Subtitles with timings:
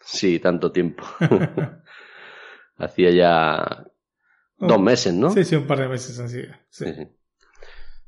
[0.00, 1.04] sí, tanto tiempo.
[2.76, 3.86] Hacía ya
[4.58, 5.30] dos meses, ¿no?
[5.30, 6.42] Sí, sí, un par de meses así.
[6.68, 6.86] Sí.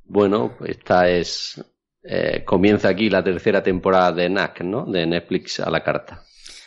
[0.04, 1.62] Bueno, esta es.
[2.04, 4.84] Eh, comienza aquí la tercera temporada de NAC, ¿no?
[4.86, 6.22] De Netflix a la carta.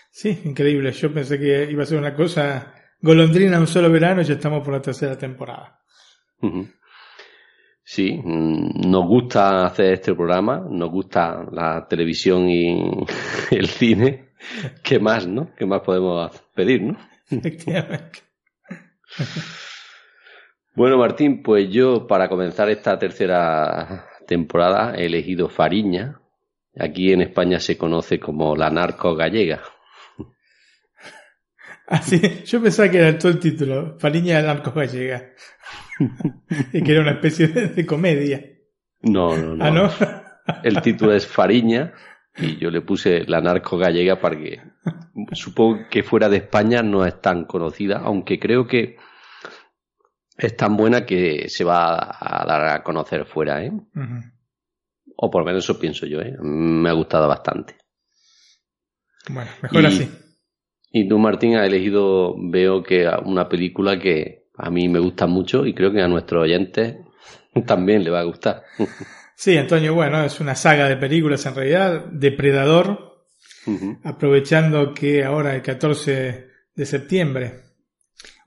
[0.10, 0.92] Sí, increíble.
[0.94, 4.64] Yo pensé que iba a ser una cosa golondrina un solo verano y ya estamos
[4.64, 5.80] por la tercera temporada.
[7.84, 13.06] Sí, mm, nos gusta hacer este programa, nos gusta la televisión y
[13.52, 14.25] el cine.
[14.84, 15.54] ¿Qué más, no?
[15.56, 16.98] ¿Qué más podemos pedir, no?
[17.30, 18.20] Efectivamente.
[20.76, 26.20] Bueno, Martín, pues yo para comenzar esta tercera temporada he elegido Fariña.
[26.78, 29.62] Aquí en España se conoce como la narco gallega.
[31.88, 35.32] Así, ah, yo pensaba que era todo el título, Fariña la narco gallega.
[36.74, 38.44] y que era una especie de, comedia.
[39.02, 39.64] No, no, no.
[39.64, 39.90] ¿Ah, no?
[40.64, 41.94] el título es Fariña
[42.38, 44.62] y yo le puse la narco gallega para que
[45.34, 48.98] supongo que fuera de España no es tan conocida, aunque creo que
[50.38, 53.72] es tan buena que se va a dar a conocer fuera, ¿eh?
[55.18, 56.36] O por lo menos eso pienso yo, ¿eh?
[56.42, 57.78] Me ha gustado bastante.
[59.30, 60.10] Bueno, mejor así.
[60.92, 65.66] Y tú, Martín, has elegido, veo que una película que a mí me gusta mucho
[65.66, 66.98] y creo que a nuestros oyentes
[67.66, 68.64] también le va a gustar.
[69.36, 73.28] Sí, Antonio, bueno, es una saga de películas en realidad, Depredador,
[74.04, 77.66] aprovechando que ahora el 14 de septiembre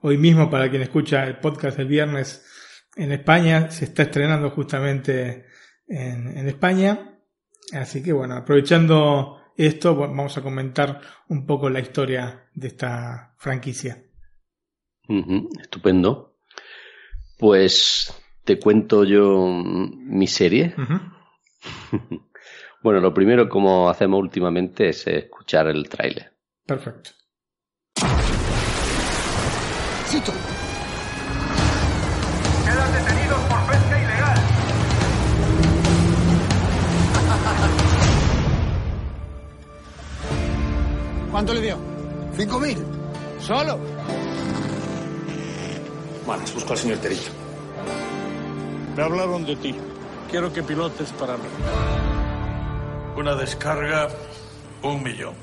[0.01, 2.45] Hoy mismo, para quien escucha el podcast el viernes
[2.95, 5.45] en España, se está estrenando justamente
[5.87, 7.19] en, España.
[7.73, 14.01] Así que bueno, aprovechando esto, vamos a comentar un poco la historia de esta franquicia.
[15.61, 16.37] estupendo.
[17.37, 18.13] Pues
[18.49, 20.73] te cuento yo mi serie.
[22.81, 26.33] bueno, lo primero, como hacemos últimamente, es escuchar el tráiler.
[26.65, 27.11] Perfecto.
[32.65, 34.39] Quedan detenidos por pesca ilegal.
[41.29, 41.77] ¿Cuánto le dio?
[42.35, 42.79] Cinco mil.
[43.39, 43.77] ¿Solo?
[46.25, 47.38] Vale, busco al señor Terito.
[48.99, 49.73] Me hablaron de ti.
[50.29, 51.47] Quiero que pilotes para mí.
[53.15, 54.09] Una descarga,
[54.83, 55.35] un millón.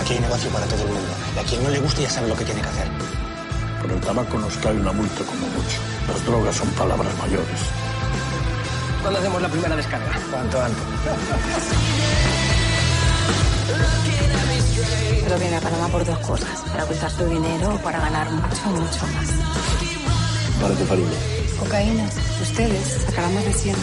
[0.00, 1.12] aquí hay negocio para todo el mundo.
[1.34, 2.86] Y a quien no le guste ya sabe lo que tiene que hacer.
[3.82, 5.80] Por el tabaco nos cae una multa como mucho.
[6.06, 7.60] Las drogas son palabras mayores.
[9.02, 10.20] ¿Cuándo hacemos la primera descarga?
[10.30, 10.84] Cuanto antes.
[15.28, 16.58] Pero viene a Panamá por dos cosas.
[16.72, 19.28] Para ocultar su dinero o para ganar mucho, mucho más.
[20.58, 21.18] ¿Para tu familia?
[21.58, 22.08] Cocaína.
[22.40, 23.76] Ustedes sacarán más de 100.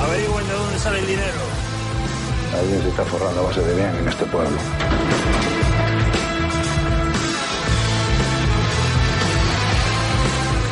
[0.00, 1.40] Averigüen de dónde sale el dinero.
[2.58, 4.58] Alguien se está forrando a base de bien en este pueblo.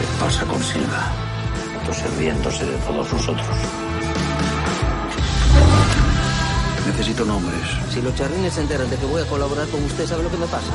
[0.00, 1.12] ¿Qué pasa con Silva?
[1.92, 3.89] Sirviéndose de todos nosotros.
[7.00, 7.62] Necesito nombres.
[7.94, 10.36] Si los charrines se enteran de que voy a colaborar con usted, ¿sabe lo que
[10.36, 10.70] me pasa?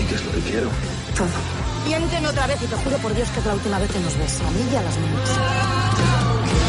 [0.00, 0.70] ¿Y qué es lo que quiero?
[1.14, 1.28] Todo.
[1.84, 4.16] Miénteme otra vez y te juro por Dios que es la última vez que nos
[4.16, 4.40] ves.
[4.40, 6.65] A mí y a las niñas.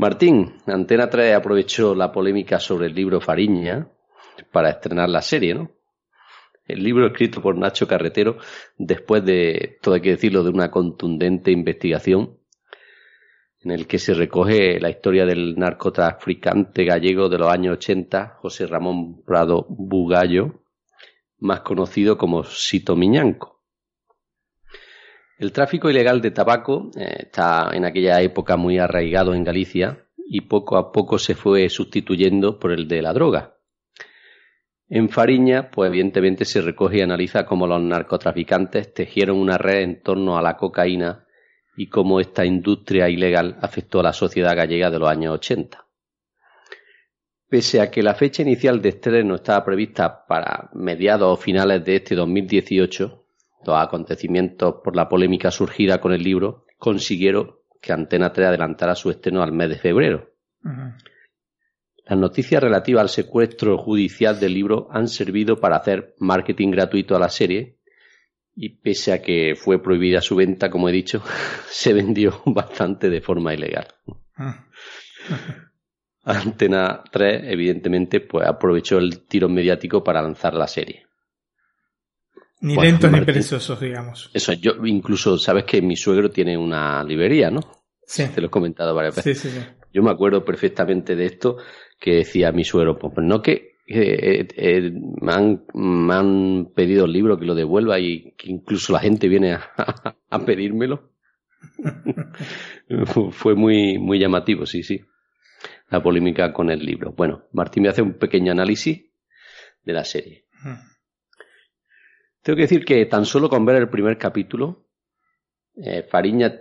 [0.00, 3.86] Martín, Antena 3 aprovechó la polémica sobre el libro Fariña
[4.50, 5.72] para estrenar la serie, ¿no?
[6.66, 8.38] El libro escrito por Nacho Carretero
[8.78, 12.38] después de, todo hay que decirlo, de una contundente investigación
[13.60, 18.66] en el que se recoge la historia del narcotraficante gallego de los años 80, José
[18.66, 20.62] Ramón Prado Bugallo,
[21.40, 23.49] más conocido como Sito Miñanco.
[25.40, 30.42] El tráfico ilegal de tabaco eh, está en aquella época muy arraigado en Galicia y
[30.42, 33.56] poco a poco se fue sustituyendo por el de la droga.
[34.90, 40.02] En Fariña, pues evidentemente se recoge y analiza cómo los narcotraficantes tejieron una red en
[40.02, 41.24] torno a la cocaína
[41.74, 45.86] y cómo esta industria ilegal afectó a la sociedad gallega de los años 80.
[47.48, 51.96] Pese a que la fecha inicial de estreno estaba prevista para mediados o finales de
[51.96, 53.19] este 2018,
[53.64, 59.10] los acontecimientos por la polémica surgida con el libro consiguieron que Antena 3 adelantara su
[59.10, 60.30] estreno al mes de febrero.
[62.04, 67.20] Las noticias relativas al secuestro judicial del libro han servido para hacer marketing gratuito a
[67.20, 67.78] la serie
[68.54, 71.22] y pese a que fue prohibida su venta, como he dicho,
[71.68, 73.88] se vendió bastante de forma ilegal.
[74.36, 74.66] Ah.
[76.24, 81.06] Antena 3, evidentemente, pues aprovechó el tiro mediático para lanzar la serie.
[82.60, 84.30] Ni lentos ni perezosos, digamos.
[84.34, 87.60] Eso, yo incluso, sabes que mi suegro tiene una librería, ¿no?
[88.04, 88.26] Sí.
[88.34, 89.38] Te lo he comentado varias veces.
[89.38, 89.66] Sí, sí, sí.
[89.92, 91.56] Yo me acuerdo perfectamente de esto
[91.98, 97.06] que decía mi suegro, pues, pues no que eh, eh, me, han, me, han, pedido
[97.06, 99.62] el libro que lo devuelva y que incluso la gente viene a,
[100.30, 101.10] a pedírmelo.
[103.32, 105.00] Fue muy, muy llamativo, sí, sí.
[105.88, 107.12] La polémica con el libro.
[107.12, 109.10] Bueno, Martín me hace un pequeño análisis
[109.82, 110.46] de la serie.
[112.42, 114.86] Tengo que decir que tan solo con ver el primer capítulo,
[115.76, 116.52] eh, Fariña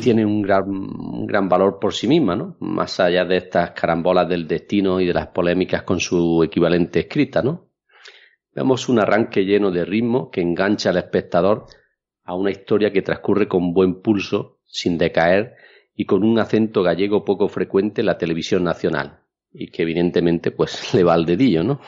[0.00, 2.56] tiene un gran, un gran valor por sí misma, ¿no?
[2.60, 7.42] Más allá de estas carambolas del destino y de las polémicas con su equivalente escrita,
[7.42, 7.68] ¿no?
[8.54, 11.66] Vemos un arranque lleno de ritmo que engancha al espectador
[12.24, 15.54] a una historia que transcurre con buen pulso, sin decaer
[15.94, 19.20] y con un acento gallego poco frecuente en la televisión nacional
[19.52, 21.80] y que evidentemente pues le va al dedillo, ¿no?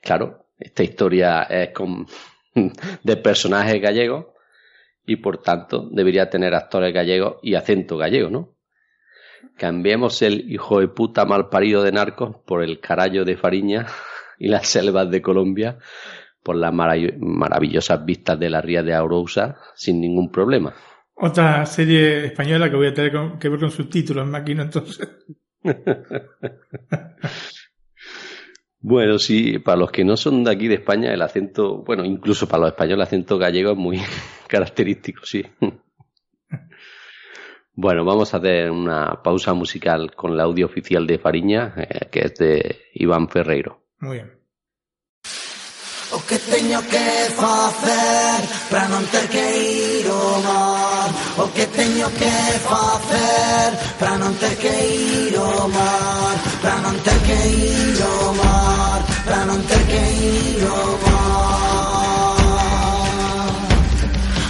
[0.00, 2.06] Claro, esta historia es con,
[3.02, 4.26] de personajes gallegos
[5.06, 8.54] y por tanto debería tener actores gallegos y acento gallego, ¿no?
[9.56, 13.86] Cambiemos el hijo de puta mal parido de narcos por el carallo de Fariña
[14.38, 15.78] y las selvas de Colombia
[16.42, 20.74] por las maravillosas vistas de la ría de Aurousa sin ningún problema.
[21.14, 25.08] Otra serie española que voy a tener que ver con subtítulos, imagino entonces.
[28.80, 32.46] Bueno, sí, para los que no son de aquí de España, el acento, bueno, incluso
[32.46, 34.00] para los españoles, el acento gallego es muy
[34.48, 35.44] característico, sí.
[37.80, 42.22] Bueno, vamos a hacer una pausa musical con el audio oficial de Fariña, eh, que
[42.22, 43.84] es de Iván Ferreiro.
[44.00, 44.32] Muy bien.
[46.10, 48.40] O que teño que facer
[48.70, 49.44] para non ter que
[50.00, 52.32] ir ao mar O que teño que
[52.64, 53.68] facer
[54.00, 56.34] para non ter que ir ao mar
[56.64, 58.47] Para non ter que ir ao mar
[59.28, 62.38] para non ter que ir ao bar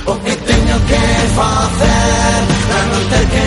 [0.07, 1.03] O que teño que
[1.39, 3.45] facer para non ter que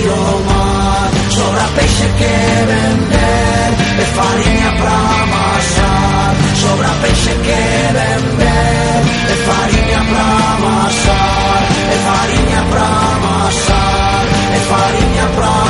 [0.00, 1.08] ir ao mar?
[1.36, 2.34] Sobra peixe que
[2.72, 6.32] vender e farinha para amasar
[6.64, 7.60] Sobra peixe que
[7.98, 11.60] vender e farinha para amasar
[11.92, 14.24] E farinha para amasar
[14.56, 15.69] E farinha para amasar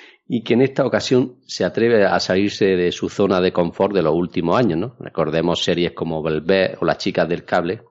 [0.33, 4.01] y que en esta ocasión se atreve a salirse de su zona de confort de
[4.01, 4.95] los últimos años, ¿no?
[4.97, 7.81] Recordemos series como Belvé o Las chicas del cable,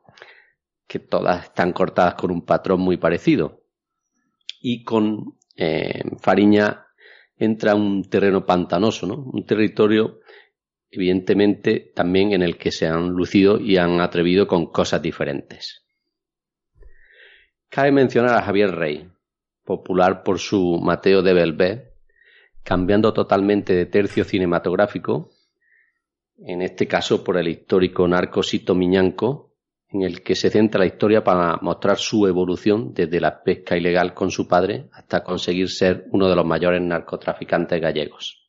[0.88, 3.66] que todas están cortadas con un patrón muy parecido.
[4.58, 6.86] Y con eh, Fariña
[7.36, 9.16] entra un terreno pantanoso, ¿no?
[9.16, 10.20] Un territorio
[10.90, 15.84] evidentemente también en el que se han lucido y han atrevido con cosas diferentes.
[17.68, 19.10] Cabe mencionar a Javier Rey,
[19.62, 21.89] popular por su Mateo de Belvé,
[22.62, 25.30] cambiando totalmente de tercio cinematográfico,
[26.38, 29.54] en este caso por el histórico narco Sito Miñanco,
[29.88, 34.14] en el que se centra la historia para mostrar su evolución desde la pesca ilegal
[34.14, 38.40] con su padre hasta conseguir ser uno de los mayores narcotraficantes gallegos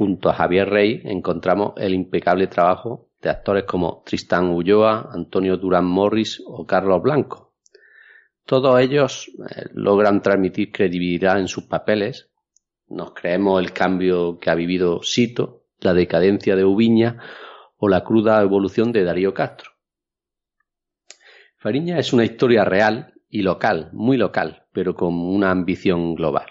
[0.00, 5.84] junto a Javier Rey encontramos el impecable trabajo de actores como Tristán Ulloa, Antonio Durán
[5.84, 7.54] Morris o Carlos Blanco.
[8.46, 12.30] Todos ellos eh, logran transmitir credibilidad en sus papeles.
[12.90, 17.22] Nos creemos el cambio que ha vivido Sito, la decadencia de Ubiña
[17.76, 19.70] o la cruda evolución de Darío Castro.
[21.56, 26.46] Fariña es una historia real y local, muy local, pero con una ambición global.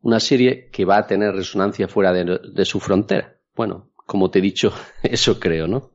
[0.00, 3.38] Una serie que va a tener resonancia fuera de, su frontera.
[3.54, 5.90] Bueno, como te he dicho, eso creo, ¿no?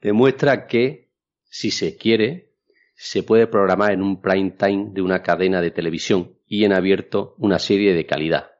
[0.00, 1.10] Demuestra que,
[1.44, 2.53] si se quiere,
[2.94, 7.34] se puede programar en un prime time de una cadena de televisión y en abierto
[7.38, 8.52] una serie de calidad,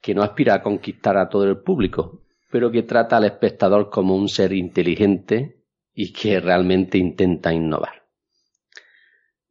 [0.00, 4.16] que no aspira a conquistar a todo el público, pero que trata al espectador como
[4.16, 5.62] un ser inteligente
[5.94, 8.06] y que realmente intenta innovar.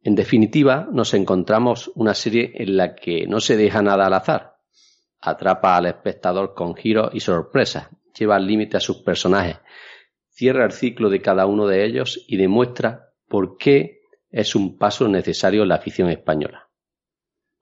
[0.02, 4.56] En definitiva, nos encontramos una serie en la que no se deja nada al azar,
[5.20, 7.88] atrapa al espectador con giros y sorpresas,
[8.18, 9.58] lleva al límite a sus personajes,
[10.28, 15.08] cierra el ciclo de cada uno de ellos y demuestra por qué es un paso
[15.08, 16.68] necesario en la afición española.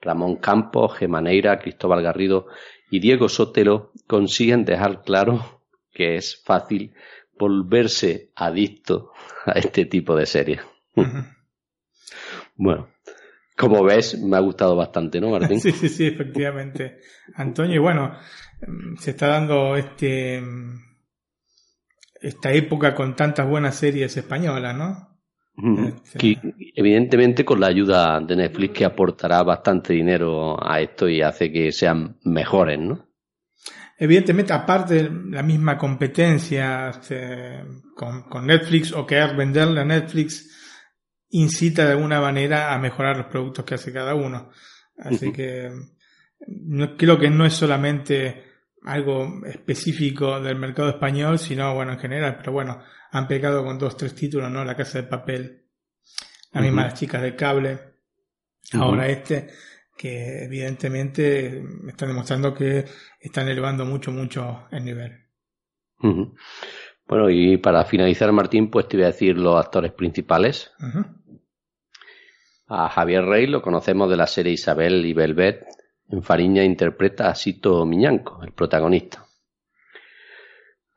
[0.00, 2.46] Ramón Campos, Gemaneira, Cristóbal Garrido
[2.90, 6.94] y Diego Sotelo consiguen dejar claro que es fácil
[7.38, 9.12] volverse adicto
[9.44, 10.60] a este tipo de series.
[12.56, 12.88] bueno,
[13.56, 15.60] como ves, me ha gustado bastante, ¿no, Martín?
[15.62, 17.00] Sí, sí, sí, efectivamente.
[17.34, 18.16] Antonio, y bueno,
[18.98, 20.42] se está dando este
[22.20, 25.15] esta época con tantas buenas series españolas, ¿no?
[26.18, 26.38] Que,
[26.74, 31.72] evidentemente con la ayuda de Netflix que aportará bastante dinero a esto y hace que
[31.72, 33.06] sean mejores, ¿no?
[33.98, 40.50] Evidentemente, aparte de la misma competencia este, con, Netflix o querer venderle a Netflix,
[41.30, 44.50] incita de alguna manera a mejorar los productos que hace cada uno.
[44.98, 45.70] Así que
[46.46, 48.44] no, creo que no es solamente
[48.82, 52.82] algo específico del mercado español, sino bueno, en general, pero bueno,
[53.12, 54.64] han pegado con dos, tres títulos, ¿no?
[54.64, 55.66] La Casa de Papel,
[56.52, 57.78] la misma Las Chicas de Cable,
[58.72, 59.48] ahora este,
[59.96, 62.84] que evidentemente están demostrando que
[63.20, 65.12] están elevando mucho, mucho el nivel.
[67.06, 70.72] Bueno, y para finalizar, Martín, pues te voy a decir los actores principales.
[72.68, 75.64] A Javier Rey lo conocemos de la serie Isabel y Belvet.
[76.08, 79.25] En Fariña interpreta a Sito Miñanco, el protagonista.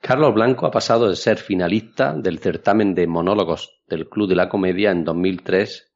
[0.02, 4.48] Carlos Blanco ha pasado de ser finalista del certamen de monólogos del Club de la
[4.48, 5.92] Comedia en 2003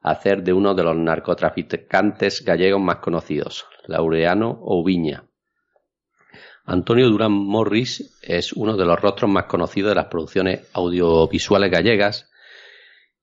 [0.00, 5.24] a ser de uno de los narcotraficantes gallegos más conocidos, Laureano Oviña.
[6.64, 12.30] Antonio Durán Morris es uno de los rostros más conocidos de las producciones audiovisuales gallegas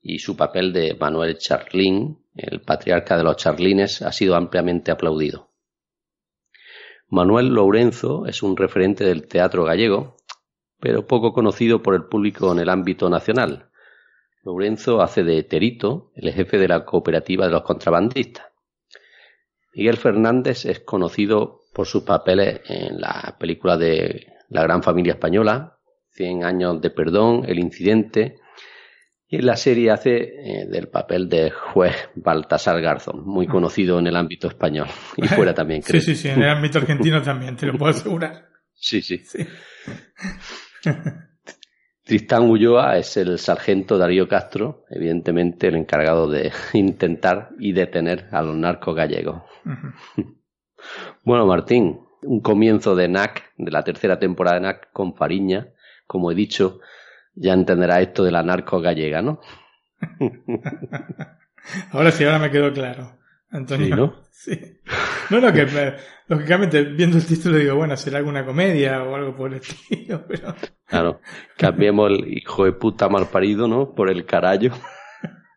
[0.01, 5.49] y su papel de Manuel Charlín, el patriarca de los charlines, ha sido ampliamente aplaudido.
[7.07, 10.17] Manuel Lourenzo es un referente del teatro gallego
[10.79, 13.69] pero poco conocido por el público en el ámbito nacional.
[14.43, 18.45] Lorenzo hace de Terito, el jefe de la cooperativa de los contrabandistas.
[19.73, 25.71] Miguel Fernández es conocido por sus papeles en la película de La Gran Familia Española,
[26.09, 28.37] Cien años de perdón, El incidente,
[29.27, 34.07] y en la serie hace eh, del papel de juez Baltasar Garzón, muy conocido en
[34.07, 35.99] el ámbito español y fuera también, creo.
[35.99, 38.47] Sí, sí, sí, en el ámbito argentino también, te lo puedo asegurar.
[38.73, 39.17] Sí, sí.
[39.17, 39.45] sí.
[42.03, 48.41] Tristán Ulloa es el sargento Darío Castro, evidentemente el encargado de intentar y detener a
[48.41, 49.41] los narcos gallegos.
[51.23, 55.69] bueno, Martín, un comienzo de NAC, de la tercera temporada de NAC con Fariña,
[56.05, 56.79] como he dicho,
[57.33, 59.41] ya entenderá esto de la narco gallega, ¿no?
[61.91, 63.17] ahora sí, ahora me quedó claro.
[63.49, 63.95] Antonio.
[63.95, 64.25] ¿no?
[64.31, 64.59] Sí.
[65.29, 65.95] No, no, que
[66.27, 70.55] lógicamente viendo el título digo, bueno, será alguna comedia o algo por el estilo, pero...
[70.85, 71.21] Claro,
[71.57, 73.95] cambiemos el hijo de puta mal parido, ¿no?
[73.95, 74.71] Por el carayo.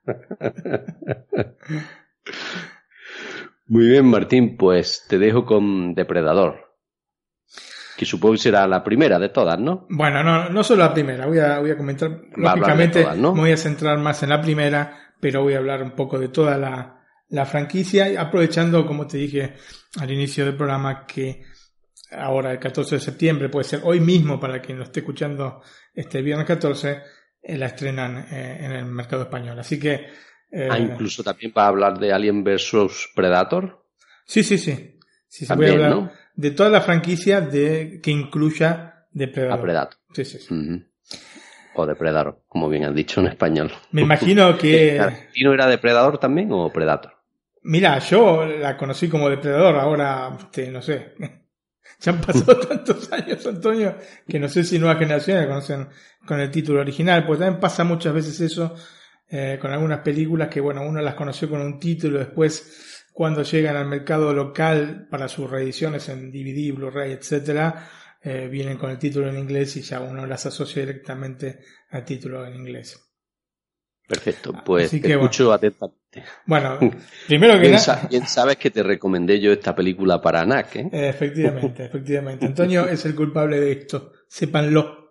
[3.67, 6.69] Muy bien, Martín, pues te dejo con Depredador.
[7.99, 9.87] Que supongo que será la primera de todas, ¿no?
[9.91, 13.57] Bueno, no, no solo la primera, voy a, voy a comentar, lógicamente me voy a
[13.57, 16.98] centrar más en la primera, pero voy a hablar un poco de toda la,
[17.31, 19.55] la franquicia, aprovechando, como te dije
[19.99, 21.43] al inicio del programa, que
[22.13, 25.63] ahora el 14 de septiembre, puede ser hoy mismo para quien lo esté escuchando
[25.95, 27.03] este viernes 14,
[27.43, 29.59] eh, la estrenan eh, en el mercado español.
[29.59, 30.07] Así que...
[30.51, 33.85] Eh, ah, incluso también para hablar de Alien vs Predator.
[34.25, 34.99] Sí, sí, sí.
[35.29, 39.59] sí voy a hablar de toda la franquicia de, que incluya Depredador.
[39.59, 39.99] A Predator.
[40.15, 40.85] Sí, sí, sí.
[41.75, 43.73] O Depredador, como bien han dicho en español.
[43.91, 44.99] Me imagino que...
[45.43, 47.18] ¿no era Depredador también o Predator?
[47.69, 51.15] Mira, yo la conocí como depredador, ahora, este, no sé.
[52.01, 53.97] Ya han pasado tantos años, Antonio,
[54.29, 55.89] que no sé si nuevas generaciones la conocen
[56.25, 58.77] con el título original, pues también pasa muchas veces eso
[59.29, 63.75] eh, con algunas películas que, bueno, uno las conoció con un título, después cuando llegan
[63.75, 67.91] al mercado local para sus reediciones en DVD, Blu-ray, etcétera,
[68.23, 71.59] eh, vienen con el título en inglés y ya uno las asocia directamente
[71.91, 73.08] al título en inglés.
[74.09, 76.25] Perfecto, pues te escucho atentamente.
[76.47, 76.79] Bueno,
[77.27, 78.09] primero que nada.
[78.09, 80.89] Bien sabes que te recomendé yo esta película para NAC, ¿eh?
[80.93, 82.47] Efectivamente, efectivamente.
[82.47, 85.08] Antonio es el culpable de esto, sépanlo.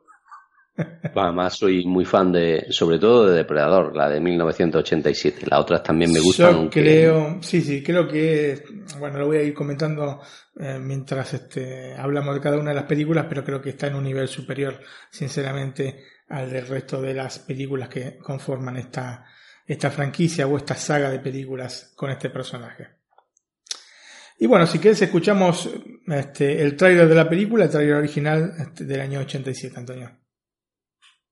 [1.16, 5.48] Además, soy muy fan de, sobre todo de Depredador, la de 1987.
[5.50, 6.66] Las otras también me gustan.
[6.66, 8.64] Yo creo, sí, sí, creo que,
[9.00, 10.22] bueno, lo voy a ir comentando
[10.60, 13.96] eh, mientras este, hablamos de cada una de las películas, pero creo que está en
[13.96, 14.80] un nivel superior,
[15.10, 19.26] sinceramente, al del resto de las películas que conforman esta,
[19.66, 22.98] esta franquicia o esta saga de películas con este personaje.
[24.40, 25.68] Y bueno, si quieres escuchamos
[26.06, 30.12] este, el tráiler de la película, el tráiler original este, del año 87, Antonio.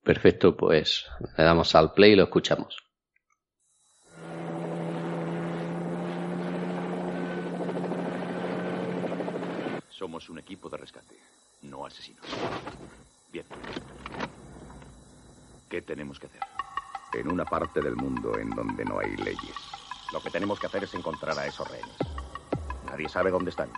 [0.05, 1.03] Perfecto, pues
[1.35, 2.77] le damos al play y lo escuchamos.
[9.89, 11.15] Somos un equipo de rescate,
[11.63, 12.23] no asesinos.
[13.33, 13.45] Bien.
[15.67, 16.41] ¿Qué tenemos que hacer?
[17.15, 19.55] En una parte del mundo en donde no hay leyes.
[20.13, 21.97] Lo que tenemos que hacer es encontrar a esos rehenes.
[22.85, 23.71] Nadie sabe dónde están.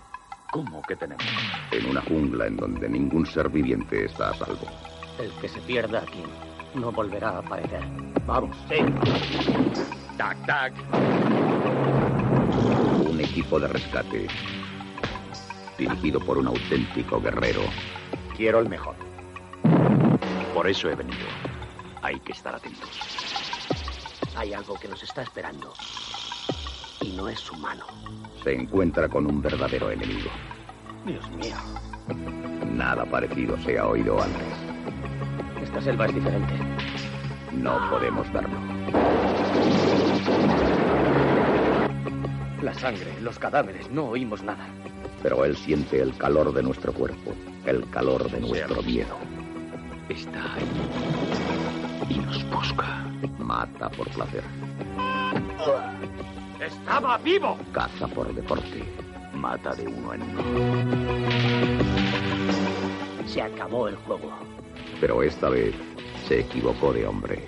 [0.52, 1.26] ¿Cómo que tenemos?
[1.72, 4.68] En una jungla en donde ningún ser viviente está a salvo.
[5.20, 6.24] El que se pierda aquí
[6.76, 7.82] no volverá a aparecer.
[8.26, 8.56] Vamos.
[8.70, 8.78] Sí.
[10.18, 10.74] Tac, tac.
[13.10, 14.28] Un equipo de rescate
[15.78, 17.62] dirigido por un auténtico guerrero.
[18.36, 18.96] Quiero el mejor.
[20.54, 21.26] Por eso he venido.
[22.02, 22.90] Hay que estar atentos.
[24.36, 25.74] Hay algo que nos está esperando.
[27.02, 27.86] Y no es humano.
[28.44, 30.30] Se encuentra con un verdadero enemigo.
[31.06, 31.56] Dios mío.
[32.72, 34.67] Nada parecido se ha oído antes.
[35.68, 36.54] Esta selva es diferente.
[37.52, 38.58] No podemos verlo.
[42.62, 44.66] La sangre, los cadáveres, no oímos nada.
[45.22, 47.34] Pero él siente el calor de nuestro cuerpo,
[47.66, 49.18] el calor de nuestro miedo.
[50.08, 50.64] Está ahí
[52.12, 53.06] y nos busca.
[53.38, 54.44] Mata por placer.
[56.62, 57.58] ¡Estaba vivo!
[57.74, 58.86] Caza por deporte.
[59.34, 60.40] Mata de uno en uno.
[63.26, 64.32] Se acabó el juego
[65.00, 65.76] pero esta vez
[66.28, 67.48] se equivocó de hombre.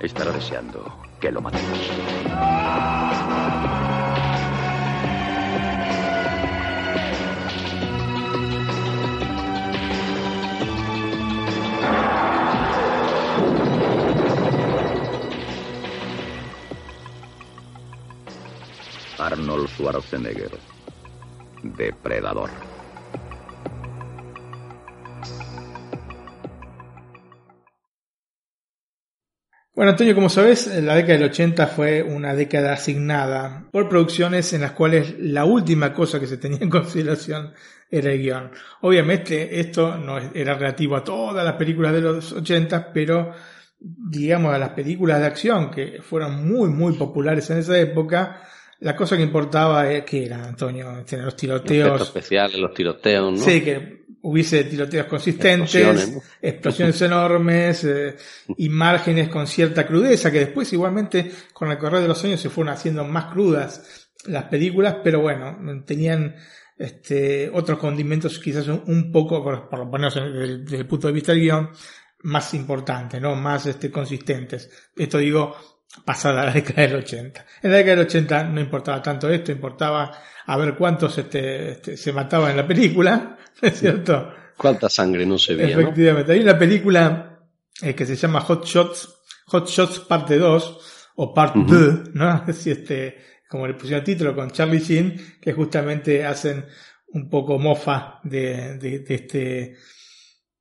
[0.00, 0.84] Estará deseando
[1.20, 1.78] que lo matemos.
[19.18, 20.58] Arnold Schwarzenegger,
[21.62, 22.69] depredador.
[29.80, 34.60] Bueno, Antonio, como sabes, la década del 80 fue una década asignada por producciones en
[34.60, 37.54] las cuales la última cosa que se tenía en consideración
[37.90, 38.50] era el guion.
[38.82, 43.32] Obviamente esto no era relativo a todas las películas de los 80, pero
[43.80, 48.42] digamos a las películas de acción que fueron muy, muy populares en esa época,
[48.80, 52.00] la cosa que importaba es que era, Antonio, tener los tiroteos.
[52.00, 53.44] Especiales, los tiroteos, ¿no?
[53.44, 58.16] Sí, que hubiese tiroteos consistentes, explosiones, enormes, eh,
[58.56, 62.72] imágenes con cierta crudeza, que después igualmente con el correr de los años se fueron
[62.72, 66.36] haciendo más crudas las películas, pero bueno, tenían
[66.76, 71.42] este, otros condimentos quizás un, poco, por, lo menos desde, el punto de vista del
[71.42, 71.70] guion,
[72.22, 73.34] más importantes, ¿no?
[73.34, 74.70] Más este, consistentes.
[74.96, 75.56] Esto digo,
[76.04, 77.46] pasada la década del 80.
[77.62, 80.12] En la década del 80 no importaba tanto esto, importaba
[80.46, 84.32] a ver cuántos este, este, se mataban en la película, es cierto?
[84.56, 85.78] Cuánta sangre no se veía.
[85.78, 86.32] Efectivamente.
[86.32, 87.40] Hay una película
[87.82, 89.08] eh, que se llama Hot Shots,
[89.46, 90.80] Hot Shots parte 2,
[91.16, 92.28] o part 2, ¿no?
[92.46, 93.16] Así este,
[93.48, 96.66] como le pusieron el título con Charlie Sheen, que justamente hacen
[97.08, 99.76] un poco mofa de, de, este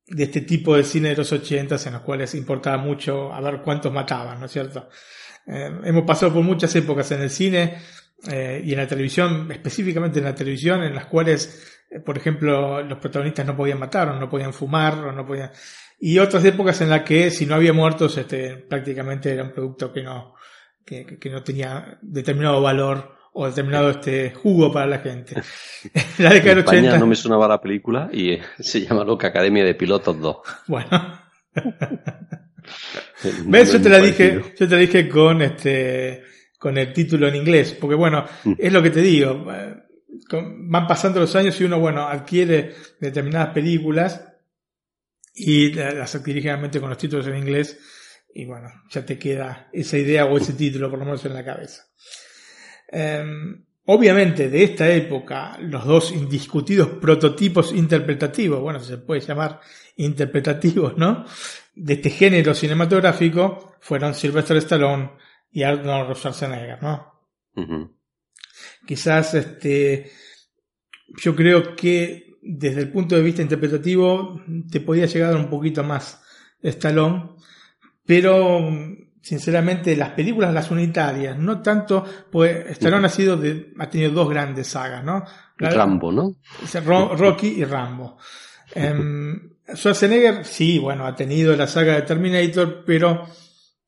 [0.08, 3.62] de este tipo de cine de los 80 en los cuales importaba mucho a ver
[3.62, 4.90] cuántos mataban, ¿no es cierto?
[5.50, 7.78] Eh, hemos pasado por muchas épocas en el cine
[8.30, 12.84] eh, y en la televisión, específicamente en la televisión, en las cuales, eh, por ejemplo,
[12.84, 15.52] los protagonistas no podían matar, o no podían fumar, o no podían.
[16.00, 19.92] Y otras épocas en las que si no había muertos, este, prácticamente era un producto
[19.92, 20.36] que no,
[20.86, 25.36] que, que no tenía determinado valor o determinado este jugo para la gente.
[26.20, 26.98] la década de 80.
[26.98, 30.38] no me sonaba la película y eh, se llama Loca Academia de Pilotos 2.
[30.68, 30.90] Bueno.
[33.46, 33.74] ¿Ves?
[33.74, 36.24] Yo te la dije, yo te la dije con este
[36.58, 38.54] con el título en inglés, porque bueno, mm.
[38.58, 39.76] es lo que te digo, eh,
[40.32, 44.26] van pasando los años y uno, bueno, adquiere determinadas películas
[45.34, 47.80] y las adquiere generalmente con los títulos en inglés
[48.34, 51.46] y bueno, ya te queda esa idea o ese título por lo menos en la
[51.46, 51.84] cabeza.
[52.92, 59.62] Em, obviamente de esta época, los dos indiscutidos prototipos interpretativos, bueno, se puede llamar
[59.96, 61.26] interpretativos, ¿no?
[61.82, 65.12] De este género cinematográfico fueron Sylvester Stallone
[65.50, 67.14] y Arnold Schwarzenegger, ¿no?
[68.86, 70.12] Quizás este,
[71.18, 76.22] yo creo que desde el punto de vista interpretativo te podía llegar un poquito más
[76.62, 77.36] Stallone,
[78.06, 78.70] pero
[79.22, 84.30] sinceramente las películas las unitarias, no tanto, pues Stallone ha sido de, ha tenido dos
[84.30, 85.24] grandes sagas, ¿no?
[85.58, 86.36] Rambo, ¿no?
[87.16, 88.18] Rocky y Rambo.
[88.76, 93.28] Um, Schwarzenegger, sí, bueno, ha tenido la saga de Terminator, pero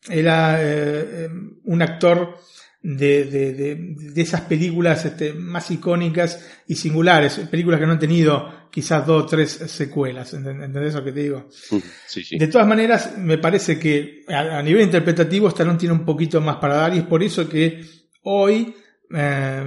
[0.09, 2.37] era eh, em, un actor
[2.83, 8.69] de, de, de, esas películas este, más icónicas y singulares, películas que no han tenido
[8.71, 11.47] quizás dos o tres secuelas, ¿entendés lo que te digo?
[11.51, 12.37] Sí, sí.
[12.39, 16.75] De todas maneras, me parece que a, nivel interpretativo Stallone tiene un poquito más para
[16.75, 17.81] dar y es por eso que
[18.23, 18.73] hoy
[19.13, 19.63] eh,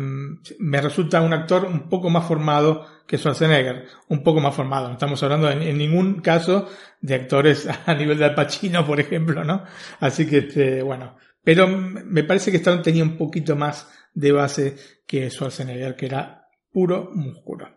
[0.59, 4.89] me resulta un actor un poco más formado que Schwarzenegger, un poco más formado.
[4.89, 6.69] No estamos hablando en, en ningún caso
[7.01, 9.65] de actores a nivel de Al Pacino, por ejemplo, ¿no?
[10.01, 14.77] Así que, este, bueno, pero me parece que Stallone tenía un poquito más de base
[15.07, 17.69] que Schwarzenegger, que era puro músculo.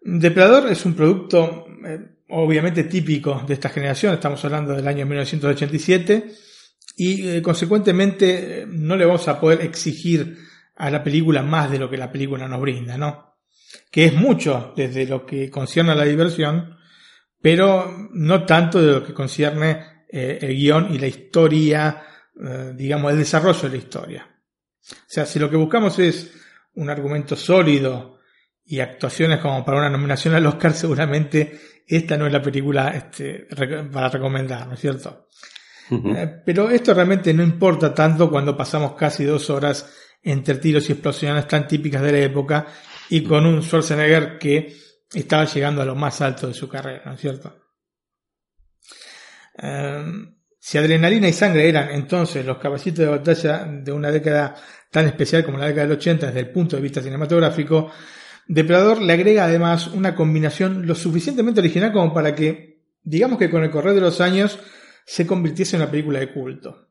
[0.00, 6.30] Depredador es un producto eh, obviamente típico de esta generación, estamos hablando del año 1987,
[6.96, 10.36] y eh, consecuentemente no le vamos a poder exigir
[10.76, 13.36] a la película más de lo que la película nos brinda, ¿no?
[13.90, 16.76] Que es mucho desde lo que concierne a la diversión,
[17.40, 22.02] pero no tanto de lo que concierne eh, el guion y la historia,
[22.40, 24.40] eh, digamos, el desarrollo de la historia.
[24.90, 26.32] O sea, si lo que buscamos es
[26.74, 28.20] un argumento sólido
[28.64, 33.46] y actuaciones como para una nominación al Oscar, seguramente esta no es la película este,
[33.92, 35.28] para recomendar, ¿no es cierto?
[35.90, 39.90] Eh, pero esto realmente no importa tanto cuando pasamos casi dos horas
[40.22, 42.66] entre tiros y explosiones tan típicas de la época
[43.08, 44.74] y con un Schwarzenegger que
[45.12, 47.56] estaba llegando a lo más alto de su carrera, ¿no es cierto?
[49.56, 54.54] Em, si adrenalina y sangre eran entonces los caballitos de batalla de una década
[54.90, 57.90] tan especial como la década del 80 desde el punto de vista cinematográfico,
[58.48, 63.62] Depredador le agrega además una combinación lo suficientemente original como para que, digamos que con
[63.62, 64.58] el correr de los años,
[65.08, 66.90] se convirtiese en una película de culto.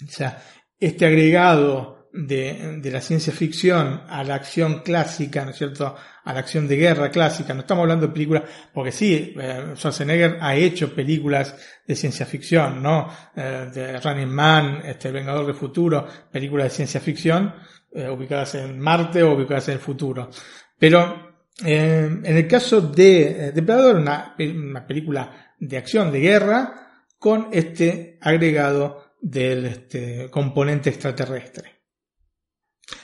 [0.00, 0.40] O sea,
[0.78, 5.96] este agregado de, de, la ciencia ficción a la acción clásica, ¿no es cierto?
[6.22, 7.52] A la acción de guerra clásica.
[7.52, 12.80] No estamos hablando de películas, porque sí, eh, Schwarzenegger ha hecho películas de ciencia ficción,
[12.80, 13.08] ¿no?
[13.34, 17.54] Eh, de Running Man, este, El Vengador del Futuro, películas de ciencia ficción,
[17.92, 20.30] eh, ubicadas en Marte o ubicadas en el futuro.
[20.78, 26.81] Pero, eh, en el caso de Depredador, una, una película de acción de guerra,
[27.22, 31.84] con este agregado del este, componente extraterrestre.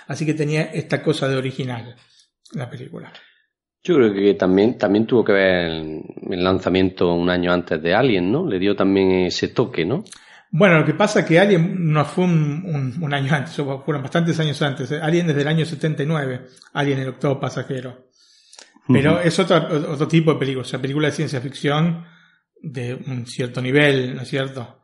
[0.08, 1.94] Así que tenía esta cosa de original
[2.52, 3.12] la película.
[3.80, 6.02] Yo creo que también, también tuvo que ver el,
[6.42, 8.44] lanzamiento un año antes de Alien, ¿no?
[8.44, 10.02] Le dio también ese toque, ¿no?
[10.50, 14.60] Bueno, lo que pasa es que Alien no fue un, año antes, fueron bastantes años
[14.62, 14.90] antes.
[14.90, 16.40] Alien desde el año 79,
[16.72, 18.08] Alien el octavo pasajero.
[18.88, 22.17] Pero es otro, otro tipo de película, o sea, película de ciencia ficción
[22.60, 24.78] de un cierto nivel, ¿no es cierto?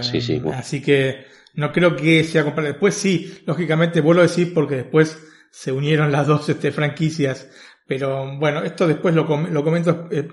[0.00, 0.34] sí, sí.
[0.34, 2.72] Eh, así que no creo que sea comparable.
[2.72, 5.18] Después sí, lógicamente vos lo decís porque después
[5.50, 7.48] se unieron las dos este, franquicias.
[7.86, 10.08] Pero bueno, esto después lo, lo comento.
[10.10, 10.28] Eh,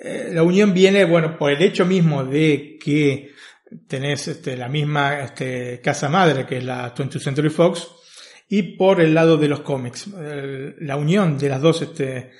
[0.00, 3.32] eh, la unión viene, bueno, por el hecho mismo de que
[3.88, 7.88] tenés este, la misma este, casa madre que es la 20th Century Fox
[8.48, 10.08] y por el lado de los cómics.
[10.08, 12.30] la unión de las dos, este,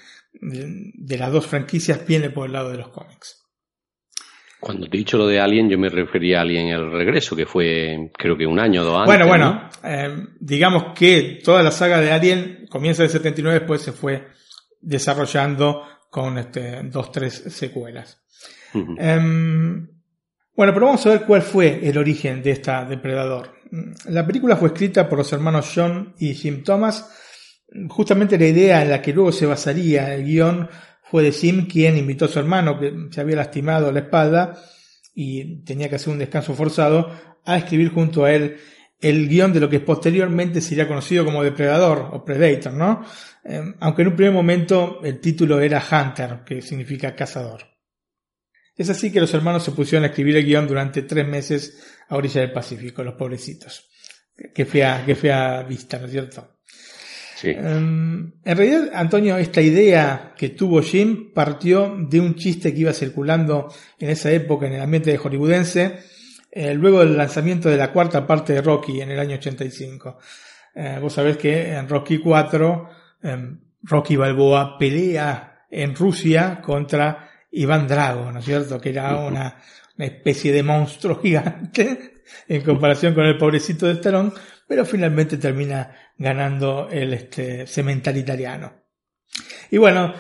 [0.40, 3.40] de las dos franquicias viene por el lado de los cómics.
[4.60, 7.44] Cuando te he dicho lo de Alien, yo me refería a Alien el regreso, que
[7.44, 9.06] fue creo que un año o dos años.
[9.06, 13.82] Bueno, bueno, eh, digamos que toda la saga de Alien comienza en el 79, después
[13.82, 14.28] se fue
[14.80, 18.22] desarrollando con este, dos, tres secuelas.
[18.72, 19.86] Em,
[20.56, 23.50] bueno, pero vamos a ver cuál fue el origen de esta Depredador.
[24.08, 27.23] La película fue escrita por los hermanos John y Jim Thomas.
[27.88, 30.68] Justamente la idea en la que luego se basaría el guion
[31.02, 34.58] fue de Sim quien invitó a su hermano, que se había lastimado la espalda
[35.14, 37.10] y tenía que hacer un descanso forzado,
[37.44, 38.56] a escribir junto a él
[39.00, 43.04] el guion de lo que posteriormente sería conocido como Depredador o Predator, ¿no?
[43.44, 47.62] Eh, aunque en un primer momento el título era Hunter, que significa cazador.
[48.76, 52.16] Es así que los hermanos se pusieron a escribir el guion durante tres meses a
[52.16, 53.88] orilla del Pacífico, los pobrecitos.
[54.54, 56.53] Qué fea, qué fea vista, ¿no es cierto?
[57.50, 62.92] Em, en realidad, Antonio, esta idea que tuvo Jim partió de un chiste que iba
[62.92, 65.98] circulando en esa época en el ambiente hollywoodense,
[66.50, 70.18] eh, luego del lanzamiento de la cuarta parte de Rocky en el año 85.
[70.74, 72.88] Eh, vos sabés que en Rocky 4,
[73.22, 78.80] em, Rocky Balboa pelea en Rusia contra Iván Drago, ¿no es cierto?
[78.80, 79.56] Que era una,
[79.96, 82.14] una especie de monstruo gigante
[82.48, 84.32] en comparación con el pobrecito de Stallone,
[84.66, 88.72] pero finalmente termina ganando el este, cemental italiano.
[89.70, 90.14] Y bueno,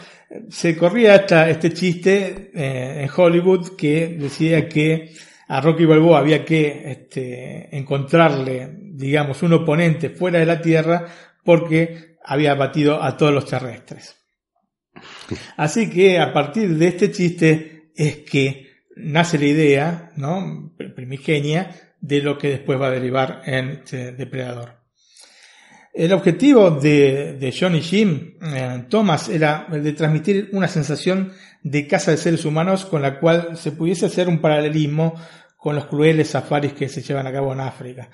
[0.48, 5.14] se corría esta, este chiste eh, en Hollywood que decía que
[5.48, 11.06] a Rocky Balboa había que este, encontrarle, digamos, un oponente fuera de la Tierra
[11.44, 14.16] porque había batido a todos los terrestres.
[15.56, 20.72] Así que a partir de este chiste es que nace la idea, ¿no?
[20.94, 24.74] Primigenia, de lo que después va a derivar en este Depredador.
[25.94, 31.32] El objetivo de, de John y Jim eh, Thomas era el de transmitir una sensación
[31.62, 35.14] de caza de seres humanos con la cual se pudiese hacer un paralelismo
[35.56, 38.10] con los crueles safaris que se llevan a cabo en África.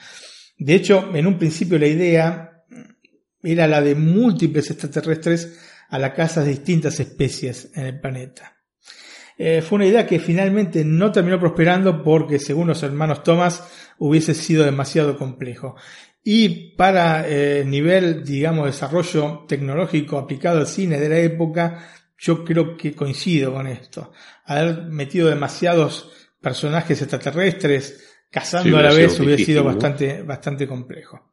[0.57, 2.63] De hecho, en un principio la idea
[3.43, 8.60] era la de múltiples extraterrestres a la caza de distintas especies en el planeta.
[9.43, 14.35] Eh, fue una idea que finalmente no terminó prosperando porque, según los hermanos Thomas, hubiese
[14.35, 15.77] sido demasiado complejo.
[16.23, 21.89] Y para el eh, nivel, digamos, de desarrollo tecnológico aplicado al cine de la época,
[22.19, 24.13] yo creo que coincido con esto.
[24.45, 31.33] Haber metido demasiados personajes extraterrestres cazando a la vez hubiese sido bastante, bastante complejo.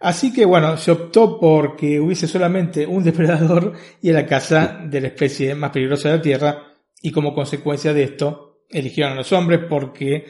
[0.00, 5.02] Así que bueno, se optó por que hubiese solamente un depredador y la caza de
[5.02, 6.67] la especie más peligrosa de la Tierra,
[7.02, 10.26] y como consecuencia de esto eligieron a los hombres porque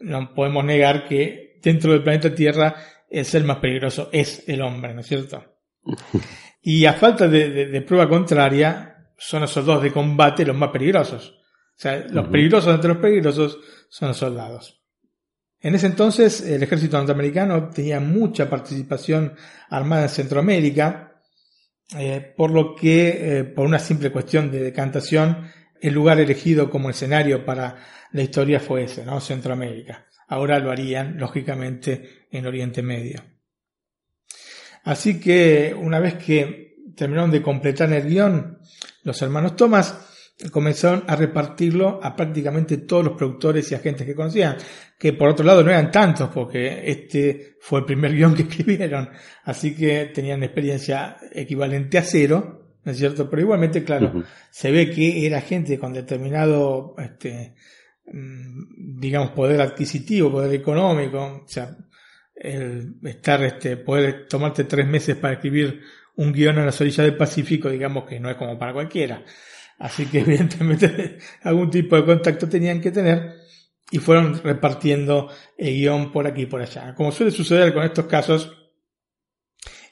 [0.00, 2.76] no podemos negar que dentro del planeta Tierra
[3.10, 5.44] el ser más peligroso es el hombre, ¿no es cierto?
[6.66, 11.28] Y a falta de, prueba contraria, son los soldados de combate los más peligrosos.
[11.28, 13.58] O sea, los peligrosos entre los peligrosos
[13.90, 14.82] son los soldados.
[15.60, 19.34] En ese entonces el ejército norteamericano tenía mucha participación
[19.68, 21.20] armada en Centroamérica,
[21.98, 25.50] eh, por lo que, eh, por una simple cuestión de decantación,
[25.88, 27.76] el lugar elegido como escenario para
[28.12, 29.20] la historia fue ese, ¿no?
[29.20, 30.06] Centroamérica.
[30.28, 33.22] Ahora lo harían, lógicamente, en Oriente Medio.
[34.84, 38.58] Así que una vez que terminaron de completar el guion,
[39.02, 44.56] los hermanos Thomas comenzaron a repartirlo a prácticamente todos los productores y agentes que conocían,
[44.98, 49.10] que por otro lado no eran tantos, porque este fue el primer guion que escribieron,
[49.44, 53.28] así que tenían experiencia equivalente a cero, ¿no es cierto?
[53.30, 57.54] Pero igualmente, claro, se ve que era gente con determinado, este,
[58.06, 61.76] mm, digamos, poder adquisitivo, poder económico, o sea,
[62.34, 65.80] el estar, este, poder tomarte tres meses para escribir
[66.16, 69.24] un guion en las orillas del Pacífico, digamos que no es como para cualquiera.
[69.78, 73.34] Así que evidentemente algún tipo de contacto tenían que tener
[73.90, 76.94] y fueron repartiendo el guion por aquí y por allá.
[76.94, 78.52] Como suele suceder con estos casos,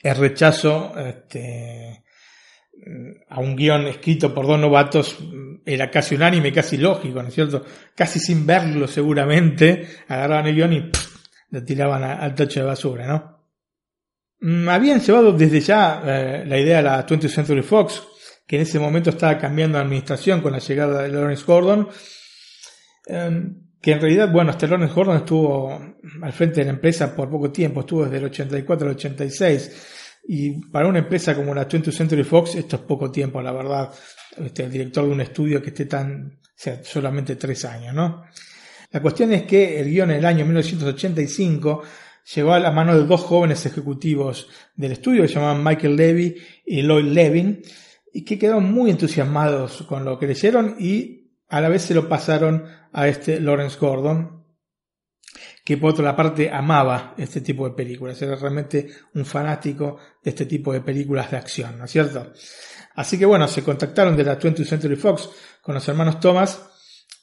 [0.03, 2.02] el rechazo este,
[3.29, 5.19] a un guion escrito por dos novatos
[5.65, 7.65] era casi unánime, casi lógico, ¿no es cierto?
[7.95, 10.91] Casi sin verlo seguramente, agarraban el guion y
[11.51, 13.43] lo tiraban al tacho de basura, ¿no?
[14.41, 18.03] Mm, habían llevado desde ya eh, la idea a la 20th Century Fox,
[18.47, 21.89] que en ese momento estaba cambiando de administración con la llegada de Lawrence Gordon,
[23.07, 27.31] em, que en realidad, bueno, hasta Lawrence Gordon estuvo al frente de la empresa por
[27.31, 31.93] poco tiempo, estuvo desde el 84 al 86, y para una empresa como la 20th
[31.93, 33.93] Century Fox, esto es poco tiempo, la verdad.
[34.37, 38.25] Este, el director de un estudio que esté tan, sea, solamente tres años, ¿no?
[38.91, 41.83] La cuestión es que el guion en el año 1985
[42.35, 46.37] llegó a la mano de dos jóvenes ejecutivos del estudio que se llamaban Michael Levy
[46.67, 47.63] y Lloyd Levin,
[48.13, 52.09] y que quedaron muy entusiasmados con lo que leyeron y a la vez se lo
[52.09, 54.42] pasaron a este Lawrence Gordon,
[55.65, 60.47] que por otra parte amaba este tipo de películas, era realmente un fanático de este
[60.47, 62.33] tipo de películas de acción, ¿no es cierto?
[62.95, 66.61] Así que bueno, se contactaron de la 20th Century Fox con los hermanos Thomas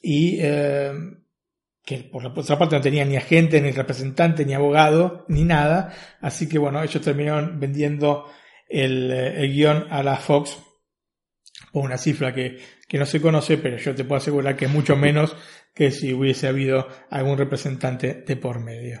[0.02, 0.92] y eh,
[1.84, 5.94] que por la otra parte no tenían ni agente, ni representante, ni abogado, ni nada,
[6.20, 8.26] así que bueno, ellos terminaron vendiendo
[8.68, 10.58] el, eh, el guion a la Fox
[11.72, 14.70] por una cifra que, que no se conoce, pero yo te puedo asegurar que es
[14.70, 15.36] mucho menos
[15.74, 19.00] que si hubiese habido algún representante de por medio.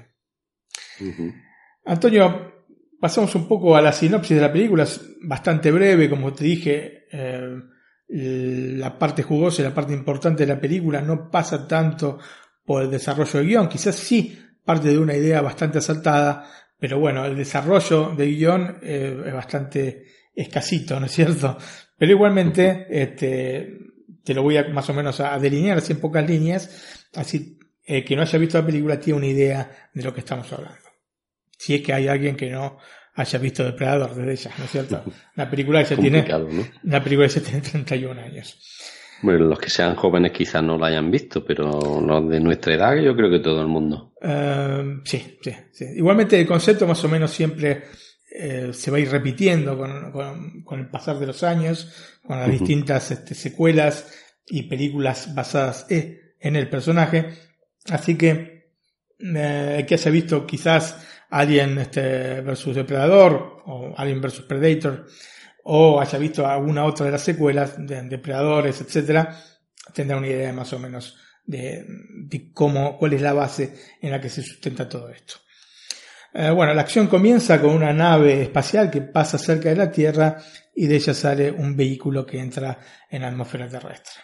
[1.84, 2.64] Antonio,
[3.00, 7.06] pasamos un poco a la sinopsis de la película, es bastante breve, como te dije,
[7.10, 7.56] eh,
[8.08, 12.18] la parte jugosa y la parte importante de la película no pasa tanto
[12.64, 17.24] por el desarrollo del guion, quizás sí parte de una idea bastante asaltada, pero bueno,
[17.24, 21.56] el desarrollo del guion eh, es bastante escasito, ¿no es cierto?
[21.96, 23.78] Pero igualmente, este,
[24.24, 28.04] te lo voy a más o menos a delinear así en pocas líneas, así el
[28.04, 30.88] que no haya visto la película tiene una idea de lo que estamos hablando.
[31.58, 32.78] Si es que hay alguien que no
[33.14, 35.04] haya visto Depredador desde ya, ¿no es cierto?
[35.36, 36.26] Una película que ya tiene,
[36.84, 38.58] una película que ya tiene 31 años.
[39.22, 42.96] Bueno, los que sean jóvenes quizás no lo hayan visto, pero los de nuestra edad
[42.96, 44.14] yo creo que todo el mundo.
[44.22, 45.84] Eh, sí, sí, sí.
[45.96, 47.82] Igualmente el concepto más o menos siempre
[48.30, 52.50] eh, se va a ir repitiendo con, con, el pasar de los años, con las
[52.50, 54.12] distintas este, secuelas
[54.46, 57.34] y películas basadas en el personaje.
[57.88, 58.60] Así que
[59.22, 60.96] eh, que haya visto quizás
[61.28, 65.06] Alien este, versus Depredador o Alien versus Predator
[65.64, 69.38] o haya visto alguna otra de las secuelas de Depredadores, etcétera,
[69.92, 71.84] tendrá una idea más o menos de,
[72.54, 75.34] cómo, cuál es la base en la que se sustenta todo esto.
[76.32, 80.36] Eh, bueno, la acción comienza con una nave espacial que pasa cerca de la Tierra
[80.74, 84.22] y de ella sale un vehículo que entra en la atmósfera terrestre.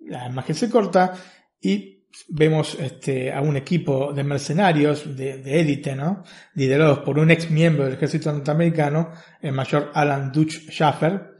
[0.00, 1.12] La imagen se corta
[1.60, 1.96] y
[2.28, 6.24] vemos este, a un equipo de mercenarios de, élite, ¿no?
[6.54, 11.36] liderados por un ex miembro del ejército norteamericano, el mayor Alan Dutch Schaffer,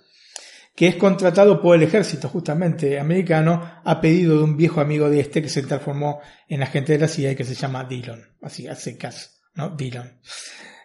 [0.74, 5.20] que es contratado por el ejército justamente americano a pedido de un viejo amigo de
[5.20, 8.68] este que se transformó en agente de la CIA y que se llama Dillon, así
[8.68, 9.71] hace caso, ¿no?
[9.71, 10.21] Dillon.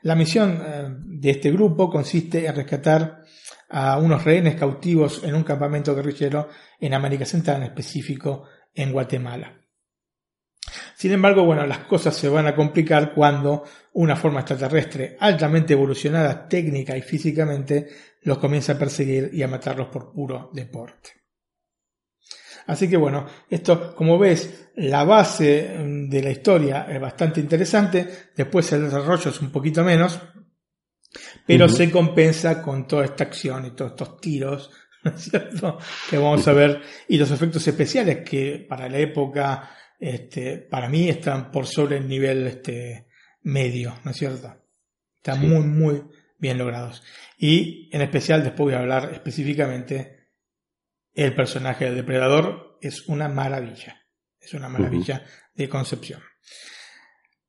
[0.03, 3.23] La misión eh, de este grupo consiste en rescatar
[3.69, 9.57] a unos rehenes cautivos en un campamento guerrillero en América Central, en específico en Guatemala.
[10.95, 16.47] Sin embargo, bueno, las cosas se van a complicar cuando una forma extraterrestre altamente evolucionada
[16.47, 17.87] técnica y físicamente
[18.23, 21.20] los comienza a perseguir y a matarlos por puro deporte.
[22.67, 28.07] Así que bueno, esto, como ves, la base mm, de la historia es bastante interesante,
[28.35, 30.19] después el desarrollo es un poquito menos,
[31.45, 34.71] pero se compensa con toda esta acción y todos estos tiros,
[35.03, 35.77] ¿no es cierto?
[36.09, 39.69] Que vamos a ver, y los efectos especiales que para la época
[39.99, 43.07] este, para mí están por sobre el nivel este,
[43.43, 44.55] medio, ¿no es cierto?
[45.17, 46.03] Están muy, muy
[46.39, 47.03] bien logrados.
[47.37, 50.20] Y en especial, después voy a hablar específicamente,
[51.13, 54.01] el personaje del depredador es una maravilla.
[54.39, 56.21] Es una maravilla de concepción.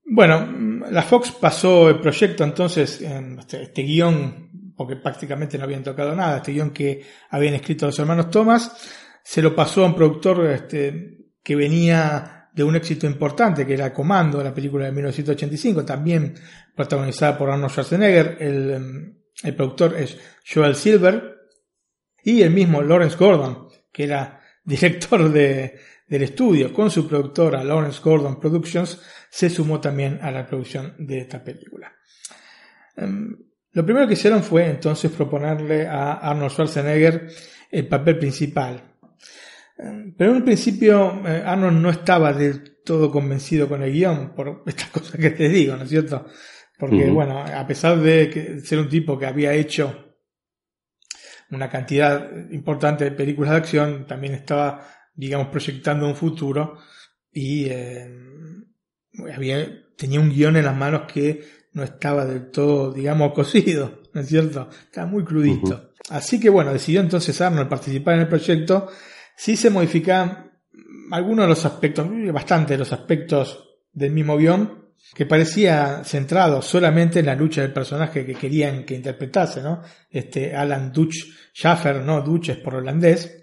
[0.04, 5.82] Bueno, la Fox pasó el proyecto entonces, en este, este, guion, porque prácticamente no habían
[5.82, 8.76] tocado nada, este guion que habían escrito los hermanos Thomas,
[9.22, 13.92] se lo pasó a un productor este, que venía de un éxito importante, que era
[13.92, 16.34] Comando, la película de 1985, también
[16.74, 18.36] protagonizada por Arnold Schwarzenegger.
[18.40, 20.18] El, el productor es
[20.52, 21.31] Joel Silver
[22.24, 28.00] y el mismo Lawrence Gordon, que era director de, del estudio, con su productora Lawrence
[28.02, 31.92] Gordon Productions, se sumó también a la producción de esta película.
[32.96, 33.36] Em,
[33.72, 37.28] lo primero que hicieron fue entonces proponerle a Arnold Schwarzenegger
[37.70, 38.92] el papel principal,
[40.16, 44.62] pero en un principio eh, Arnold no estaba del todo convencido con el guion, por
[44.66, 46.26] estas cosas que te digo, ¿no es cierto?
[46.78, 50.11] Porque, bueno, a pesar de ser un tipo que había hecho
[51.52, 56.78] una cantidad importante de películas de acción, también estaba, digamos, proyectando un futuro
[57.30, 58.10] y eh,
[59.34, 64.20] había, tenía un guion en las manos que no estaba del todo, digamos, cocido, ¿no
[64.20, 64.68] es cierto?
[64.84, 65.92] Estaba muy crudito.
[66.10, 68.88] Así que, bueno, decidió entonces Arnold participar en el proyecto
[69.36, 70.52] sí se modifican
[71.10, 74.81] algunos de los aspectos, bastante de los aspectos del mismo guion,
[75.14, 79.82] que parecía centrado solamente en la lucha del personaje que querían que interpretase, ¿no?
[80.10, 82.22] Este Alan Dutch Schaffer, ¿no?
[82.22, 83.38] Dutch es por holandés.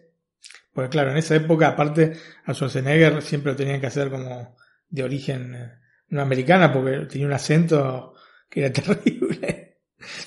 [0.73, 2.13] Porque claro, en esa época, aparte,
[2.45, 4.55] a Schwarzenegger siempre lo tenían que hacer como
[4.89, 5.71] de origen eh,
[6.09, 8.15] no americana, porque tenía un acento
[8.49, 9.79] que era terrible.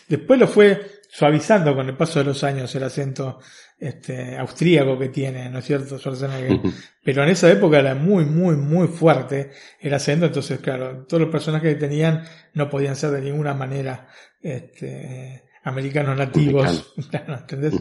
[0.09, 3.41] Después lo fue suavizando con el paso de los años el acento
[3.83, 5.99] este, austríaco que tiene, ¿no es cierto?
[5.99, 6.61] Schwarzenegger.
[7.03, 11.33] Pero en esa época era muy, muy, muy fuerte el acento, entonces, claro, todos los
[11.33, 12.23] personajes que tenían
[12.55, 14.07] no podían ser de ninguna manera
[14.41, 17.75] este, americanos nativos, ¿entendés?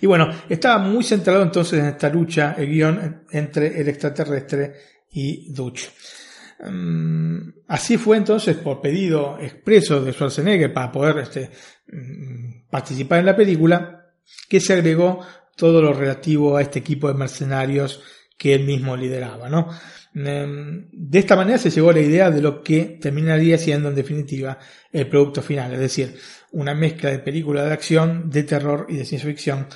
[0.00, 4.72] Y bueno, estaba muy centrado entonces en esta lucha, el guion entre el extraterrestre
[5.10, 5.88] y Dutch.
[6.64, 11.50] Mm, así fue entonces por pedido expreso de Schwarzenegger para poder este,
[11.88, 14.03] mm, participar en la película
[14.48, 15.20] que se agregó
[15.56, 18.02] todo lo relativo a este equipo de mercenarios
[18.36, 19.68] que él mismo lideraba, ¿no?
[20.14, 23.94] Em, de esta manera se llegó a la idea de lo que terminaría siendo en
[23.94, 24.58] definitiva
[24.92, 26.16] el producto final, es decir,
[26.52, 29.66] una mezcla de película de acción, de terror y de ciencia ficción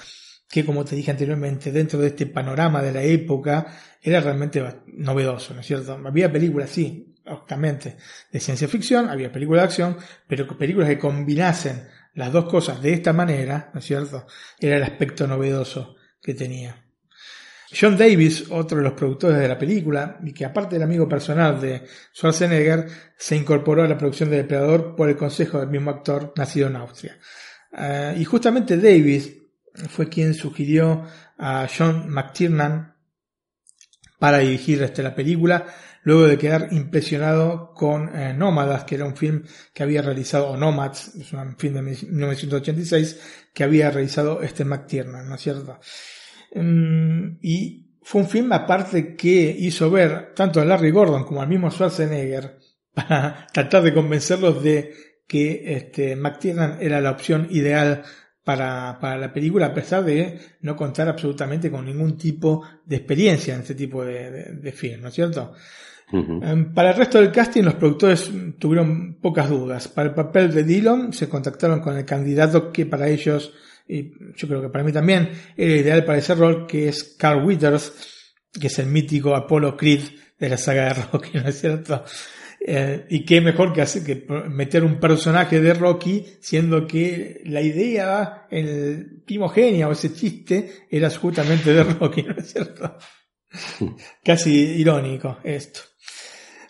[0.49, 3.66] que como te dije anteriormente, dentro de este panorama de la época
[4.01, 6.01] era realmente novedoso, ¿no es cierto?
[6.05, 7.96] Había películas, sí, obviamente,
[8.32, 9.96] de ciencia ficción, había películas de acción,
[10.26, 11.86] pero películas que combinasen
[12.18, 14.26] las dos cosas de esta manera, ¿no es cierto?
[14.58, 16.84] Era el aspecto novedoso que tenía.
[17.70, 21.60] John Davis, otro de los productores de la película, y que aparte del amigo personal
[21.60, 26.32] de Schwarzenegger, se incorporó a la producción de Depredador por el consejo del mismo actor
[26.34, 27.18] nacido en Austria.
[27.78, 29.36] Eh, y justamente Davis
[29.88, 31.04] fue quien sugirió
[31.38, 32.96] a John McTiernan
[34.18, 35.66] para dirigir este, la película,
[36.09, 39.44] luego de quedar impresionado con eh, Nómadas, que era un film
[39.74, 43.20] que había realizado, o Nomads, es un film de 1986,
[43.52, 45.78] que había realizado este McTiernan, ¿no es cierto?
[46.54, 51.48] Mm, y fue un film aparte que hizo ver tanto a Larry Gordon como al
[51.48, 52.56] mismo Schwarzenegger
[52.94, 54.94] para tratar de convencerlos de
[55.26, 58.02] que este, McTiernan era la opción ideal
[58.42, 63.54] para, para, la película, a pesar de no contar absolutamente con ningún tipo de experiencia
[63.54, 65.52] en este tipo de, de, film, ¿no es cierto?
[66.11, 69.88] Em, para el resto del casting, los productores tuvieron pocas dudas.
[69.88, 73.52] Para el papel de Dillon, se contactaron con el candidato que para ellos,
[73.86, 77.44] y yo creo que para mí también, era ideal para ese rol, que es Carl
[77.44, 77.92] Withers,
[78.59, 80.02] que es el mítico Apollo Creed
[80.38, 82.04] de la saga de Rocky, ¿no es cierto?
[82.61, 87.61] Eh, y qué mejor que, hacer, que meter un personaje de Rocky, siendo que la
[87.61, 92.96] idea, el primogenia o ese chiste, era justamente de Rocky, ¿no es cierto?
[94.24, 95.80] Casi irónico esto.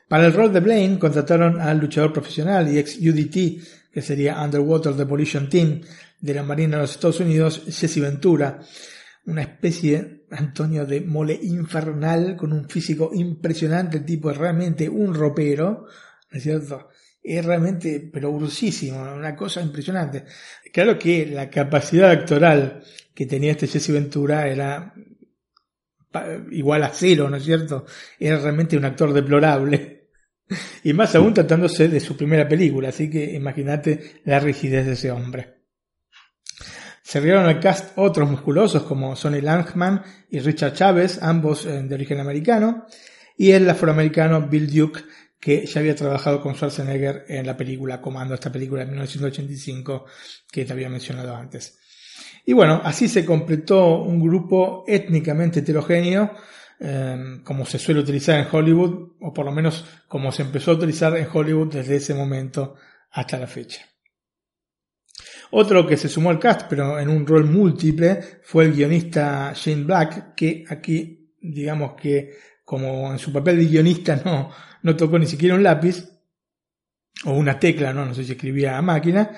[0.08, 4.94] Para el rol de Blaine contrataron al luchador profesional y ex UDT, que sería Underwater
[4.94, 5.82] Demolition Team
[6.20, 8.60] de la Marina de los Estados Unidos, Jesse Ventura,
[9.26, 15.14] una especie, Antonio, de mole infernal con un físico impresionante, el tipo es realmente un
[15.14, 15.86] ropero,
[16.30, 16.88] ¿no es cierto?
[17.22, 20.24] Es realmente, pero gruesísimo, una cosa impresionante.
[20.72, 22.82] Claro que la capacidad actoral
[23.14, 24.94] que tenía este Jesse Ventura era
[26.50, 27.84] igual a cero, ¿no es cierto?
[28.18, 29.97] Era realmente un actor deplorable.
[30.84, 35.10] Y más aún tratándose de su primera película, así que imagínate la rigidez de ese
[35.10, 35.58] hombre.
[37.02, 41.94] Se rieron al cast otros musculosos como Sonny Langman y Richard Chávez, ambos eh, de
[41.94, 42.86] origen americano,
[43.36, 45.00] y el afroamericano Bill Duke,
[45.40, 50.04] que ya había trabajado con Schwarzenegger en la película Comando, esta película de 1985
[50.52, 51.78] que te había mencionado antes.
[52.44, 56.32] Y bueno, así se completó un grupo étnicamente heterogéneo,
[57.44, 61.16] como se suele utilizar en Hollywood, o por lo menos como se empezó a utilizar
[61.16, 62.76] en Hollywood desde ese momento
[63.10, 63.84] hasta la fecha.
[65.50, 69.84] Otro que se sumó al cast, pero en un rol múltiple, fue el guionista Shane
[69.84, 74.50] Black, que aquí, digamos que como en su papel de guionista no,
[74.82, 76.06] no tocó ni siquiera un lápiz,
[77.24, 79.32] o una tecla, no, no sé si escribía a máquina,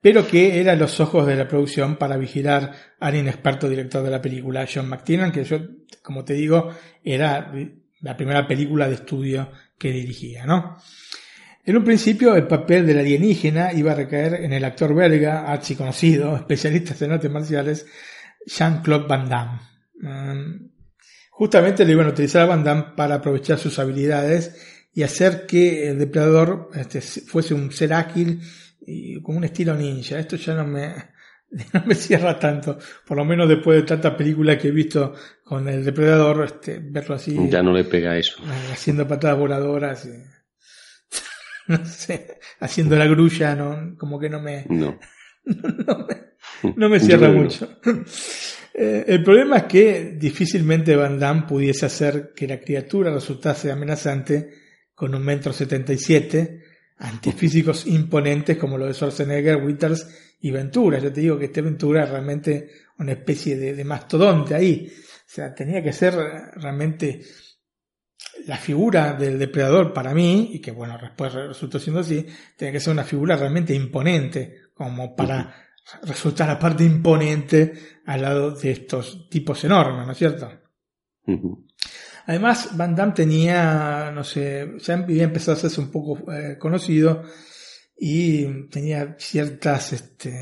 [0.00, 4.22] pero que era los ojos de la producción para vigilar al inexperto director de la
[4.22, 5.58] película, John McTiernan, que yo,
[6.02, 6.70] como te digo,
[7.02, 7.52] era
[8.00, 10.76] la primera película de estudio que dirigía, ¿no?
[11.64, 16.34] En un principio, el papel del alienígena iba a recaer en el actor belga, archiconocido,
[16.38, 17.86] especialista en artes marciales,
[18.46, 19.60] Jean-Claude Van Damme.
[20.00, 20.70] Mm,
[21.30, 24.56] justamente le iban a utilizar a Van Damme para aprovechar sus habilidades
[24.94, 28.40] y hacer que el depredador este, fuese un ser ágil
[28.88, 30.18] y con un estilo ninja.
[30.18, 30.94] Esto ya no me,
[31.72, 35.14] no me cierra tanto, por lo menos después de tantas películas que he visto
[35.44, 37.36] con el depredador, este, verlo así.
[37.50, 38.42] Ya no le pega eso.
[38.72, 40.06] Haciendo patadas voladoras.
[40.06, 40.12] Y
[41.68, 44.98] no sé, haciendo la grulla, no, como que no me, no,
[46.76, 47.78] no, me, cierra mucho.
[48.72, 54.50] Eh, el problema es que difícilmente Van Damme pudiese hacer que la criatura resultase amenazante
[54.94, 56.62] con un metro setenta y siete
[56.98, 60.08] ante físicos imponentes como lo de Schwarzenegger, Withers
[60.40, 60.98] y Ventura.
[60.98, 64.88] Yo te digo que este Ventura es realmente una especie de, de mastodonte ahí.
[64.90, 67.20] O sea, tenía que ser realmente
[68.46, 72.26] la figura del depredador para mí, y que bueno, después resultó siendo así,
[72.56, 75.54] tiene que ser una figura realmente imponente, como para
[76.02, 77.72] resultar aparte imponente
[78.06, 80.50] al lado de estos tipos enormes, ¿no es cierto?
[82.28, 87.22] Además, Van Damme tenía, no sé, ya había empezado a hacerse un poco eh, conocido
[87.96, 90.38] y tenía ciertas, este,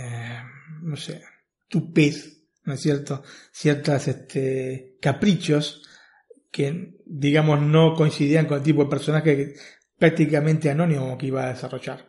[0.83, 1.23] no sé,
[1.69, 3.23] tupez, ¿no es cierto?
[3.53, 5.85] Ciertas, este, caprichos
[6.51, 9.55] que, digamos, no coincidían con el tipo de personaje
[9.97, 12.09] prácticamente anónimo que iba a desarrollar.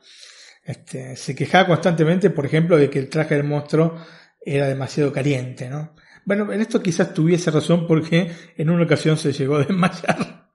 [0.64, 4.04] Este, se quejaba constantemente, por ejemplo, de que el traje del monstruo
[4.44, 5.94] era demasiado caliente, ¿no?
[6.28, 10.52] Bueno, en esto quizás tuviese razón porque en una ocasión se llegó a desmayar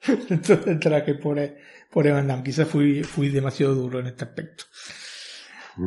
[0.28, 1.40] dentro del traje por,
[1.90, 2.44] por Evan Damme.
[2.44, 4.62] Quizás fui, fui demasiado duro en este aspecto.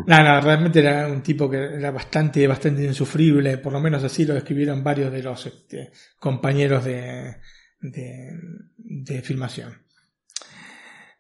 [0.05, 4.33] Nada, realmente era un tipo que era bastante, bastante insufrible, por lo menos así lo
[4.33, 7.37] describieron varios de los este, compañeros de,
[7.79, 9.81] de, filmación.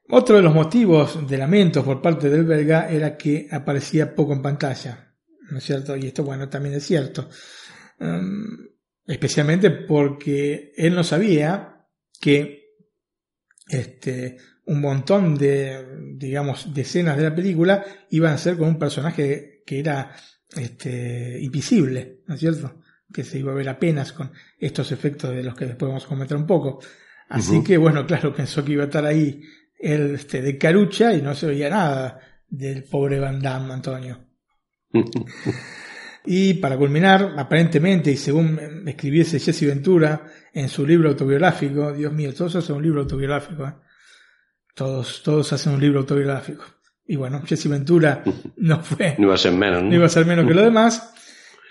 [0.09, 4.41] Otro de los motivos de lamentos por parte del belga era que aparecía poco en
[4.41, 5.13] pantalla,
[5.49, 5.95] ¿no es cierto?
[5.95, 7.29] Y esto, bueno, también es cierto.
[8.01, 8.57] Um,
[9.05, 11.85] especialmente porque él no sabía
[12.19, 12.71] que
[13.67, 18.79] este, un montón de, digamos, de escenas de la película iban a ser con un
[18.79, 20.15] personaje que era
[20.55, 22.81] este, invisible, ¿no es cierto?
[23.13, 26.09] Que se iba a ver apenas con estos efectos de los que después vamos a
[26.09, 26.79] comentar un poco.
[27.29, 29.43] Así que bueno, claro, pensó que iba a estar ahí
[29.77, 34.25] el este, de carucha y no se oía nada del pobre Van Damme, Antonio.
[36.25, 42.33] y para culminar, aparentemente, y según escribiese Jesse Ventura en su libro autobiográfico, Dios mío,
[42.33, 43.73] todos hacen un libro autobiográfico, ¿eh?
[44.75, 46.63] todos, todos hacen un libro autobiográfico.
[47.07, 48.23] Y bueno, Jesse Ventura
[48.57, 49.15] no fue.
[49.17, 49.83] No iba a ser menos.
[49.83, 51.13] No iba a ser menos que lo demás.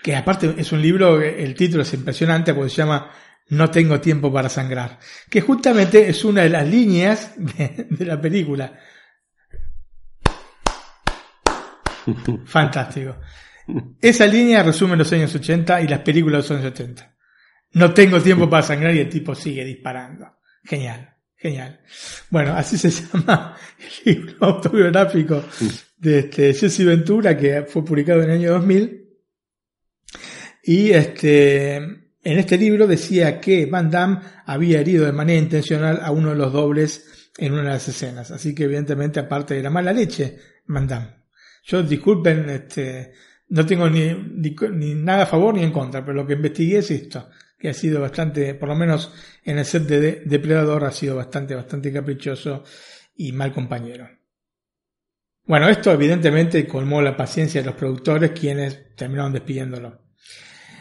[0.03, 3.11] Que aparte es un libro, el título es impresionante porque se llama
[3.49, 4.99] No tengo tiempo para sangrar.
[5.29, 8.73] Que justamente es una de las líneas de, de la película.
[12.45, 13.15] Fantástico.
[14.01, 17.15] Esa línea resume los años 80 y las películas de los años 70.
[17.73, 20.27] No tengo tiempo para sangrar y el tipo sigue disparando.
[20.63, 21.79] Genial, genial.
[22.29, 25.43] Bueno, así se llama el libro autobiográfico
[25.97, 28.97] de este Jesse Ventura que fue publicado en el año 2000.
[30.63, 36.11] Y este, en este libro decía que Van Damme había herido de manera intencional a
[36.11, 38.31] uno de los dobles en una de las escenas.
[38.31, 40.37] Así que evidentemente aparte de la mala leche,
[40.67, 41.21] Van Damme.
[41.63, 43.13] Yo disculpen, este,
[43.51, 46.89] no tengo ni, ni, nada a favor ni en contra, pero lo que investigué es
[46.89, 47.29] esto,
[47.59, 51.53] que ha sido bastante, por lo menos en el set de Depredador, ha sido bastante,
[51.53, 52.63] bastante caprichoso
[53.15, 54.09] y mal compañero.
[55.45, 59.99] Bueno, esto evidentemente colmó la paciencia de los productores, quienes terminaron despidiéndolo.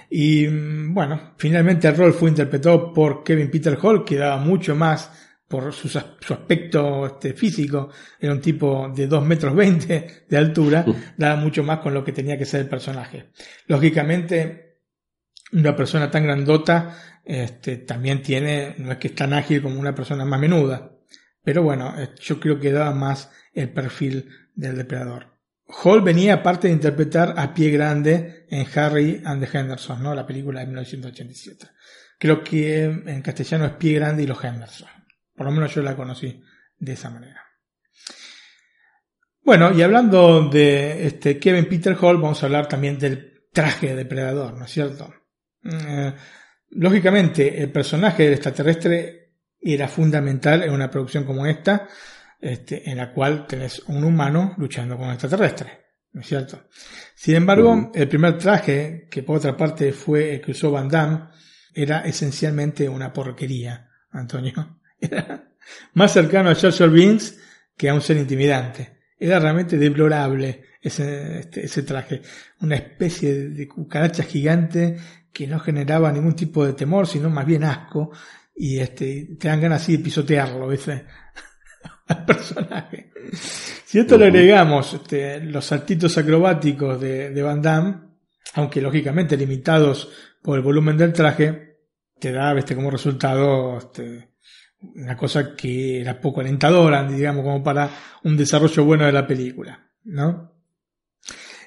[0.08, 4.76] Y mm, bueno, finalmente el rol fue interpretado por Kevin Peter Hall, que daba mucho
[4.76, 5.98] más por su, su
[6.32, 7.90] aspecto este, físico,
[8.20, 10.86] era un tipo de 2 metros 20 de altura,
[11.16, 13.30] daba mucho más con lo que tenía que ser el personaje.
[13.66, 14.78] Lógicamente,
[15.50, 19.92] una persona tan grandota este, también tiene, no es que es tan ágil como una
[19.92, 20.92] persona más menuda,
[21.42, 25.36] pero bueno, eh, yo creo que daba más el perfil del depredador.
[25.82, 30.14] Hall venía aparte de interpretar a pie grande en Harry and the Henderson, ¿no?
[30.14, 31.66] la película de 1987.
[32.20, 34.99] Creo que en castellano es pie grande y los Henderson.
[35.40, 36.38] Por lo menos yo la conocí
[36.78, 37.42] de esa manera.
[39.42, 43.94] Bueno, y hablando de este Kevin Peter Hall, vamos a hablar también del traje de
[43.94, 45.10] depredador, ¿no es cierto?
[45.64, 46.12] Eh,
[46.72, 51.88] lógicamente, el personaje del extraterrestre era fundamental en una producción como esta,
[52.38, 55.70] este, en la cual tenés un humano luchando con un extraterrestre,
[56.12, 56.68] ¿no es cierto?
[57.14, 61.28] Sin embargo, el primer traje, que por otra parte fue el que usó Van Damme,
[61.72, 64.79] era esencialmente una porquería, Antonio.
[65.00, 65.48] Era
[65.94, 67.38] más cercano a George Beans
[67.76, 68.98] que a un ser intimidante.
[69.18, 72.22] Era realmente deplorable ese, este, ese traje.
[72.60, 74.96] Una especie de cucaracha gigante
[75.32, 78.10] que no generaba ningún tipo de temor, sino más bien asco.
[78.54, 81.04] Y este, te dan ganas así de pisotearlo, ese
[82.08, 83.10] al personaje.
[83.84, 87.94] Si esto le agregamos este, los saltitos acrobáticos de, de Van Damme,
[88.54, 90.10] aunque lógicamente limitados
[90.42, 91.78] por el volumen del traje,
[92.18, 94.29] te da este, como resultado este,
[94.82, 97.90] una cosa que era poco alentadora, digamos, como para
[98.24, 100.52] un desarrollo bueno de la película, ¿no?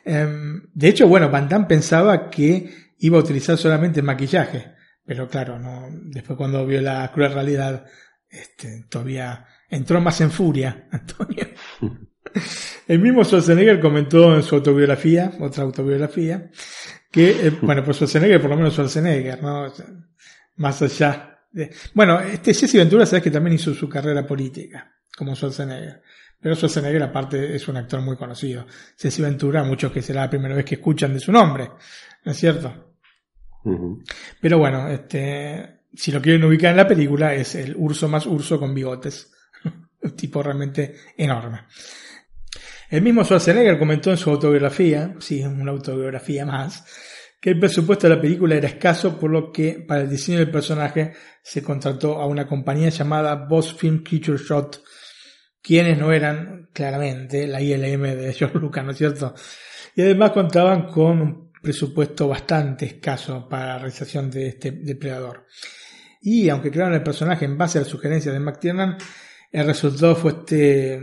[0.06, 4.74] Em, de hecho, bueno, Van Damme pensaba que iba a utilizar solamente maquillaje,
[5.06, 7.86] pero claro, no, después cuando vio la cruel realidad,
[8.30, 11.48] este, todavía entró más en furia, Antonio.
[12.88, 16.50] El mismo Schwarzenegger comentó en su autobiografía, otra autobiografía,
[17.12, 19.72] que, eh, bueno, pues Schwarzenegger, por lo menos Schwarzenegger, ¿no?
[20.56, 21.33] Más allá
[21.94, 26.02] bueno, este Jesse Ventura sabes que también hizo su carrera política, como Schwarzenegger.
[26.40, 28.66] Pero Schwarzenegger aparte es un actor muy conocido.
[28.98, 31.70] Jesse Ventura, muchos que será la primera vez que escuchan de su nombre,
[32.26, 32.96] ¿no es cierto?
[34.42, 38.60] Pero bueno, este, si lo quieren ubicar en la película, es el urso más urso
[38.60, 39.32] con bigotes.
[40.02, 41.62] un tipo realmente enorme.
[42.90, 46.86] El mismo Schwarzenegger comentó en su autobiografía, sí, una autobiografía más,
[47.44, 50.50] que el presupuesto de la película era escaso, por lo que para el diseño del
[50.50, 54.82] personaje se contrató a una compañía llamada Boss Film Creature Shot,
[55.62, 59.36] quienes no eran claramente la ILM de George Lucas, ¿no es cierto?
[59.94, 65.46] Y además contaban con un presupuesto bastante escaso para la realización de este depredador.
[66.22, 68.96] Y aunque crearon el personaje en base a las sugerencias de McTiernan,
[69.52, 70.98] el resultado fue este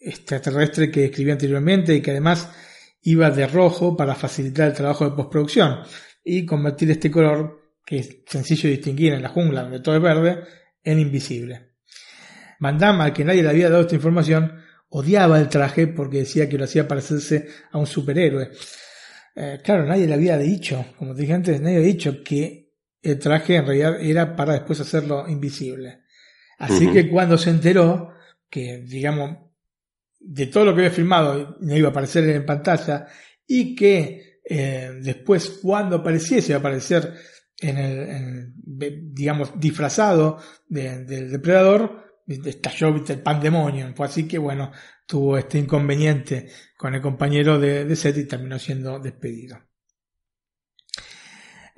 [0.00, 2.50] extraterrestre que escribí anteriormente y que además
[3.02, 5.80] iba de rojo para facilitar el trabajo de postproducción
[6.24, 10.02] y convertir este color, que es sencillo de distinguir en la jungla donde todo es
[10.02, 10.44] verde,
[10.82, 11.74] en invisible.
[12.60, 16.48] Van Damme, al que nadie le había dado esta información, odiaba el traje porque decía
[16.48, 18.50] que lo hacía parecerse a un superhéroe.
[19.36, 23.56] Eh, claro, nadie le había dicho, como dije antes, nadie había dicho que el traje
[23.56, 26.00] en realidad era para después hacerlo invisible.
[26.58, 28.12] Así que cuando se enteró
[28.50, 29.47] que, digamos,
[30.20, 33.06] de todo lo que había filmado no iba a aparecer en pantalla
[33.46, 37.14] y que eh, después cuando apareciese, va a aparecer
[37.60, 38.52] en el,
[39.12, 40.38] digamos, disfrazado
[40.68, 44.70] del depredador, estalló el pandemonio, fue así que bueno,
[45.06, 49.67] tuvo este inconveniente con el compañero de, de set y terminó siendo despedido.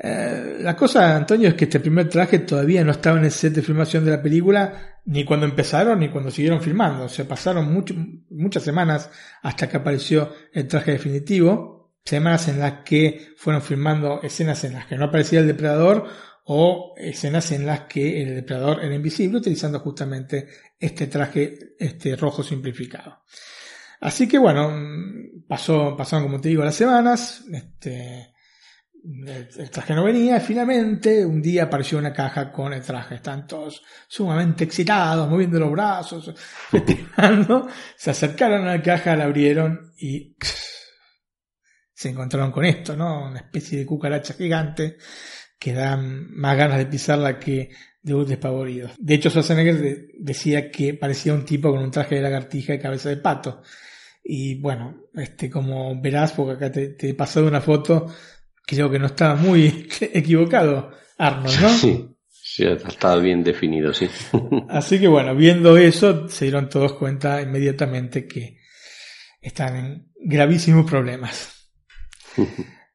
[0.02, 3.52] Eh, la cosa, Antonio, es que este primer traje todavía no estaba en el set
[3.52, 7.06] de filmación de la película, ni cuando empezaron ni cuando siguieron filmando.
[7.08, 7.84] Se pasaron
[8.30, 9.10] muchas semanas
[9.42, 11.92] hasta que apareció el traje definitivo.
[12.02, 16.08] Semanas en las que fueron filmando escenas en las que no aparecía el depredador
[16.44, 20.48] o escenas en las que el depredador era invisible utilizando justamente
[20.78, 23.18] este traje este rojo simplificado.
[24.00, 24.72] Así que bueno,
[25.46, 28.32] pasó, pasaron como te digo las semanas, este,
[29.02, 33.16] el traje no venía finalmente un día apareció una caja con el traje.
[33.16, 36.34] Están todos sumamente excitados, moviendo los brazos,
[36.70, 37.68] festejando.
[37.96, 40.36] Se acercaron a la caja, la abrieron y
[41.92, 43.26] se encontraron con esto, ¿no?
[43.26, 44.96] Una especie de cucaracha gigante
[45.58, 47.70] que da más ganas de pisarla que
[48.02, 48.90] de un despavorido.
[48.98, 53.10] De hecho, Schwarzenegger decía que parecía un tipo con un traje de lagartija y cabeza
[53.10, 53.62] de pato.
[54.22, 58.06] Y bueno, este, como verás, porque acá te he pasado una foto,
[58.76, 61.68] creo que no estaba muy equivocado Arnold, ¿no?
[61.70, 64.08] Sí, sí, estaba bien definido, sí.
[64.68, 68.58] Así que bueno, viendo eso, se dieron todos cuenta inmediatamente que
[69.40, 71.56] están en gravísimos problemas.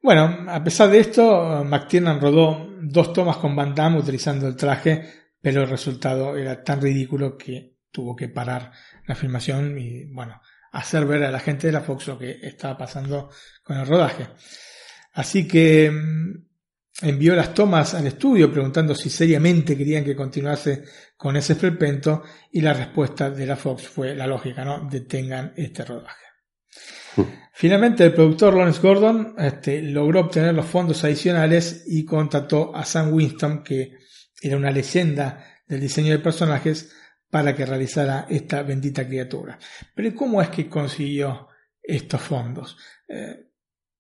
[0.05, 5.03] Bueno, a pesar de esto, McTiernan rodó dos tomas con Van Damme utilizando el traje,
[5.41, 8.71] pero el resultado era tan ridículo que tuvo que parar
[9.07, 10.39] la filmación y, bueno,
[10.73, 13.31] hacer ver a la gente de la Fox lo que estaba pasando
[13.63, 14.27] con el rodaje.
[15.15, 16.45] Así que mm,
[17.01, 20.83] envió las tomas al estudio preguntando si seriamente querían que continuase
[21.17, 24.87] con ese esperpento y la respuesta de la Fox fue la lógica, ¿no?
[24.89, 26.25] Detengan este rodaje.
[27.53, 33.13] Finalmente el productor Lawrence Gordon este, logró obtener los fondos adicionales y contrató a Sam
[33.13, 33.97] Winston, que
[34.41, 36.93] era una leyenda del diseño de personajes,
[37.29, 39.57] para que realizara esta bendita criatura.
[39.93, 41.47] Pero ¿cómo es que consiguió
[41.81, 42.77] estos fondos?
[43.07, 43.44] Eh,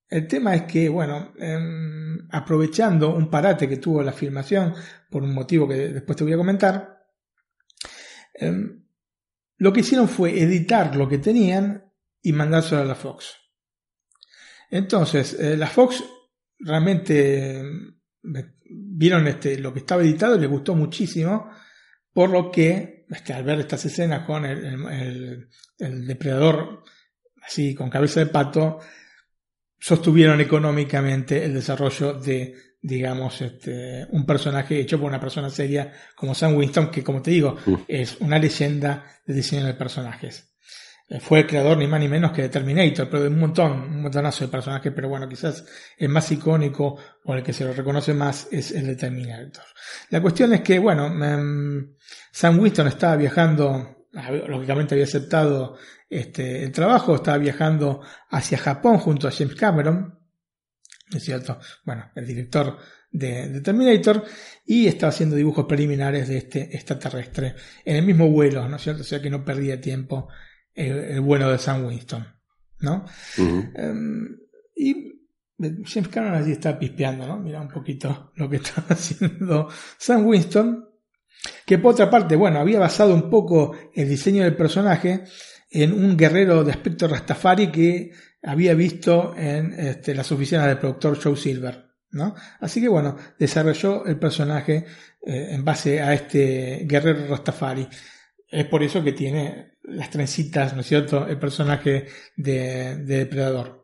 [0.09, 4.73] el tema es que, bueno, em, aprovechando un parate que tuvo la filmación,
[5.09, 7.05] por un motivo que después te voy a comentar,
[8.33, 8.83] em,
[9.57, 11.91] lo que hicieron fue editar lo que tenían
[12.21, 13.35] y mandárselo a la Fox.
[14.69, 16.03] Entonces, eh, la Fox
[16.59, 17.99] realmente em,
[18.69, 21.49] vieron este, lo que estaba editado y les gustó muchísimo,
[22.13, 25.47] por lo que este, al ver estas escenas con el
[26.07, 26.83] depredador
[27.45, 28.79] así con cabeza de pato,
[29.85, 36.33] sostuvieron económicamente el desarrollo de, digamos, este, un personaje hecho por una persona seria como
[36.33, 37.75] Sam Winston, que como te digo, mm.
[37.87, 40.55] es una leyenda de diseño de personajes.
[41.07, 43.73] Eh, fue el creador ni más ni menos que de Terminator, pero de un montón,
[43.73, 45.63] un montonazo de personajes, pero bueno, quizás
[45.99, 49.65] el más icónico o el que se lo reconoce más es el de Terminator.
[50.09, 51.93] La cuestión es que, bueno, em,
[52.31, 54.07] Sam Winston estaba viajando,
[54.47, 55.77] lógicamente había aceptado
[56.19, 60.19] este, el trabajo, estaba viajando hacia Japón junto a James Cameron,
[61.11, 61.59] ¿no es cierto?
[61.83, 62.77] Bueno, el director
[63.11, 64.23] de, Terminator,
[64.65, 69.01] y estaba haciendo dibujos preliminares de este extraterrestre en el mismo vuelo, ¿no es cierto?
[69.01, 70.29] O sea que no perdía tiempo
[70.73, 72.25] el, vuelo de Sam Winston,
[72.79, 73.05] ¿no?
[73.37, 74.37] Em,
[74.75, 75.15] y
[75.57, 77.37] James Cameron allí está pispeando, ¿no?
[77.37, 80.89] Mira un poquito lo que estaba haciendo Sam Winston,
[81.65, 85.25] que por otra parte, bueno, había basado un poco el diseño del personaje
[85.75, 88.11] en un guerrero de aspecto Rastafari que
[88.43, 91.85] había visto en este, las oficinas del productor Joe Silver.
[92.11, 92.33] ¿no?
[92.61, 94.85] Así que bueno, desarrolló el personaje
[95.21, 97.87] eh, en base a este guerrero Rastafari.
[98.47, 102.05] Es por eso que tiene las trencitas, ¿no es cierto?, el personaje
[102.37, 103.83] de, Depredador.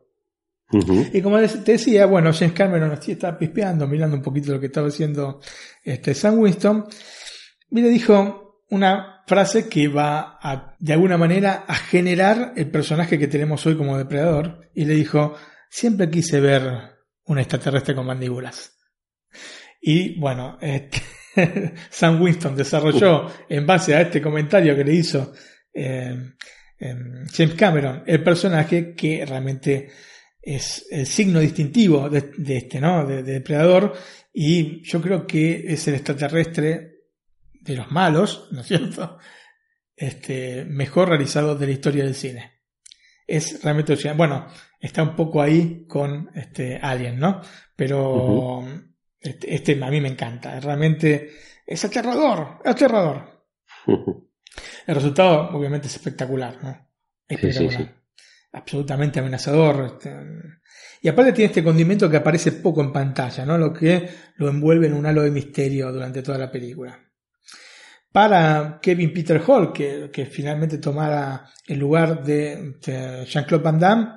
[1.12, 4.66] Y como te decía, bueno, James Cameron así estaba pispeando, mirando un poquito lo que
[4.66, 5.40] estaba haciendo
[5.84, 6.86] este Sam Winston,
[7.70, 13.18] y le dijo una frase que va a, de alguna manera, a generar el personaje
[13.18, 14.70] que tenemos hoy como depredador.
[14.74, 15.34] Y le dijo,
[15.70, 16.62] siempre quise ver
[17.24, 18.78] un extraterrestre con mandíbulas.
[19.80, 21.02] Y bueno, este,
[21.90, 25.32] Sam Winston desarrolló en base a este comentario que le hizo
[25.72, 26.34] eh,
[26.78, 29.90] em, James Cameron el personaje que realmente
[30.40, 33.06] es el signo distintivo de, este, ¿no?
[33.06, 33.92] de, depredador.
[34.32, 36.91] Y yo creo que es el extraterrestre
[37.62, 39.18] de los malos, ¿no es cierto?
[39.94, 42.60] Este, mejor realizado de la historia del cine.
[43.26, 44.46] Es realmente, bueno,
[44.80, 47.40] está un poco ahí con este Alien, ¿no?
[47.76, 48.64] Pero
[49.20, 51.30] este, este, a mí me encanta, realmente
[51.66, 53.46] es aterrador, aterrador.
[54.86, 56.88] El resultado obviamente es espectacular, ¿no?
[57.28, 57.94] Espectacular.
[58.52, 59.84] absolutamente amenazador.
[59.86, 60.14] Este,
[61.00, 63.56] y aparte tiene este condimento que aparece poco en pantalla, ¿no?
[63.56, 67.11] Lo que lo envuelve en un halo de misterio durante toda la película.
[68.12, 72.76] Para Kevin Peter Hall, que, finalmente tomara el lugar de,
[73.26, 74.08] Jean-Claude Van Damme,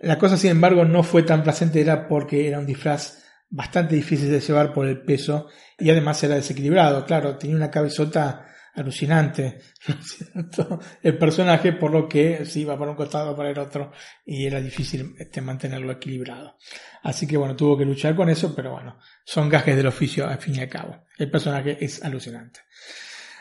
[0.00, 4.40] la cosa sin embargo no fue tan placentera porque era un disfraz bastante difícil de
[4.40, 5.48] llevar por el peso
[5.78, 7.04] y además era desequilibrado.
[7.06, 9.60] Claro, tenía una cabezota alucinante
[11.02, 13.92] el personaje por lo que se iba para un costado o para el otro
[14.24, 16.56] y era difícil este, mantenerlo equilibrado.
[17.02, 20.38] Así que bueno tuvo que luchar con eso pero bueno son gajes del oficio al
[20.38, 21.04] fin y al cabo.
[21.16, 22.60] El personaje es alucinante.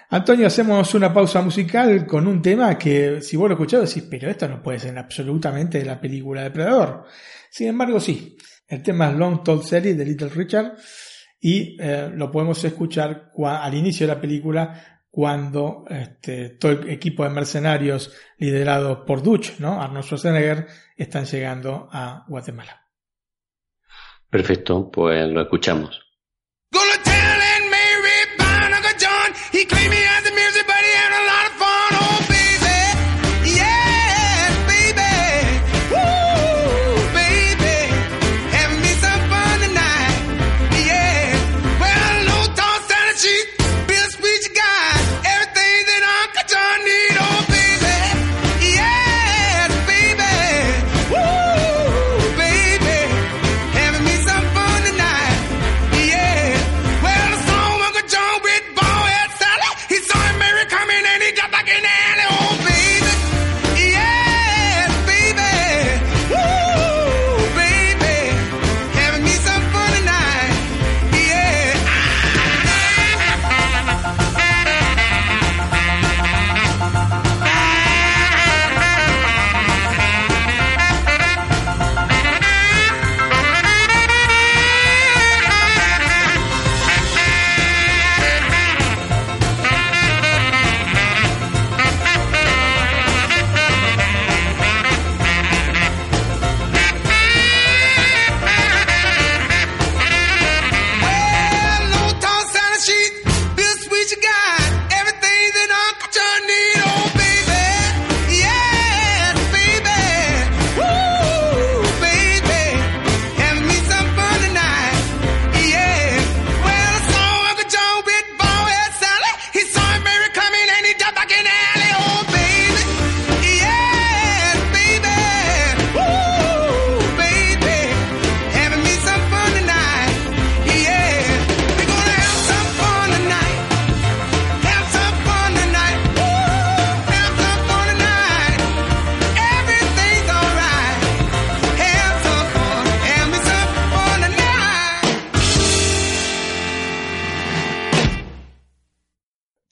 [0.09, 4.29] Antonio hacemos una pausa musical con un tema que si vos lo escuchás decís pero
[4.29, 7.05] esto no puede ser absolutamente de la película Depredador
[7.49, 10.77] sin embargo sí el tema es Long Told Series de Little Richard
[11.45, 17.23] y eh, lo podemos escuchar al inicio de la película cuando este, todo el equipo
[17.23, 19.79] de mercenarios liderado por Dutch, ¿no?
[19.79, 20.65] Arnold Schwarzenegger,
[20.97, 22.89] están llegando a Guatemala.
[24.27, 26.02] Perfecto, pues lo escuchamos.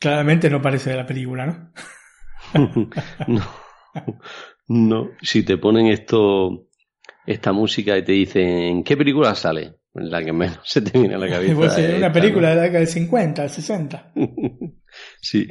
[0.02, 1.72] Claramente no parece de la película, ¿no?
[3.28, 3.42] no.
[4.68, 5.12] No.
[5.22, 6.70] Si te ponen esto,
[7.24, 9.76] esta música y te dicen, ¿en qué película sale?
[9.94, 11.54] La que menos se te viene a la cabeza.
[11.54, 14.14] Pues una película de la década del 50, del 60.
[15.22, 15.48] sí.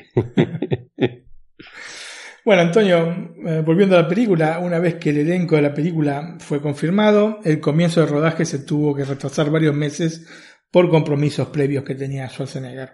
[2.45, 6.39] Bueno, Antonio, eh, volviendo a la película, una vez que el elenco de la película
[6.41, 10.27] fue confirmado, el comienzo de rodaje se tuvo que retrasar varios meses
[10.71, 12.93] por compromisos previos que tenía Schwarzenegger.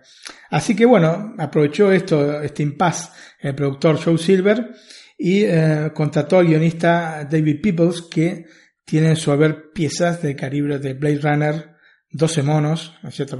[0.50, 3.10] Así que bueno, aprovechó esto, este impasse
[3.40, 4.70] el productor Joe Silver
[5.18, 8.46] y eh, contrató al guionista David Peoples que
[8.84, 11.76] tiene en su haber piezas de calibre de Blade Runner,
[12.10, 13.36] 12 monos, ¿no es cierto?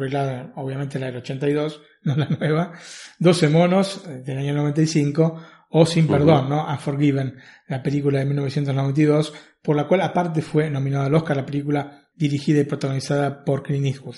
[0.57, 2.73] obviamente la del 82, no la nueva,
[3.19, 5.41] 12 monos eh, del año 95
[5.71, 6.67] o Sin Perdón, ¿no?
[6.67, 7.37] Unforgiven,
[7.69, 12.61] la película de 1992, por la cual aparte fue nominada al Oscar la película dirigida
[12.61, 14.17] y protagonizada por Clint Eastwood.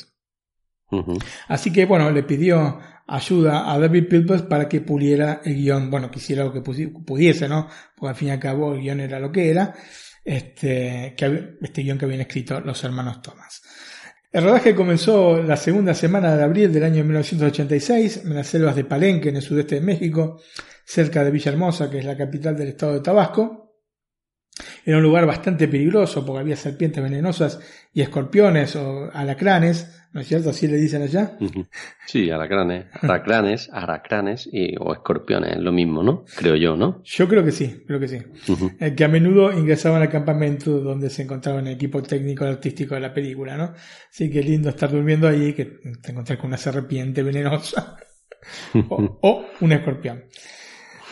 [1.49, 6.11] Así que bueno, le pidió ayuda a David Pilbert para que puliera el guion, bueno,
[6.11, 7.69] quisiera lo que pudiese, ¿no?
[7.97, 9.75] Porque al fin y al cabo el guion era lo que era,
[10.25, 13.63] este, que, este guion que habían escrito los hermanos Thomas.
[14.31, 18.85] El rodaje comenzó la segunda semana de abril del año 1986 en las selvas de
[18.85, 20.43] Palenque, en el sudeste de México,
[20.89, 23.75] cerca de Villahermosa, que es la capital del estado de Tabasco.
[24.87, 27.61] Era un lugar bastante peligroso porque había serpientes venenosas
[27.93, 30.49] y escorpiones o alacranes, ¿no es cierto?
[30.49, 31.37] Así le dicen allá.
[32.07, 36.25] Sí, alacranes, aracranes, aracranes y, o escorpiones, lo mismo, ¿no?
[36.35, 37.03] Creo yo, ¿no?
[37.05, 38.23] Yo creo que sí, creo que sí.
[38.81, 42.95] Eh, que a menudo ingresaban al campamento donde se encontraba el equipo técnico y artístico
[42.95, 43.75] de la película, ¿no?
[44.11, 45.67] Así que lindo estar durmiendo ahí que
[46.01, 47.99] te encontrás con una serpiente venenosa
[48.89, 50.25] o un escorpión.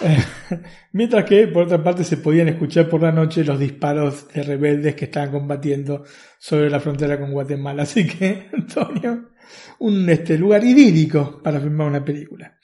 [0.93, 4.95] Mientras que, por otra parte, se podían escuchar por la noche los disparos de rebeldes
[4.95, 6.05] que estaban combatiendo
[6.39, 7.83] sobre la frontera con Guatemala.
[7.85, 9.31] Así que, Antonio,
[9.79, 12.57] un este, lugar idílico para filmar una película.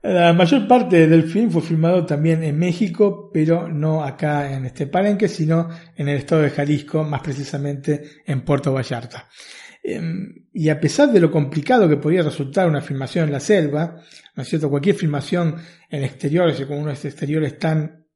[0.00, 4.86] La mayor parte del film fue filmado también en México, pero no acá en este
[4.86, 9.28] palenque, sino en el estado de Jalisco, más precisamente en Puerto Vallarta.
[9.82, 14.02] Em, y a pesar de lo complicado que podía resultar una filmación en la selva,
[14.34, 14.68] ¿no es cierto?
[14.70, 15.56] Cualquier filmación
[15.88, 18.06] en exteriores, con unos exteriores tan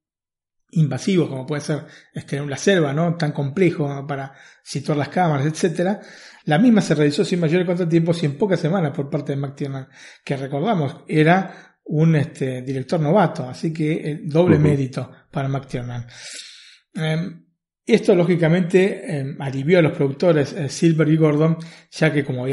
[0.73, 1.85] invasivos como puede ser
[2.15, 3.17] este, la selva, ¿no?
[3.17, 6.01] Tan complejo para situar las cámaras, etcétera.
[6.45, 9.89] La misma se realizó sin mayores contratiempos y en pocas semanas por parte de McTiernan,
[10.25, 16.07] que recordamos era un este, director novato, así que eh, doble mérito para McTiernan.
[17.87, 21.59] Esto lógicamente em, alivió a los productores eh, Silver y Gordon,
[21.91, 22.47] ya que como,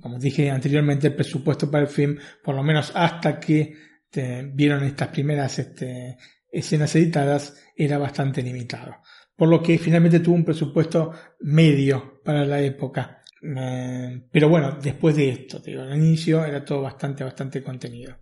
[0.00, 3.90] como dije anteriormente, el presupuesto para el film, por lo menos hasta que
[4.52, 6.16] vieron estas primeras este,
[6.50, 8.96] escenas editadas, era bastante limitado.
[9.36, 13.22] Por lo que finalmente tuvo un presupuesto medio para la época.
[13.42, 18.16] Em, pero bueno, después de esto, digo, al inicio era todo bastante, bastante contenido.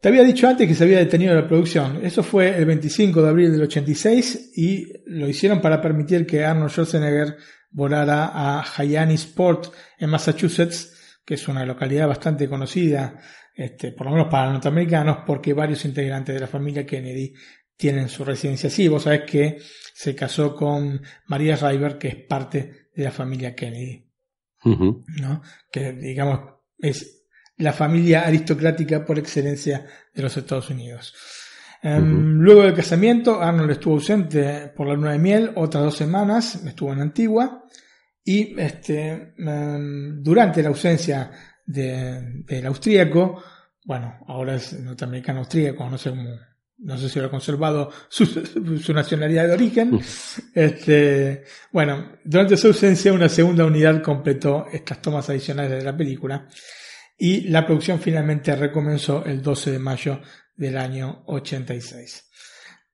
[0.00, 2.04] Te había dicho antes que se había detenido la producción.
[2.04, 6.70] Eso fue el 25 de abril del 86 y lo hicieron para permitir que Arnold
[6.70, 7.36] Schwarzenegger
[7.70, 13.20] volara a Hyannisport en Massachusetts, que es una localidad bastante conocida,
[13.54, 17.34] este, por lo menos para los norteamericanos, porque varios integrantes de la familia Kennedy
[17.76, 18.86] tienen su residencia allí.
[18.86, 19.58] Vos sabés que
[19.94, 24.04] se casó con María River, que es parte de la familia Kennedy.
[24.64, 25.42] ¿no?
[25.70, 26.40] Que digamos
[26.78, 27.17] es
[27.58, 29.84] la familia aristocrática por excelencia
[30.14, 31.14] de los Estados Unidos.
[31.82, 36.64] Em, luego del casamiento, Arnold estuvo ausente por la luna de miel otras dos semanas,
[36.64, 37.64] estuvo en Antigua,
[38.24, 41.30] y este, em, durante la ausencia
[41.64, 43.42] del austríaco,
[43.84, 46.12] bueno, ahora es norteamericano austríaco, no sé
[46.80, 50.00] no sé si lo ha conservado su, su, nacionalidad de origen.
[50.54, 56.46] Este, bueno, durante su ausencia una segunda unidad completó estas tomas adicionales de la película
[57.18, 60.20] y la producción finalmente recomenzó el 12 de mayo
[60.56, 62.30] del año 86.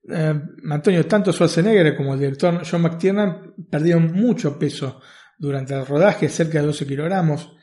[0.09, 4.99] Eh, Antonio, tanto Schwarzenegger como el director John McTiernan perdieron mucho peso
[5.37, 7.55] durante el rodaje, cerca de 12 kilogramos.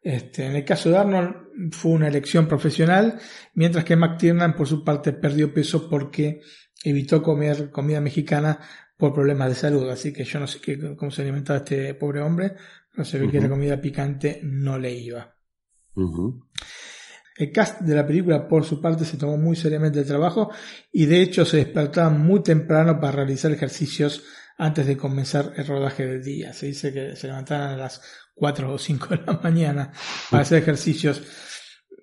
[0.00, 3.18] Este, en el caso de Arnold fue una elección profesional,
[3.54, 6.40] mientras que McTiernan por su parte perdió peso porque
[6.82, 8.58] evitó comer comida mexicana
[8.96, 9.88] por problemas de salud.
[9.88, 12.54] Así que yo no sé qué, cómo se alimentaba este pobre hombre,
[12.92, 15.37] pero se ve que la comida picante no le iba.
[17.36, 20.50] El cast de la película, por su parte, se tomó muy seriamente el trabajo
[20.92, 24.24] y de hecho se despertaban muy temprano para realizar ejercicios
[24.58, 26.52] antes de comenzar el rodaje del día.
[26.52, 28.02] Se dice que se levantaban a las
[28.34, 29.92] 4 o 5 de la mañana
[30.30, 31.22] para hacer ejercicios.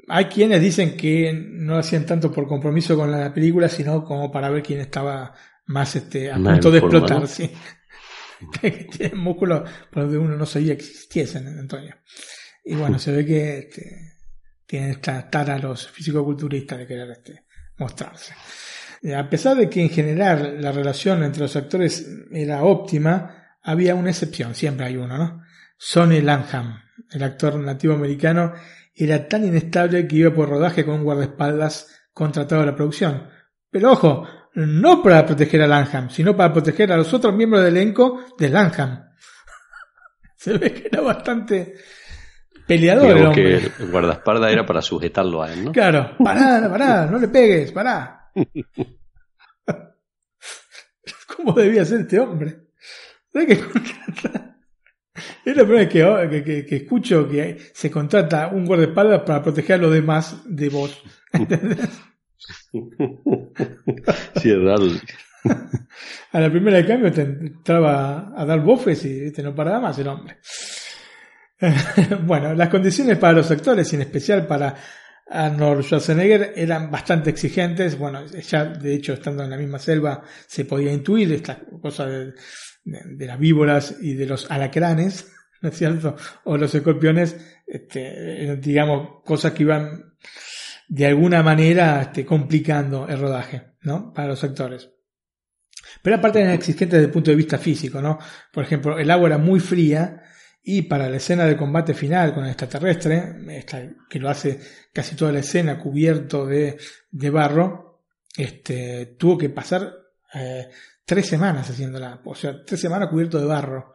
[0.08, 4.32] Hay quienes dicen que no lo hacían tanto por compromiso con la película, sino como
[4.32, 5.34] para ver quién estaba
[5.66, 7.24] más este, a punto de explotar.
[8.62, 11.96] que tienen músculos por donde uno no sabía que existiesen, Antonio.
[12.68, 14.14] Y bueno, se ve que este,
[14.66, 17.46] tienen esta tara los fisicoculturistas de querer este,
[17.78, 18.34] mostrarse.
[19.04, 23.94] Eh, a pesar de que en general la relación entre los actores era óptima, había
[23.94, 25.44] una excepción, siempre hay uno, ¿no?
[25.78, 28.54] Sonny Lanham, el actor nativo americano,
[28.96, 33.30] era tan inestable que iba por rodaje con un guardaespaldas contratado a la producción.
[33.70, 37.78] Pero ojo, no para proteger a Lanham, sino para proteger a los otros miembros del
[37.78, 39.10] elenco de Lanham.
[40.38, 41.76] Se ve que era bastante
[42.68, 45.72] Peleador, que el guardaespaldas era para sujetarlo a él, ¿no?
[45.72, 48.32] Claro, pará, pará, no le pegues, pará.
[51.36, 52.66] ¿Cómo debía ser este hombre?
[55.46, 59.76] Es la primera vez que, que, que, escucho que se contrata un guardaespaldas para proteger
[59.76, 61.02] a los demás de vos.
[61.32, 61.90] ¿Entendés?
[64.42, 64.86] Sí, es raro.
[66.32, 69.98] A la primera de cambio te entraba a dar bofes y te no paraba más
[69.98, 70.38] el hombre.
[72.26, 74.76] bueno, las condiciones para los actores, en especial para
[75.28, 77.98] Arnold Schwarzenegger, eran bastante exigentes.
[77.98, 82.34] Bueno, ya de hecho, estando en la misma selva, se podía intuir esta cosa de,
[82.84, 86.16] las víboras y de los alacranes, ¿no es cierto?
[86.46, 87.36] O los escorpiones,
[87.66, 90.16] este, digamos, cosas que iban
[90.88, 94.14] de alguna manera este, complicando el rodaje, ¿no?
[94.14, 94.92] Para los actores.
[96.02, 98.20] Pero aparte eran exigentes desde el punto de vista físico, ¿no?
[98.52, 100.22] Por ejemplo, el agua era muy fría
[100.68, 103.36] y para la escena de combate final con el extraterrestre,
[104.10, 104.60] que lo hace
[104.92, 106.78] casi toda la escena cubierto de,
[107.30, 108.02] barro,
[108.36, 109.94] este, tuvo que pasar
[110.34, 110.68] eh,
[111.06, 113.94] tres semanas haciéndola, o sea, tres semanas cubierto de barro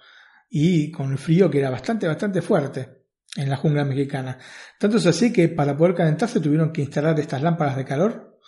[0.48, 3.00] y con el frío que era bastante, bastante fuerte
[3.34, 4.38] en la jungla mexicana.
[4.78, 8.38] Tanto es así que para poder calentarse tuvieron que instalar estas lámparas de calor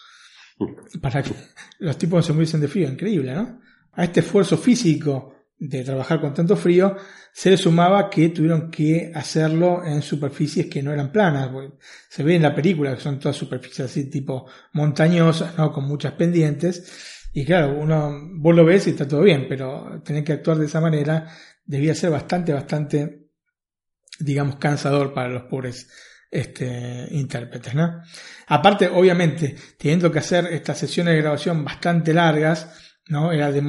[1.00, 1.34] para que
[1.80, 3.60] los tipos no se muriesen de frío, increíble, ¿no?
[3.94, 6.96] A este esfuerzo físico de trabajar con tanto frío,
[7.32, 11.50] se le sumaba que tuvieron que hacerlo en superficies que no eran planas.
[12.08, 15.72] Se ve en la película que son todas superficies así tipo montañosas, ¿no?
[15.72, 17.28] Con muchas pendientes.
[17.32, 20.66] Y claro, uno, vos lo ves y está todo bien, pero tener que actuar de
[20.66, 21.28] esa manera
[21.64, 23.28] debía ser bastante, bastante,
[24.18, 25.88] digamos, cansador para los pobres
[26.28, 28.02] este, intérpretes, ¿no?
[28.48, 33.30] Aparte, obviamente, teniendo que hacer estas sesiones de grabación bastante largas, ¿no?
[33.30, 33.62] Era de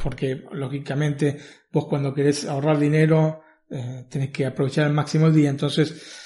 [0.00, 1.36] porque lógicamente
[1.72, 6.22] vos cuando querés ahorrar dinero eh, tenés que aprovechar al máximo el día, entonces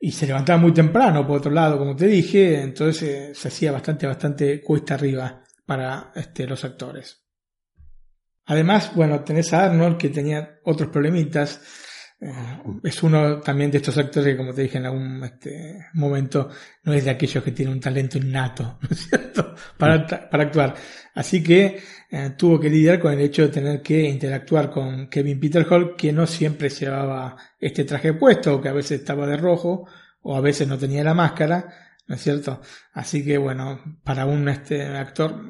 [0.00, 3.70] y se levantaba muy temprano por otro lado, como te dije, entonces eh, se hacía
[3.70, 7.24] bastante, bastante cuesta arriba para este, los actores.
[8.46, 11.60] Además, bueno, tenés a Arnold que tenía otros problemitas,
[12.82, 16.50] es uno también de estos actores que, como te dije en algún este, momento,
[16.84, 20.74] no es de aquellos que tienen un talento innato, ¿no es cierto?, para, para actuar.
[21.14, 25.40] Así que eh, tuvo que lidiar con el hecho de tener que interactuar con Kevin
[25.40, 29.38] Peter Hall, que no siempre llevaba este traje puesto, o que a veces estaba de
[29.38, 29.86] rojo,
[30.20, 31.72] o a veces no tenía la máscara,
[32.06, 32.60] ¿no es cierto?
[32.92, 35.40] Así que, bueno, para un este, actor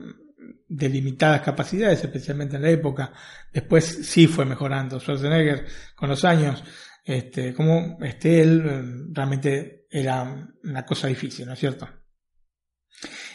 [0.70, 3.12] de limitadas capacidades, especialmente en la época.
[3.52, 5.00] Después sí fue mejorando.
[5.00, 5.66] Schwarzenegger
[5.96, 6.62] con los años,
[7.04, 11.88] este, como este él eh, realmente era una cosa difícil, ¿no es cierto?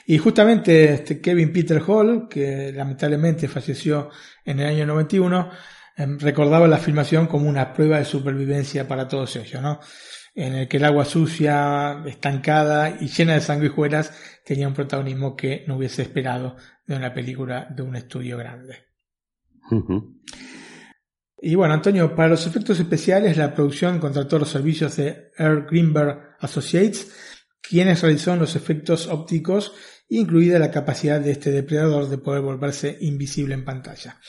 [0.05, 4.11] Y justamente este Kevin Peter Hall, que lamentablemente falleció
[4.45, 5.51] en el año 91,
[5.97, 9.81] em, recordaba la filmación como una prueba de supervivencia para todos ellos, ¿no?
[10.35, 14.13] En el que el agua sucia, estancada y llena de sanguijuelas
[14.45, 16.55] tenía un protagonismo que no hubiese esperado
[16.85, 18.85] de una película de un estudio grande.
[21.37, 26.35] Y bueno, Antonio, para los efectos especiales, la producción contrató los servicios de Earl Greenberg
[26.39, 27.11] Associates,
[27.61, 29.73] quienes realizaron los efectos ópticos,
[30.09, 34.19] incluida la capacidad de este depredador de poder volverse invisible en pantalla.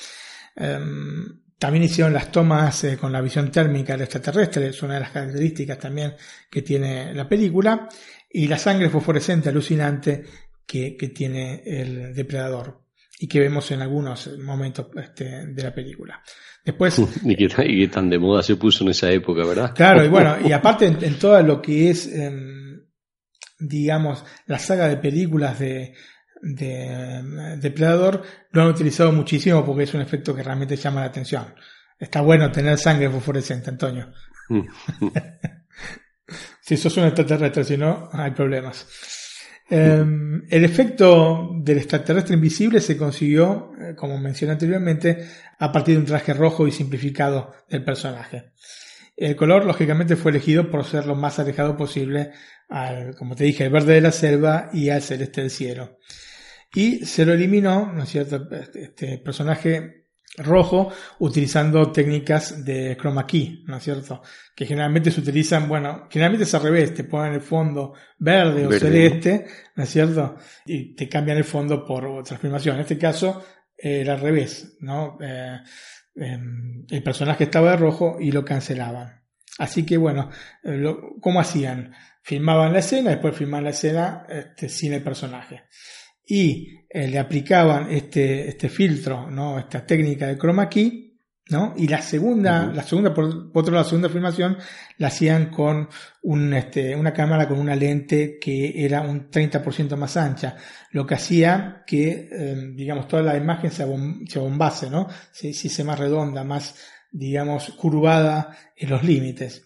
[0.56, 5.00] Em, también hicieron las tomas eh, con la visión térmica del extraterrestre, es una de
[5.00, 6.14] las características también
[6.50, 7.88] que tiene la película,
[8.30, 10.24] y la sangre fosforescente alucinante
[10.66, 12.82] que, tiene el depredador
[13.18, 16.22] y que vemos en algunos momentos este, de la película.
[16.64, 17.00] Después.
[17.24, 19.72] y, que, tan de moda se puso en esa época, ¿verdad?
[19.74, 22.82] Claro, y bueno, y aparte en, todo lo que es, em,
[23.58, 25.94] digamos, la saga de películas de,
[26.42, 31.54] de Depredador, lo han utilizado muchísimo porque es un efecto que realmente llama la atención.
[31.98, 34.12] Está bueno tener sangre fosforescente, Antonio.
[36.60, 38.86] si sos un extraterrestre, si no, hay problemas.
[39.68, 45.26] Em, el efecto del extraterrestre invisible se consiguió, eh, como mencioné anteriormente,
[45.58, 48.52] a partir de un traje rojo y simplificado del personaje.
[49.16, 52.32] El color, lógicamente, fue elegido por ser lo más alejado posible
[52.68, 55.98] al, como te dije, el verde de la selva y al celeste del cielo.
[56.74, 60.05] Y se lo eliminó, ¿no es cierto?, este, este personaje
[60.38, 64.22] rojo utilizando técnicas de chroma key, ¿no es cierto?
[64.54, 68.72] Que generalmente se utilizan, bueno, generalmente es al revés, te ponen el fondo verde, o
[68.72, 70.36] celeste, ¿no es cierto?
[70.66, 72.76] Y te cambian el fondo por transformación.
[72.76, 73.44] En este caso
[73.76, 75.18] era al revés, ¿no?
[75.20, 75.58] Eh,
[76.16, 79.22] em, el personaje estaba de rojo y lo cancelaban.
[79.58, 80.30] Así que bueno,
[80.64, 81.92] eh, ¿cómo hacían?
[82.22, 85.64] Filmaban la escena, después filmaban la escena este, sin el personaje
[86.26, 89.58] y eh, le aplicaban este, este filtro, ¿no?
[89.58, 91.06] esta técnica de chroma key,
[91.48, 91.74] ¿no?
[91.76, 94.56] y la segunda, la segunda por, otro la segunda filmación
[94.98, 95.88] la hacían con
[96.22, 100.56] un, este, una cámara con una lente que era un 30% más ancha,
[100.90, 105.06] lo que hacía que, em, digamos, toda la imagen se, abombase, ¿no?
[105.30, 106.74] se hiciese más redonda, más,
[107.12, 109.62] digamos, curvada en los límites.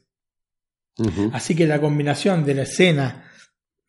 [1.32, 3.24] Así que la combinación de la escena,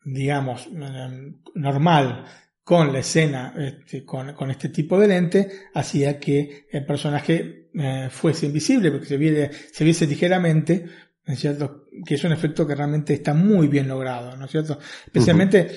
[0.02, 2.24] digamos, em, normal
[2.64, 8.46] con la escena este, con, este tipo de lente hacía que el personaje eh, fuese
[8.46, 10.86] invisible porque se, viese, se viese ligeramente
[11.24, 11.86] ¿no es cierto?
[12.04, 14.78] que es un efecto que realmente está muy bien logrado ¿no es cierto?
[15.06, 15.70] especialmente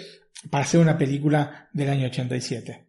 [0.50, 2.86] para hacer una película del año 87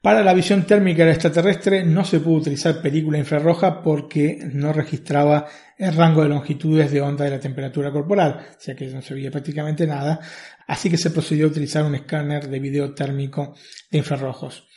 [0.00, 5.46] para la visión térmica del extraterrestre no se pudo utilizar película infrarroja porque no registraba
[5.76, 9.14] el rango de longitudes de onda de la temperatura corporal, o sea que no se
[9.14, 10.20] veía prácticamente nada,
[10.68, 13.56] así que se procedió a utilizar un escáner de video térmico
[13.90, 14.68] de infrarrojos.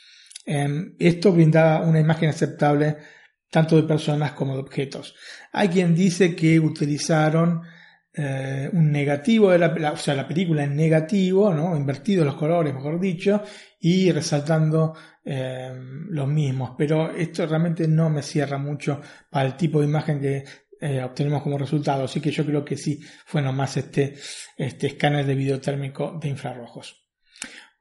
[0.45, 2.97] Em, esto brindaba una imagen aceptable
[3.51, 5.13] tanto de personas como de objetos.
[5.51, 7.61] Hay quien dice que utilizaron
[8.13, 11.75] eh, un negativo de la, o sea, la película en negativo, ¿no?
[11.75, 13.43] Invertido los colores, mejor dicho,
[13.79, 15.71] y resaltando eh,
[16.09, 16.71] los mismos.
[16.77, 20.45] Pero esto realmente no me cierra mucho para el tipo de imagen que
[20.81, 22.05] eh, obtenemos como resultado.
[22.05, 24.15] Así que yo creo que sí fue nomás este,
[24.57, 27.07] este escáner de video térmico de infrarrojos.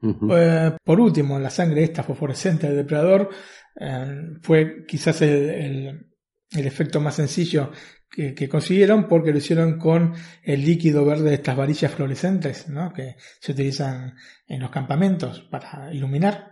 [0.03, 3.31] Eh, por último, la sangre esta fosforescente del depredador
[3.79, 6.13] eh, fue quizás el,
[6.51, 7.71] el, efecto más sencillo
[8.11, 12.93] que, que, consiguieron porque lo hicieron con el líquido verde de estas varillas fluorescentes ¿no?
[12.93, 14.15] que se utilizan
[14.47, 16.50] en los campamentos para iluminar.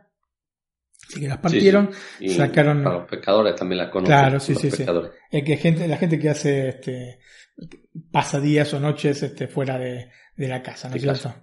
[1.09, 1.91] Así que las partieron,
[2.37, 2.83] sacaron.
[2.83, 4.15] Para los pescadores también las conocen.
[4.15, 4.85] Claro, sí, sí, sí.
[5.31, 7.19] El que gente, la gente que hace este,
[8.11, 11.35] pasa días o noches este, fuera de, de la casa, ¿no es cierto?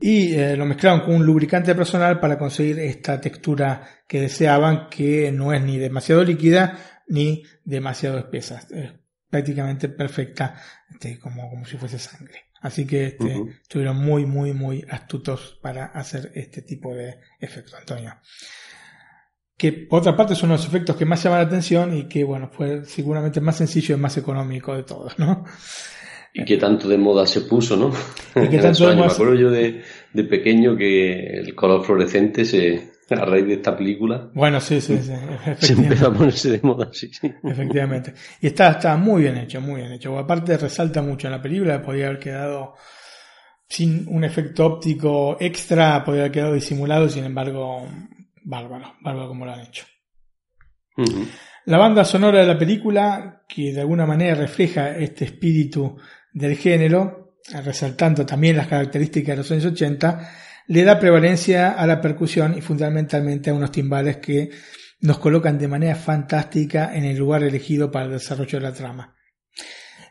[0.00, 5.30] Y eh, lo mezclaron con un lubricante personal para conseguir esta textura que deseaban, que
[5.30, 8.66] no es ni demasiado líquida ni demasiado espesa.
[8.70, 8.92] Es
[9.30, 10.60] prácticamente perfecta,
[10.90, 12.46] este, como, como si fuese sangre.
[12.62, 18.18] Así que este, estuvieron muy, muy, muy astutos para hacer este tipo de efecto, Antonio
[19.56, 22.50] que por otra parte son los efectos que más llaman la atención y que, bueno,
[22.52, 25.44] fue seguramente más sencillo y más económico de todos, ¿no?
[26.32, 27.92] Y que tanto de moda se puso, ¿no?
[28.34, 29.06] Y que tanto de moda...
[29.06, 29.82] Me acuerdo yo de,
[30.12, 34.30] de, pequeño que el color fluorescente se, a raíz de esta película.
[34.34, 35.12] Bueno, sí, sí, sí.
[35.58, 37.32] se empezó a ponerse de moda, sí, sí.
[37.44, 38.14] Efectivamente.
[38.40, 40.18] Y está, está muy bien hecho, muy bien hecho.
[40.18, 42.74] Aparte resalta mucho en la película, podría haber quedado
[43.68, 47.86] sin un efecto óptico extra, podría haber quedado disimulado, sin embargo,
[48.44, 49.86] bárbaro, bárbaro como lo han hecho.
[51.66, 55.96] La banda sonora de la película, que de alguna manera refleja este espíritu
[56.32, 60.30] del género, resaltando también las características de los años 80,
[60.68, 64.50] le da prevalencia a la percusión y fundamentalmente a unos timbales que
[65.00, 69.14] nos colocan de manera fantástica en el lugar elegido para el desarrollo de la trama.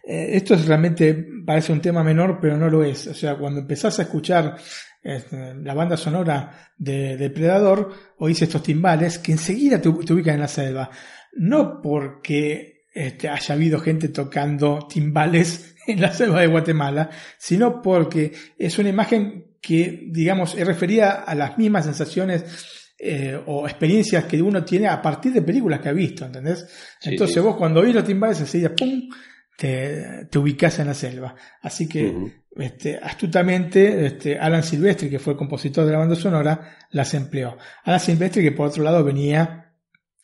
[0.04, 3.08] Eh, esto realmente parece un tema menor, pero no lo es.
[3.08, 4.58] O sea, cuando empezás a escuchar
[5.04, 10.90] la banda sonora de Depredador, oís estos timbales que enseguida te, ubican en la selva.
[11.34, 18.32] No porque este, haya habido gente tocando timbales en la selva de Guatemala, sino porque
[18.58, 24.42] es una imagen que, digamos, es referida a las mismas sensaciones eh, o experiencias que
[24.42, 26.68] uno tiene a partir de películas que ha visto, ¿entendés?
[27.02, 29.10] Entonces vos cuando oís los timbales enseguida, ¡pum!
[29.58, 31.36] Te, te ubicás en la selva.
[31.62, 36.78] Así que este, astutamente este, Alan Silvestri, que fue el compositor de la banda sonora,
[36.92, 37.58] las empleó.
[37.84, 39.74] Alan Silvestri, que por otro lado venía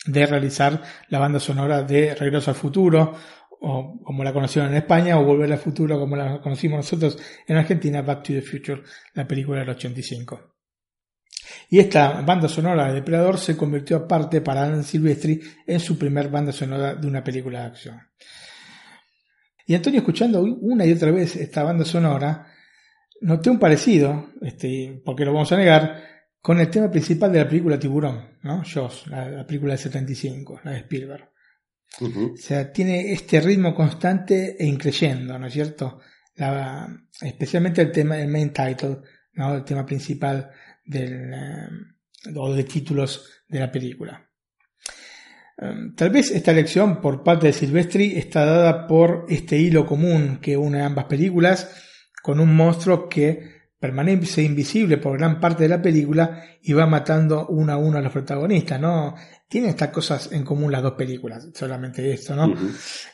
[0.05, 3.15] de realizar la banda sonora de Regreso al Futuro,
[3.61, 7.17] o como la conocieron en España, o Volver al Futuro, como la conocimos nosotros
[7.47, 10.55] en Argentina, Back to the Future, la película del 85.
[11.69, 16.29] Y esta banda sonora de Depredador se convirtió aparte para Alan Silvestri en su primer
[16.29, 17.99] banda sonora de una película de acción.
[19.69, 22.47] Y Antonio, escuchando una y otra vez esta banda sonora,
[23.21, 26.03] noté un parecido, este, porque lo vamos a negar,
[26.41, 28.63] con el tema principal de la película Tiburón, ¿no?
[28.63, 31.29] Jaws, la, película del 75, la de Spielberg.
[32.01, 35.99] O sea, tiene este ritmo constante e increyendo, ¿no es cierto?
[37.21, 39.01] especialmente el tema, el main title,
[39.33, 39.53] ¿no?
[39.53, 40.49] El tema principal
[40.83, 41.67] del, eh,
[42.35, 44.28] o de títulos de la película.
[45.61, 50.39] Em, tal vez esta elección por parte de Silvestri está dada por este hilo común
[50.41, 51.69] que une ambas películas
[52.23, 57.47] con un monstruo que permanece invisible por gran parte de la película y va matando
[57.47, 59.15] uno a uno a los protagonistas, ¿no?
[59.47, 62.53] Tienen estas cosas en común las dos películas, solamente esto, ¿no?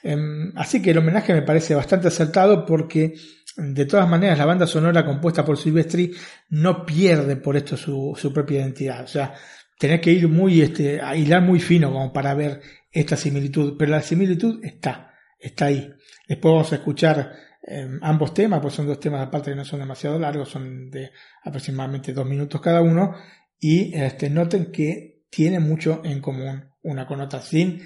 [0.04, 3.14] Em, así que el homenaje me parece bastante acertado porque
[3.58, 6.12] de todas maneras la banda sonora compuesta por Silvestri
[6.50, 9.34] no pierde por esto su, su propia identidad, o sea,
[9.78, 12.62] tenés que ir muy, este, a hilar muy fino como para ver
[12.92, 15.94] esta similitud, pero la similitud está, está ahí.
[16.28, 17.34] Después vamos a escuchar
[17.64, 21.12] em, ambos temas, pues son dos temas aparte que no son demasiado largos, son de
[21.44, 23.16] aproximadamente dos minutos cada uno,
[23.60, 27.82] y este, noten que tienen mucho en común una con otra, sin,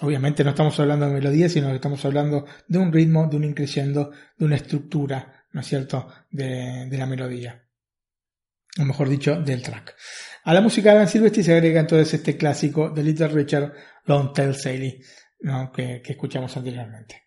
[0.00, 3.44] obviamente no estamos hablando de melodía, sino que estamos hablando de un ritmo, de un
[3.44, 7.64] increciendo, de una estructura, ¿no es cierto?, de, de la melodía
[8.78, 9.94] o mejor dicho, del track.
[10.44, 13.72] A la música de Alan Silvestri se agrega entonces este clásico de Little Richard
[14.04, 15.00] Long Tail Sally,
[15.40, 15.72] ¿no?
[15.72, 17.22] que, escuchamos anteriormente.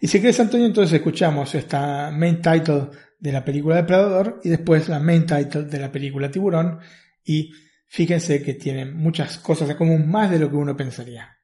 [0.00, 4.88] Y si quieres, Antonio, entonces escuchamos esta main title de la película Depredador y después
[4.88, 6.80] la main title de la película Tiburón.
[7.24, 7.52] Y
[7.86, 11.38] fíjense que tienen muchas cosas en común, más de lo que uno pensaría.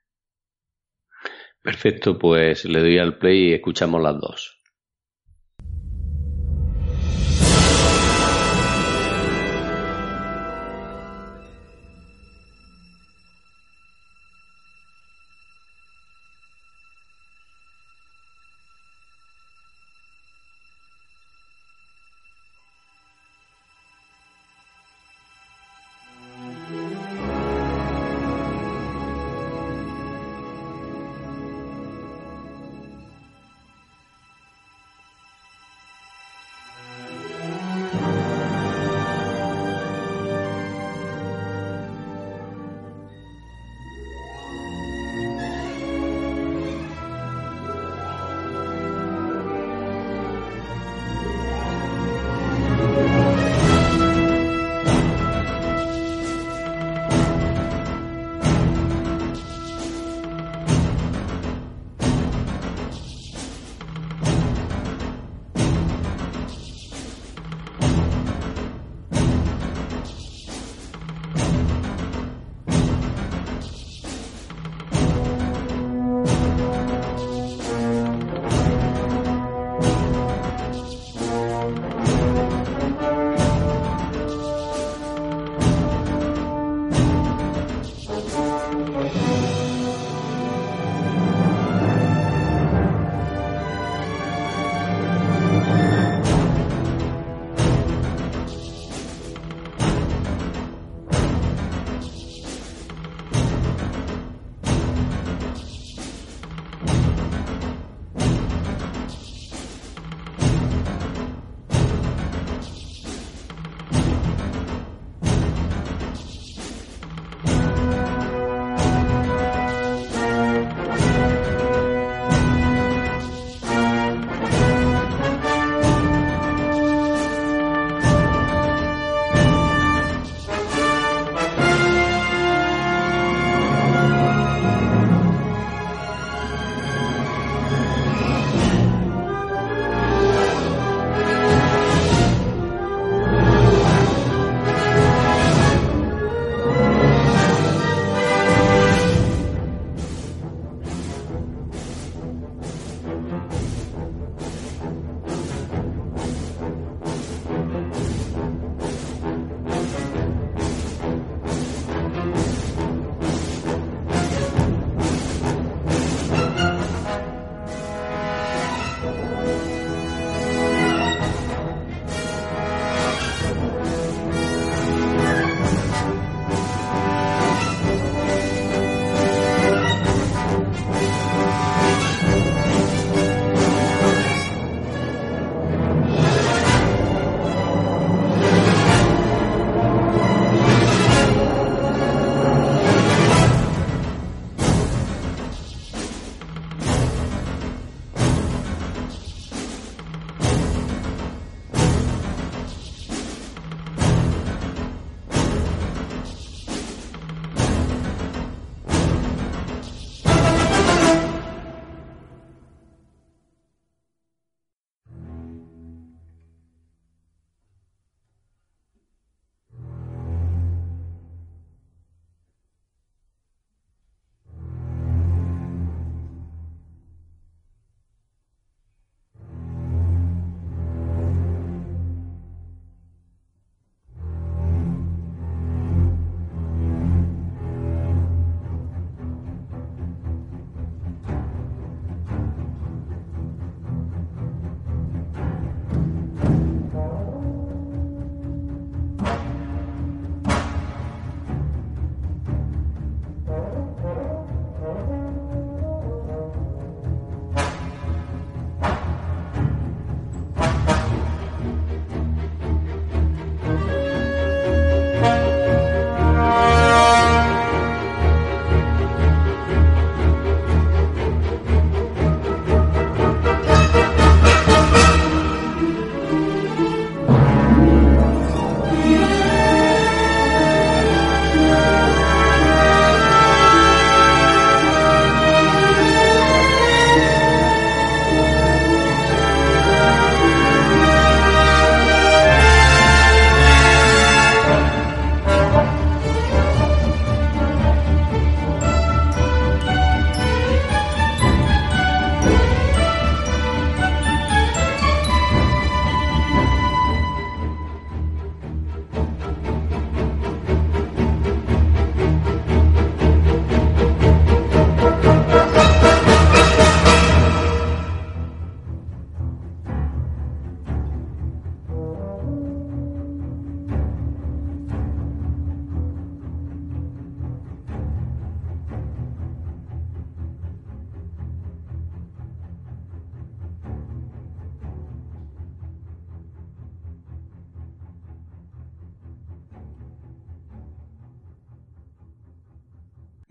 [1.62, 4.53] Perfecto, pues le doy al play y escuchamos las dos.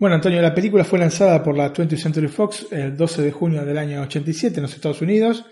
[0.04, 3.64] Bueno, Antonio, la película fue lanzada por la 20th Century Fox el 12 de junio
[3.64, 5.46] del año 87 en los Estados Unidos.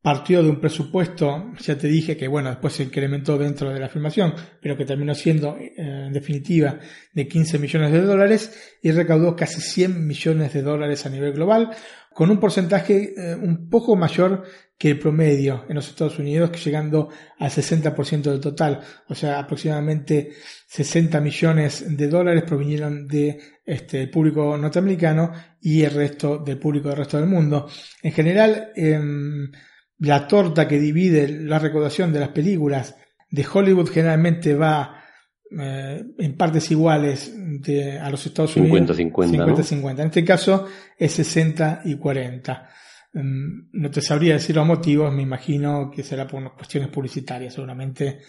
[0.00, 3.88] Partió de un presupuesto, ya te dije que bueno, después se incrementó dentro de la
[3.88, 6.78] filmación, pero que terminó siendo eh, en definitiva
[7.12, 11.70] de 15 millones de dólares y recaudó casi 100 millones de dólares a nivel global,
[12.14, 14.44] con un porcentaje eh, un poco mayor
[14.78, 17.08] que el promedio en los Estados Unidos, llegando
[17.40, 20.30] al 60% del total, o sea, aproximadamente
[20.70, 26.98] 60 millones de dólares provinieron de este, público norteamericano y el resto del público del
[26.98, 27.68] resto del mundo.
[28.00, 29.50] En general, em,
[29.98, 32.94] la torta que divide la recaudación de las películas
[33.28, 35.02] de Hollywood generalmente va
[35.50, 38.96] eh, en partes iguales de, a los Estados Unidos.
[38.96, 40.00] 50-50.
[40.02, 42.70] En este caso es 60 y 40.
[43.14, 47.54] Em, no te sabría decir los motivos, me imagino que será por cuestiones publicitarias.
[47.54, 48.20] Seguramente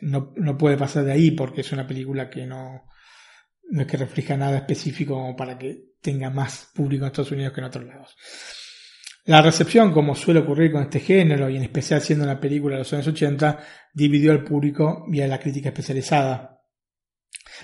[0.00, 2.84] no, no puede pasar de ahí porque es una película que no,
[3.70, 7.60] no es que refleja nada específico para que tenga más público en Estados Unidos que
[7.60, 8.16] en otros lados.
[9.24, 12.80] La recepción, como suele ocurrir con este género, y en especial siendo una película de
[12.80, 13.58] los años 80,
[13.94, 16.60] dividió al público y a la crítica especializada.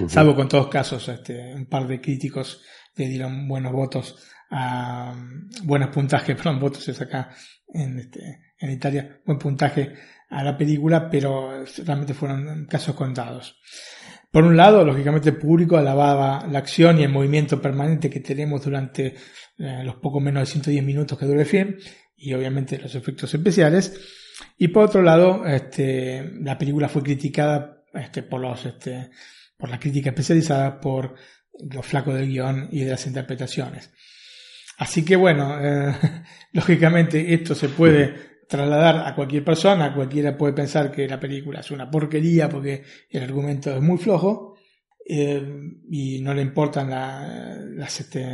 [0.07, 2.63] Salvo con todos casos, este, un par de críticos
[2.95, 5.15] le dieron buenos votos, a,
[5.65, 7.31] buenos puntajes, perdón, votos es acá
[7.75, 9.95] en, este, en Italia, buen puntaje
[10.31, 13.59] a la película, pero realmente fueron casos contados.
[14.31, 18.63] Por un lado, lógicamente el público alababa la acción y el movimiento permanente que tenemos
[18.63, 19.15] durante
[19.59, 21.77] eh, los poco menos de 110 minutos que dura el film
[22.17, 23.99] y obviamente los efectos especiales.
[24.59, 29.11] Y por otro lado, este, la película fue criticada este, por, los, este,
[29.57, 31.15] por la crítica especializada por
[31.71, 33.91] los flacos del guion y de las interpretaciones.
[34.77, 35.95] Así que bueno, eh,
[36.53, 41.71] lógicamente esto se puede trasladar a cualquier persona, cualquiera puede pensar que la película es
[41.71, 44.57] una porquería porque el argumento es muy flojo
[45.11, 45.43] eh,
[45.91, 46.91] y no le importan
[47.79, 48.27] este,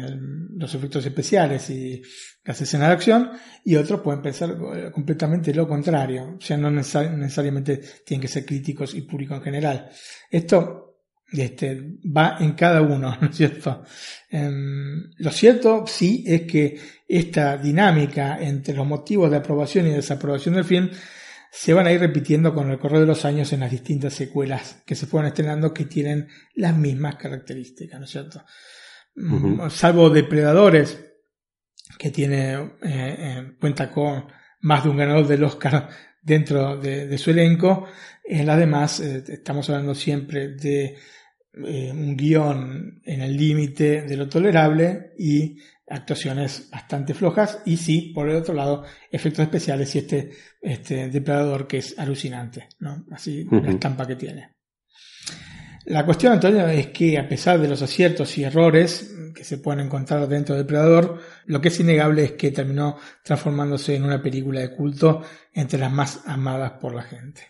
[0.57, 2.03] los efectos especiales y
[2.45, 3.31] las escenas de acción,
[3.65, 8.45] y otros pueden pensar eh, completamente lo contrario, o sea, no necesariamente tienen que ser
[8.45, 9.89] críticos y público en general.
[10.29, 10.85] Esto
[11.31, 13.85] este, va en cada uno, ¿no es cierto?
[14.31, 16.77] Em, lo cierto sí es que
[17.17, 20.91] esta dinámica entre los motivos de aprobación y desaprobación del film
[21.49, 24.83] se van a ir repitiendo con el correr de los años en las distintas secuelas
[24.85, 26.27] que se fueron estrenando que tienen
[26.57, 28.45] las mismas características, ¿no es cierto?
[29.15, 31.05] Mm, salvo Depredadores,
[31.97, 34.25] que tiene, eh, eh, cuenta con
[34.63, 35.89] más de un ganador del Oscar
[36.21, 37.87] dentro de, su elenco,
[38.25, 40.97] en las demás eh, estamos hablando siempre de
[41.57, 45.57] un guion en el límite de lo tolerable y
[45.89, 50.31] actuaciones bastante flojas y sí, por el otro lado, efectos especiales y este,
[50.61, 53.05] este depredador que es alucinante, ¿no?
[53.11, 54.55] Así la estampa que tiene.
[55.87, 59.85] La cuestión, Antonio, es que a pesar de los aciertos y errores que se pueden
[59.85, 64.61] encontrar dentro de Depredador, lo que es innegable es que terminó transformándose en una película
[64.61, 67.43] de culto entre las más amadas por la gente.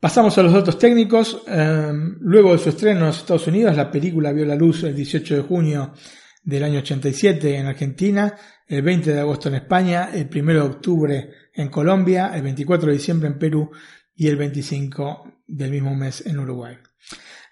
[0.00, 1.42] Pasamos a los datos técnicos.
[1.46, 4.94] Em, luego de su estreno en los Estados Unidos, la película vio la luz el
[4.94, 5.94] 18 de junio
[6.42, 8.34] del año 87 en Argentina,
[8.66, 12.92] el 20 de agosto en España, el 1 de octubre en Colombia, el 24 de
[12.92, 13.70] diciembre en Perú
[14.14, 16.76] y el 25 del mismo mes en Uruguay.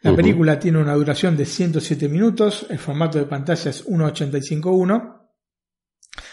[0.02, 5.28] La película tiene una duración de 107 minutos, el formato de pantalla es 1.85.1,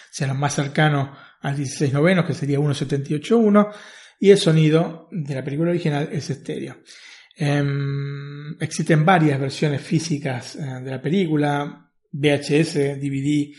[0.10, 3.72] sea lo más cercano al 16 novenos, que sería 1.78.1,
[4.20, 6.78] y el sonido de la película original es estéreo.
[7.36, 13.56] Em, existen varias versiones físicas eh, de la película, VHS, DVD,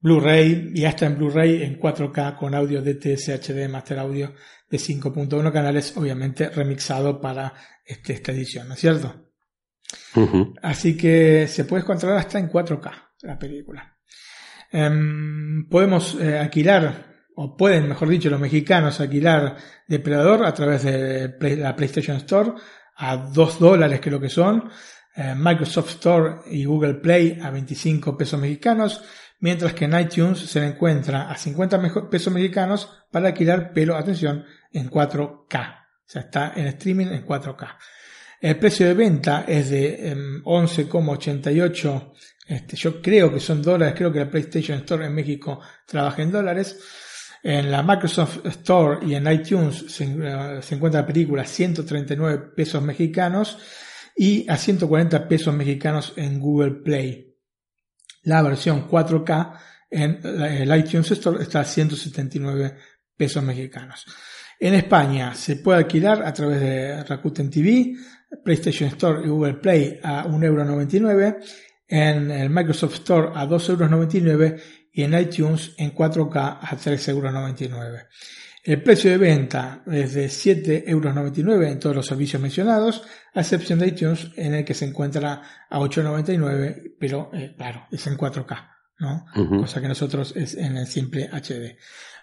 [0.00, 4.34] Blu-ray y hasta en Blu-ray en 4K con audio DTS HD Master Audio
[4.68, 9.30] de 5.1 canales, obviamente remixado para este, esta edición, ¿no es cierto?
[10.62, 12.90] Así que se puede encontrar hasta en 4K
[13.22, 13.96] la película.
[14.70, 19.56] Em, podemos eh, alquilar o pueden, mejor dicho, los mexicanos alquilar
[19.86, 22.52] Depredador a través de la PlayStation Store
[22.96, 24.70] a 2 dólares lo que son,
[25.14, 29.02] eh, Microsoft Store y Google Play a 25 pesos mexicanos,
[29.40, 34.88] mientras que en iTunes se encuentra a 50 pesos mexicanos para alquilar, pero atención, en
[34.88, 35.82] 4K.
[35.84, 37.76] O sea, está en streaming en 4K.
[38.40, 40.14] El precio de venta es de
[40.44, 42.12] 11,88.
[42.48, 46.22] Em, este, yo creo que son dólares, creo que la PlayStation Store en México trabaja
[46.22, 46.78] en dólares.
[47.42, 53.58] En la Microsoft Store y en iTunes se, eh, encuentra la película 139 pesos mexicanos
[54.16, 57.34] y a 140 pesos mexicanos en Google Play.
[58.24, 59.58] La versión 4K
[59.90, 62.76] en el iTunes Store está a 179
[63.16, 64.06] pesos mexicanos.
[64.58, 67.94] En España se puede alquilar a través de Rakuten TV,
[68.44, 71.38] PlayStation Store y Google Play a 1,99€,
[71.88, 74.62] en el Microsoft Store a 2,99€
[74.92, 78.06] y en iTunes en 4K a 3,99€.
[78.64, 83.02] El precio de venta es de 7,99€ en todos los servicios mencionados,
[83.34, 88.06] a excepción de iTunes en el que se encuentra a 8,99€, pero eh, claro, es
[88.06, 88.70] en 4K,
[89.00, 89.24] ¿no?
[89.58, 91.76] Cosa que nosotros es en el simple HD.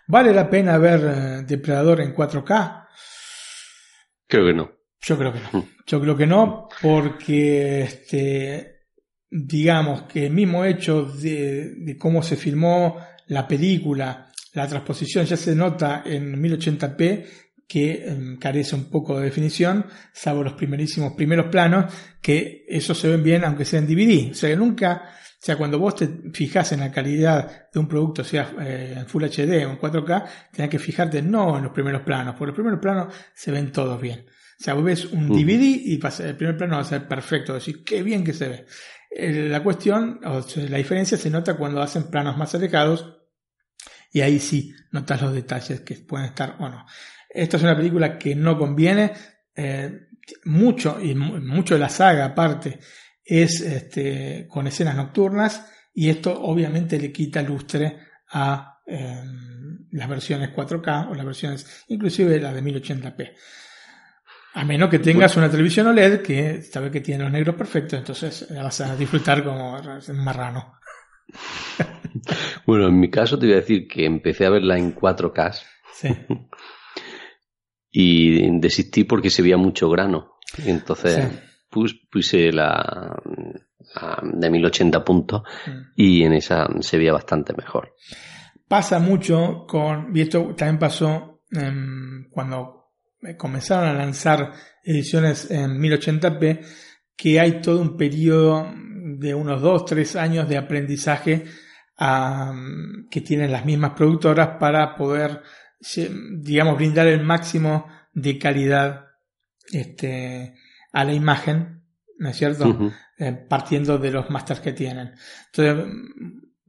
[0.08, 2.88] ¿Vale la pena ver eh, Depredador en 4K?
[4.26, 4.72] Creo que no.
[5.02, 5.68] Yo creo que no.
[5.86, 8.79] Yo creo que no, porque este,
[9.30, 12.98] digamos que el mismo hecho de, de cómo se filmó
[13.28, 17.26] la película, la transposición ya se nota en 1080p
[17.70, 23.08] que em, carece un poco de definición, salvo los primerísimos primeros planos, que eso se
[23.10, 24.32] ven bien aunque sea en DVD.
[24.32, 28.24] O sea, nunca, o sea, cuando vos te fijas en la calidad de un producto,
[28.24, 32.02] sea eh, en Full HD o en 4K, tenés que fijarte no en los primeros
[32.02, 34.26] planos, porque los primeros planos se ven todos bien.
[34.60, 37.84] O sea, vos ves un DVD y el primer plano va a ser perfecto, decir,
[37.84, 38.66] qué bien que se ve.
[39.10, 43.18] Eh, la cuestión, o sea, la diferencia se nota cuando hacen planos más alejados
[44.12, 46.86] y ahí sí notas los detalles que pueden estar o no.
[47.30, 49.14] Esta es una película que no conviene,
[49.56, 50.08] eh,
[50.46, 52.80] mucho, y mucho de la saga aparte,
[53.24, 57.98] es este, con escenas nocturnas y esto obviamente le quita lustre
[58.32, 63.34] a em, las versiones 4K o las versiones inclusive las de 1080p.
[64.54, 68.48] A menos que tengas una televisión OLED que sabe que tiene los negros perfectos, entonces
[68.50, 69.78] la vas a disfrutar como
[70.14, 70.80] marrano.
[72.66, 75.62] bueno, en mi caso te voy a decir que empecé a verla en 4K.
[75.94, 76.10] Sí.
[77.92, 80.38] y desistí porque se veía mucho grano.
[80.66, 81.30] Entonces
[81.70, 83.22] puse la,
[84.24, 85.72] de 1080 puntos mm.
[85.96, 87.96] y en esa se veía bastante mejor.
[88.68, 91.42] Pasa mucho con, y esto también pasó
[92.30, 92.79] cuando
[93.38, 96.66] comenzaron a lanzar ediciones en 1080p,
[97.16, 98.72] que hay todo un periodo
[99.18, 101.46] de unos 2, 3 años de aprendizaje
[103.12, 105.42] que tienen las mismas productoras para poder,
[106.38, 109.06] digamos, brindar el máximo de calidad
[109.72, 110.56] este,
[110.94, 111.84] a la imagen,
[112.18, 112.92] ¿no es cierto?
[113.18, 115.12] Eh, partiendo de los masters que tienen.
[115.48, 115.86] Entonces,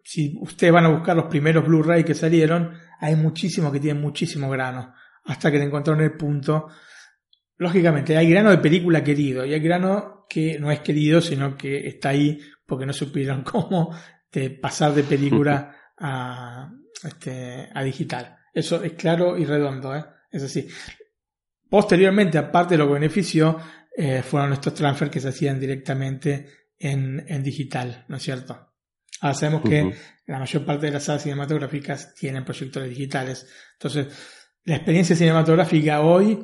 [0.03, 4.51] si ustedes van a buscar los primeros Blu-ray que salieron, hay muchísimos que tienen muchísimo
[4.51, 4.93] grano,
[5.25, 6.69] hasta que le encontraron el punto.
[7.57, 11.87] Lógicamente, hay grano de película querido y hay grano que no es querido, sino que
[11.89, 13.95] está ahí porque no supieron cómo
[14.33, 16.71] de pasar de película a,
[17.05, 18.37] este, a digital.
[18.53, 20.05] Eso es claro y redondo, ¿eh?
[20.31, 20.69] es así.
[21.69, 23.59] Posteriormente, aparte de lo que benefició,
[23.97, 26.47] eh, fueron estos transfers que se hacían directamente
[26.79, 28.71] en, en digital, ¿no es cierto?
[29.21, 29.95] Ahora sabemos que
[30.27, 33.47] la mayor parte de las salas cinematográficas tienen proyectores digitales.
[33.75, 34.09] Entonces,
[34.65, 36.43] la experiencia cinematográfica hoy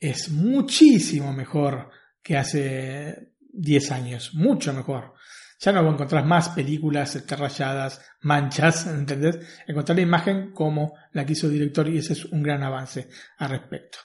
[0.00, 1.90] es muchísimo mejor
[2.22, 5.14] que hace 10 años, mucho mejor.
[5.60, 9.38] Ya no encontrar más películas este, rayadas, manchas, ¿entendés?
[9.66, 13.08] Encontrar la imagen como la que hizo el director y ese es un gran avance
[13.38, 13.98] al respecto.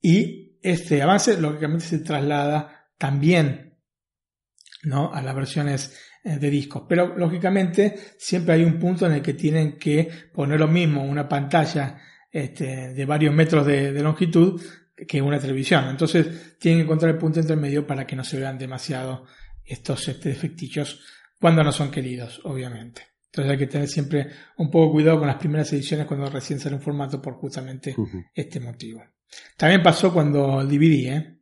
[0.00, 3.78] Y este avance lógicamente se traslada también
[4.82, 5.12] ¿no?
[5.12, 6.84] a las versiones eh, de discos.
[6.88, 11.28] Pero lógicamente siempre hay un punto en el que tienen que poner lo mismo una
[11.28, 11.98] pantalla
[12.30, 14.60] este, de varios metros de, longitud
[15.08, 15.88] que una televisión.
[15.88, 19.26] Entonces tienen que encontrar el punto intermedio para que no se vean demasiado
[19.64, 21.00] estos este, defectillos
[21.38, 23.02] cuando no son queridos, obviamente.
[23.26, 26.76] Entonces hay que tener siempre un poco cuidado con las primeras ediciones cuando recién sale
[26.76, 27.94] un formato por justamente
[28.34, 29.02] este motivo.
[29.56, 31.36] También pasó cuando el DVD, ¿eh?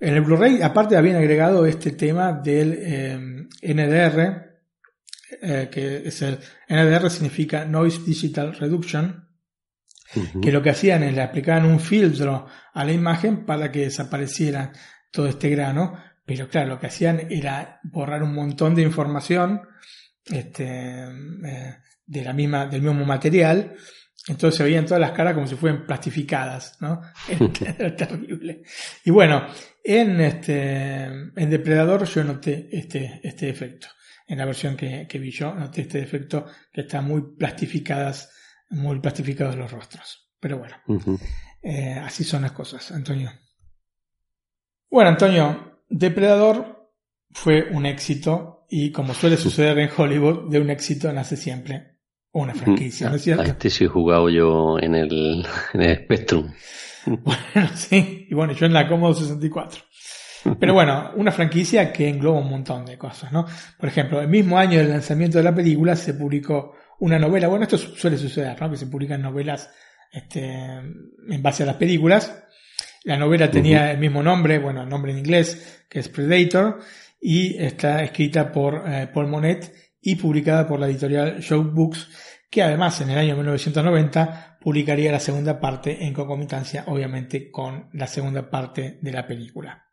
[0.00, 4.60] En el Blu-ray, aparte habían agregado este tema del em, NDR,
[5.42, 6.38] eh, que es el
[6.68, 9.27] NDR significa Noise Digital Reduction,
[10.40, 14.72] que lo que hacían es le aplicaban un filtro a la imagen para que desapareciera
[15.10, 19.62] todo este grano, pero claro, lo que hacían era borrar un montón de información
[20.30, 21.76] este, eh,
[22.06, 23.74] de la misma, del mismo material.
[24.26, 27.00] Entonces se veían todas las caras como si fueran plastificadas, ¿no?
[27.78, 28.62] Era terrible.
[29.04, 29.46] Y bueno,
[29.82, 33.88] en este, en Depredador yo noté este, este efecto.
[34.26, 38.30] En la versión que, que vi yo, noté este efecto que está muy plastificadas,
[38.70, 40.30] muy plastificados los rostros.
[40.40, 40.76] Pero bueno,
[41.62, 43.30] eh, así son las cosas, Antonio.
[44.90, 46.92] Bueno, Antonio, Depredador
[47.30, 51.98] fue un éxito y como suele suceder en Hollywood, de un éxito nace siempre
[52.32, 53.42] una franquicia, ¿no es cierto?
[53.42, 56.52] A este sí he jugado yo en el, en Spectrum.
[57.06, 59.80] Bueno, sí, y bueno, yo en la Commodore 64.
[60.60, 63.46] Pero bueno, una franquicia que engloba un montón de cosas, ¿no?
[63.78, 67.64] Por ejemplo, el mismo año del lanzamiento de la película se publicó una novela, bueno,
[67.64, 68.70] esto suele suceder, ¿no?
[68.70, 69.70] Que se publican novelas
[70.12, 72.44] este, en base a las películas.
[73.04, 76.80] La novela tenía el mismo nombre, bueno, el nombre en inglés, que es Predator,
[77.20, 82.08] y está escrita por eh, Paul Monet y publicada por la editorial Show Books,
[82.50, 88.06] que además en el año 1990 publicaría la segunda parte en concomitancia, obviamente, con la
[88.06, 89.84] segunda parte de la película.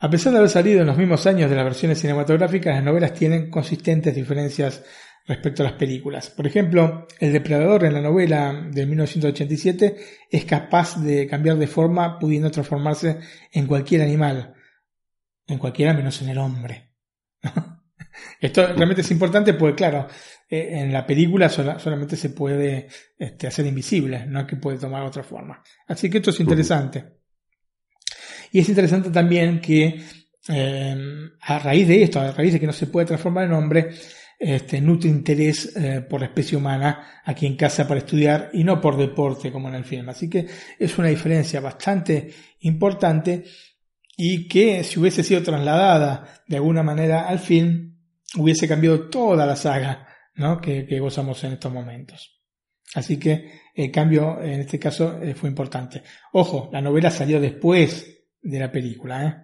[0.00, 3.14] A pesar de haber salido en los mismos años de las versiones cinematográficas, las novelas
[3.14, 4.84] tienen consistentes diferencias
[5.28, 6.30] respecto a las películas.
[6.30, 9.96] Por ejemplo, el depredador en la novela de 1987
[10.30, 13.18] es capaz de cambiar de forma pudiendo transformarse
[13.52, 14.54] en cualquier animal,
[15.46, 16.94] en cualquiera menos en el hombre.
[18.40, 20.08] Esto realmente es importante porque, claro,
[20.48, 22.88] eh, en la película solamente se puede
[23.18, 25.62] este, hacer invisible, no que puede tomar otra forma.
[25.86, 27.04] Así que esto es interesante.
[28.50, 30.00] Y es interesante también que
[30.48, 30.96] eh,
[31.42, 33.90] a raíz de esto, a raíz de que no se puede transformar en hombre,
[34.38, 38.80] este, nutre interés eh, por la especie humana aquí en casa para estudiar y no
[38.80, 40.08] por deporte como en el film.
[40.08, 40.46] Así que
[40.78, 43.44] es una diferencia bastante importante
[44.16, 47.96] y que si hubiese sido trasladada de alguna manera al film,
[48.36, 50.60] hubiese cambiado toda la saga ¿no?
[50.60, 52.40] que, gozamos en estos momentos.
[52.94, 56.02] Así que el cambio en este caso eh, fue importante.
[56.32, 59.26] Ojo, la novela salió después de la película.
[59.26, 59.34] ¿eh?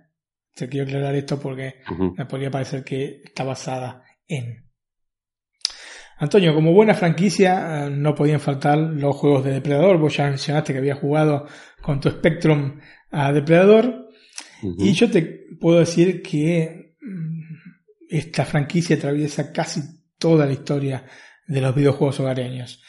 [0.54, 1.82] Se quiero aclarar esto porque
[2.16, 4.63] me podría parecer que está basada en.
[6.18, 9.98] Antonio, como buena franquicia, eh, no podían faltar los juegos de Depredador.
[9.98, 11.46] Vos ya mencionaste que había jugado
[11.82, 12.80] con tu Spectrum
[13.10, 14.08] a Depredador.
[14.78, 17.40] Y yo te puedo decir que mm,
[18.08, 19.80] esta franquicia atraviesa casi
[20.18, 21.04] toda la historia
[21.46, 22.82] de los videojuegos hogareños.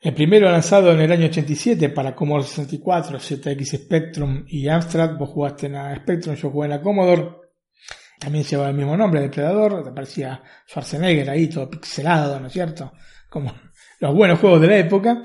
[0.00, 5.16] El primero lanzado en el año 87 para Commodore 64, ZX Spectrum y Amstrad.
[5.16, 7.47] Vos jugaste en la Spectrum, yo jugué en la Commodore.
[8.18, 9.84] También llevaba el mismo nombre, Depredador.
[9.84, 12.92] Te parecía Schwarzenegger ahí, todo pixelado, ¿no es cierto?
[13.28, 13.54] Como
[14.00, 15.22] los buenos juegos de la época.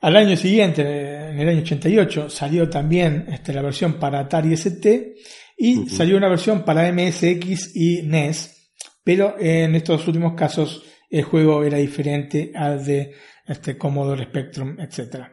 [0.00, 5.16] Al año siguiente, en el año 88, salió también este, la versión para Atari ST
[5.56, 8.70] y salió una versión para MSX y NES,
[9.02, 13.12] pero en estos últimos casos el juego era diferente al de
[13.44, 15.24] este Commodore Spectrum, etc.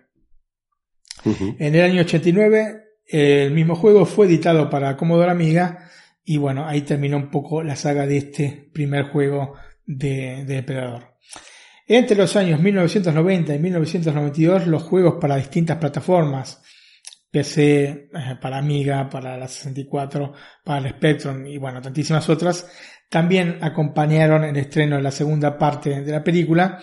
[1.60, 5.85] En el año 89, el mismo juego fue editado para Commodore Amiga
[6.26, 9.54] y bueno, ahí terminó un poco la saga de este primer juego
[9.86, 11.16] de, de Depredador.
[11.88, 16.64] Entre los años 1990 y 1992, los juegos para distintas plataformas,
[17.30, 18.10] PC, eh,
[18.42, 20.34] para Amiga, para la 64,
[20.64, 22.68] para el Spectrum y bueno, tantísimas otras,
[23.10, 26.82] también acompañaron el estreno de la segunda parte de la película,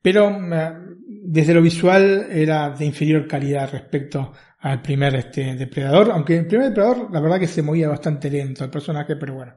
[0.00, 0.72] pero eh,
[1.08, 4.32] desde lo visual era de inferior calidad respecto
[4.66, 8.64] al primer este, depredador, aunque el primer depredador la verdad que se movía bastante lento
[8.64, 9.56] el personaje, pero bueno,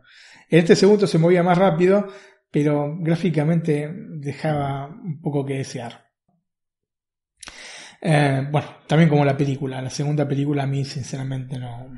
[0.50, 2.08] en este segundo se movía más rápido
[2.52, 6.06] pero gráficamente dejaba un poco que desear.
[8.02, 11.92] Eh, bueno, también como la película, la segunda película a mí sinceramente no,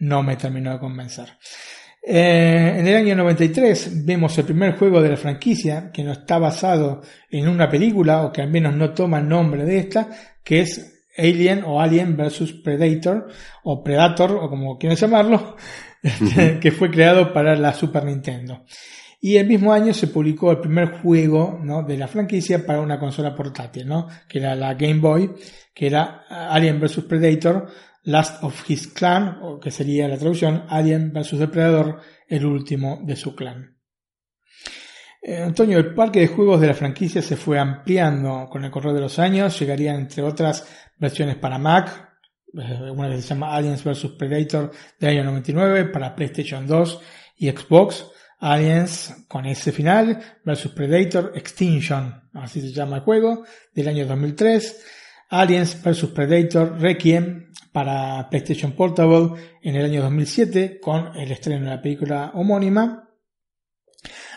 [0.00, 1.28] no me terminó de convencer.
[2.02, 6.38] Eh, en el año 93 vemos el primer juego de la franquicia que no está
[6.38, 10.08] basado en una película o que al menos no toma el nombre de esta,
[10.42, 13.28] que es Alien o Alien vs Predator
[13.64, 15.56] o Predator o como quieran llamarlo,
[16.60, 18.64] que fue creado para la Super Nintendo.
[19.20, 21.82] Y el mismo año se publicó el primer juego ¿no?
[21.82, 24.06] de la franquicia para una consola portátil, ¿no?
[24.28, 25.32] que era la Game Boy,
[25.74, 27.66] que era Alien vs Predator,
[28.04, 33.16] Last of His Clan, o que sería la traducción Alien vs Depredador, el último de
[33.16, 33.77] su clan.
[35.20, 38.94] Eh, Antonio, el parque de juegos de la franquicia se fue ampliando con el correr
[38.94, 40.66] de los años, llegarían entre otras
[40.96, 42.16] versiones para Mac,
[42.54, 47.00] eh, una que se llama Aliens vs Predator del año 99, para PlayStation 2
[47.38, 48.06] y Xbox,
[48.38, 54.84] Aliens con ese final versus Predator Extinction, así se llama el juego, del año 2003.
[55.30, 61.76] Aliens vs Predator Requiem para PlayStation Portable en el año 2007 con el estreno de
[61.76, 63.07] la película homónima.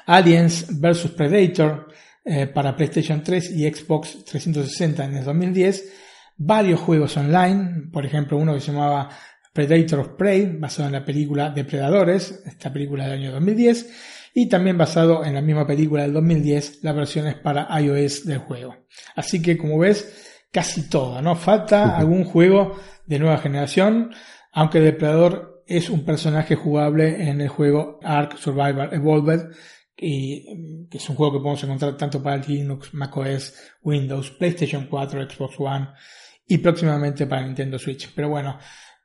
[0.05, 1.87] Aliens vs Predator
[2.23, 5.93] eh, para PlayStation 3 y Xbox 360 en el 2010.
[6.37, 9.09] Varios juegos online, por ejemplo uno que se llamaba
[9.53, 14.77] Predator of Prey, basado en la película Depredadores, esta película del año 2010, y también
[14.77, 18.77] basado en la misma película del 2010, las versiones para iOS del juego.
[19.15, 21.35] Así que como ves, casi todo, ¿no?
[21.35, 24.11] Falta algún juego de nueva generación,
[24.53, 29.51] aunque Depredador es un personaje jugable en el juego Ark Survivor Evolved,
[30.01, 33.53] y que es un juego que podemos encontrar tanto para Linux, macOS,
[33.83, 35.89] Windows, PlayStation 4, Xbox One
[36.47, 38.11] y próximamente para Nintendo Switch.
[38.13, 38.57] Pero bueno,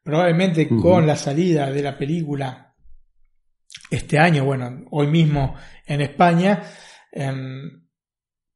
[0.07, 2.73] Probablemente con la salida de la película
[3.91, 6.63] este año, bueno, hoy mismo en España,
[7.11, 7.89] em,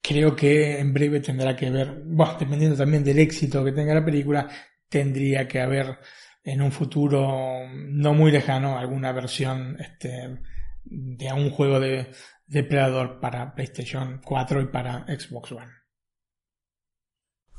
[0.00, 4.04] creo que en breve tendrá que ver, bueno, dependiendo también del éxito que tenga la
[4.04, 4.48] película,
[4.88, 5.98] tendría que haber
[6.44, 10.38] en un futuro no muy lejano alguna versión este,
[10.84, 12.10] de un juego de
[12.46, 15.72] Depredador para PlayStation 4 y para Xbox One.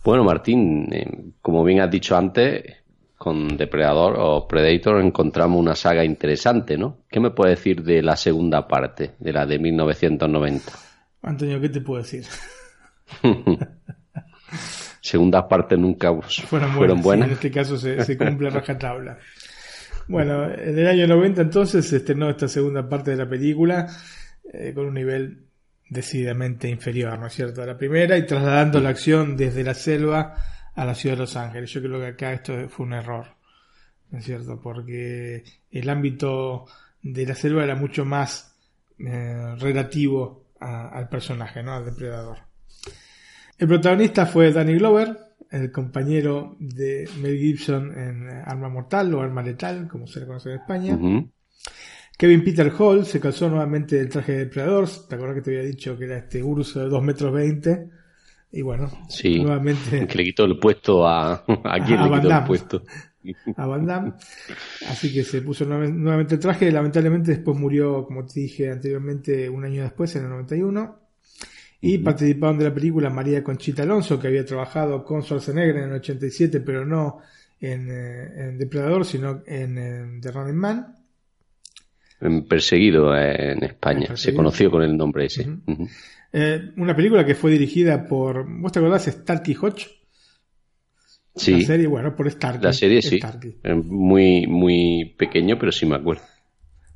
[0.03, 2.81] Bueno, Martín, eh, como bien has dicho antes,
[3.21, 7.05] con Depredador o Predator encontramos una saga interesante, ¿no?
[7.07, 10.71] ¿Qué me puedes decir de la segunda parte, de la de 1990?
[11.21, 12.25] Antonio, ¿qué te puedo decir?
[15.01, 17.27] Segundas partes nunca fueron buenas.
[17.27, 19.19] en este caso se, se cumple rajatabla.
[20.11, 23.87] Bueno, en el año 90 entonces se estrenó esta segunda parte de la película
[24.51, 25.45] eh, con un nivel
[25.87, 30.35] decididamente inferior, ¿no es cierto?, a la primera y trasladando la acción desde la selva
[30.75, 31.71] a la ciudad de Los Ángeles.
[31.71, 33.25] Yo creo que acá esto fue un error,
[34.09, 36.65] ¿no es cierto?, porque el ámbito
[37.01, 38.53] de la selva era mucho más
[38.99, 42.37] eh, relativo al personaje, ¿no?, al depredador.
[43.57, 45.17] El protagonista fue Danny Glover,
[45.51, 50.49] el compañero de Mel Gibson en Arma Mortal o Arma Letal, como se le conoce
[50.49, 50.99] en España.
[52.17, 54.87] Kevin Peter Hall se calzó nuevamente el traje de depredador.
[55.09, 57.89] ¿Te acuerdas que te había dicho que era este urso de 2 metros 20?
[58.53, 58.91] Y bueno,
[59.23, 60.05] nuevamente.
[60.07, 61.33] Que le quitó el puesto a.
[61.33, 62.83] ¿A quién le quitó el puesto?
[63.55, 64.13] A Van Damme.
[64.87, 66.71] Así que se puso nuevamente el traje.
[66.71, 71.00] Lamentablemente después murió, como te dije anteriormente, un año después, en el 91.
[71.83, 75.93] Y participaron de la película María Conchita Alonso, que había trabajado con Schwarzenegger en el
[75.93, 77.21] 87, pero no
[77.59, 80.95] en, eh, Depredador, sino en, The Running Man.
[82.47, 85.47] Perseguido eh, en España, se conoció con el nombre ese.
[86.33, 89.05] Eh, una película que fue dirigida por, ¿vos te acordás?
[89.05, 89.87] Starkey Hodge.
[91.35, 91.61] Sí.
[91.61, 92.61] La serie, bueno, por Starkey.
[92.61, 93.19] La serie sí.
[93.85, 96.23] Muy, muy pequeño, pero sí me acuerdo.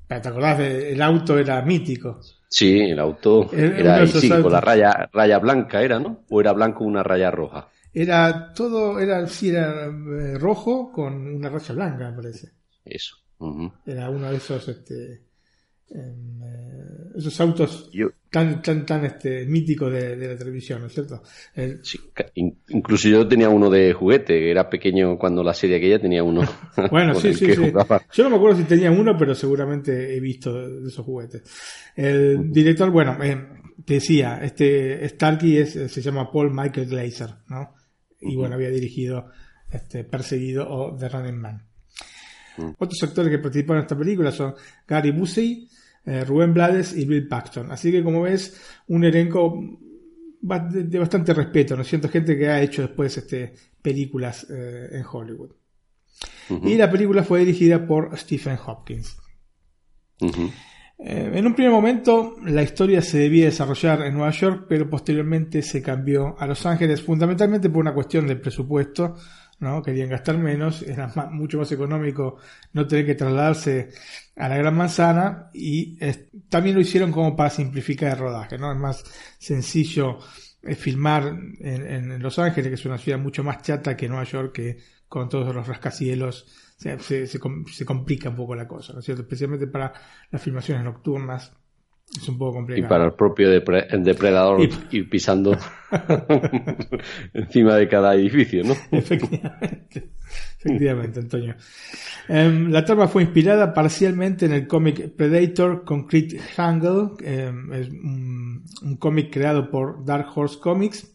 [0.07, 0.59] ¿Te acordás?
[0.59, 2.21] El auto era mítico.
[2.56, 6.23] Sí, el auto era sí, con la raya, raya blanca, ¿era, no?
[6.30, 7.68] ¿O era blanco con una raya roja?
[7.94, 12.53] Era todo, era, sí, era eh, rojo con una raya blanca, me parece.
[12.86, 13.18] Eso.
[13.86, 15.22] Era uno de esos, este,
[15.89, 16.13] eh,
[17.17, 17.89] esos autos
[18.29, 21.21] tan, tan, tan este, míticos de, la televisión, ¿no es cierto?
[22.67, 26.41] incluso yo tenía uno de juguete, era pequeño cuando la serie aquella tenía uno.
[26.91, 27.71] bueno, sí, sí, sí.
[28.13, 31.43] Yo no me acuerdo si tenía uno, pero seguramente he visto de, esos juguetes.
[31.95, 33.47] El director, bueno, eh,
[33.85, 37.73] te decía, este Starkey es, se llama Paul Michael Glazer, ¿no?
[38.19, 39.29] Y bueno, había dirigido
[39.71, 41.65] este, Perseguido o The Running Man.
[42.77, 44.55] Otros actores que participaron en esta película son
[44.87, 45.67] Gary Busey,
[46.06, 47.72] eh, Rubén Blades y Bill Paxton.
[47.72, 49.80] Así que como ves, un elenco
[50.41, 52.10] de bastante respeto, ¿no es cierto?
[52.10, 55.52] Gente que ha hecho después este, películas eh, en Hollywood.
[56.64, 59.18] Y la película fue dirigida por Stephen Hopkins.
[60.98, 65.61] Eh, en un primer momento la historia se debía desarrollar en Nueva York, pero posteriormente
[65.61, 69.15] se cambió a Los Ángeles, fundamentalmente por una cuestión de presupuesto
[69.60, 69.82] ¿no?
[69.82, 72.38] Querían gastar menos, era mucho más económico
[72.73, 73.90] no tener que trasladarse
[74.36, 75.98] a la Gran Manzana y
[76.49, 78.72] también lo hicieron como para simplificar el rodaje, ¿no?
[78.72, 79.03] Es más
[79.38, 80.19] sencillo
[80.61, 84.53] eh, filmar en, Los Ángeles, que es una ciudad mucho más chata que Nueva York,
[84.53, 84.77] que
[85.07, 87.40] con todos los rascacielos se, se,
[87.86, 89.22] complica un poco la cosa, ¿no es cierto?
[89.22, 89.94] Especialmente para
[90.32, 91.53] las filmaciones nocturnas
[92.21, 92.85] es un poco complicado.
[92.85, 94.61] Y para el propio depredador
[94.91, 95.57] ir pisando
[97.33, 98.73] encima de cada edificio, ¿no?
[98.91, 100.09] Efectivamente,
[100.59, 101.55] efectivamente Antonio.
[102.27, 108.65] Em, la trama fue inspirada parcialmente en el cómic Predator Concrete Jungle, em, es un,
[108.99, 111.11] cómic creado por Dark Horse Comics.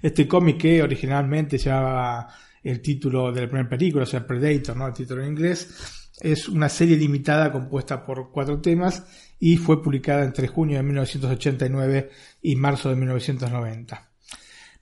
[0.00, 2.28] Este cómic que originalmente llevaba
[2.62, 4.86] el título de la primera película, o sea, Predator, ¿no?
[4.86, 6.12] El título en inglés.
[6.20, 9.04] Es una serie limitada compuesta por cuatro temas
[9.38, 12.10] y fue publicada entre junio de 1989
[12.42, 14.10] y marzo de 1990.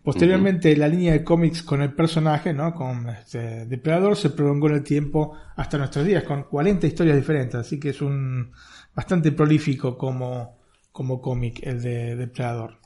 [0.04, 2.74] Posteriormente, la línea de cómics con el personaje, ¿no?
[2.74, 7.54] con este Depredador, se prolongó en el tiempo hasta nuestros días, con 40 historias diferentes,
[7.54, 8.52] así que es un
[8.94, 10.58] bastante prolífico como,
[10.92, 12.76] como cómic el de Depredador.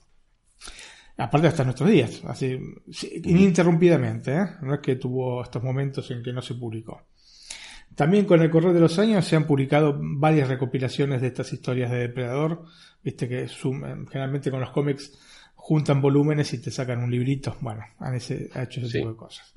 [1.17, 2.57] Aparte hasta nuestros días, así
[3.25, 4.47] ininterrumpidamente, ¿eh?
[4.63, 7.09] no es que tuvo estos momentos en que no se publicó.
[7.99, 11.91] También con el correr de los años se han publicado varias recopilaciones de estas historias
[11.91, 12.63] de Depredador.
[13.03, 15.19] Viste que generalmente con los cómics
[15.57, 17.57] juntan volúmenes y te sacan un librito.
[17.61, 19.53] Bueno, han, hecho ese tipo de cosas.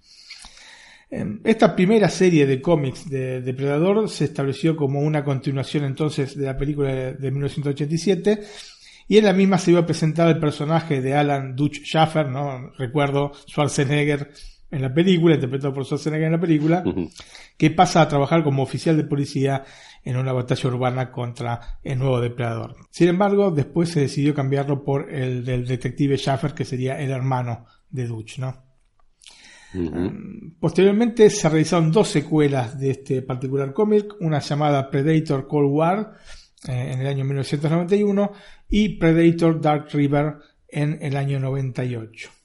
[1.12, 6.48] Em, esta primera serie de cómics de Depredador se estableció como una continuación entonces de
[6.48, 8.42] la película de 1987
[9.08, 12.72] y en la misma se iba a presentar el personaje de Alan Dutch Schaffer, ¿no?
[12.72, 14.32] Recuerdo Schwarzenegger
[14.72, 16.84] en la película, interpretado por Schwarzenegger en la película,
[17.58, 19.64] que pasa a trabajar como oficial de policía
[20.04, 22.76] en una batalla urbana contra el nuevo depredador.
[22.90, 27.66] Sin embargo, después se decidió cambiarlo por el del detective Schaffer, que sería el hermano
[27.90, 28.72] de Dutch, ¿no?
[29.74, 36.14] Um, posteriormente se realizaron dos secuelas de este particular cómic, una llamada Predator Cold War
[36.68, 38.34] eh, en el año 1991
[38.70, 40.36] y Predator Dark River
[40.68, 42.41] en el año 98.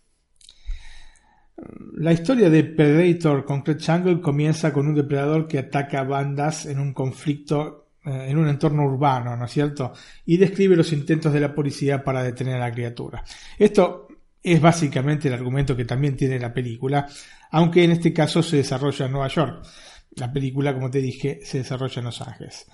[1.94, 6.92] La historia de Predator Concrete Jungle comienza con un depredador que ataca bandas en un
[6.92, 9.92] conflicto eh, en un entorno urbano, ¿no es cierto?
[10.26, 13.24] Y describe los intentos de la policía para detener a la criatura.
[13.58, 14.06] Esto
[14.40, 17.08] es básicamente el argumento que también tiene la película,
[17.50, 19.66] aunque en este caso se desarrolla en Nueva York.
[20.14, 22.66] La película, como te dije, se desarrolla en Los Ángeles.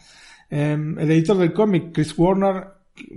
[0.50, 2.66] Em, el editor del cómic, Chris Warner,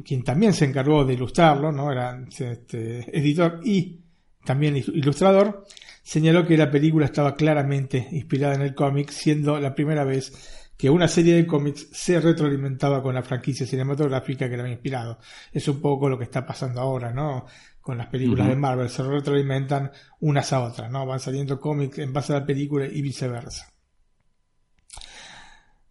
[0.05, 1.91] quien también se encargó de ilustrarlo, ¿no?
[1.91, 4.04] Era este, editor y
[4.45, 5.65] también ilustrador,
[6.03, 10.31] señaló que la película estaba claramente inspirada en el cómic, siendo la primera vez
[10.77, 15.19] que una serie de cómics se retroalimentaba con la franquicia cinematográfica que la había inspirado.
[15.51, 17.45] Es un poco lo que está pasando ahora, ¿no?
[17.81, 21.05] Con las películas de Marvel, se retroalimentan unas a otras, ¿no?
[21.05, 23.71] Van saliendo cómics en base a la película y viceversa.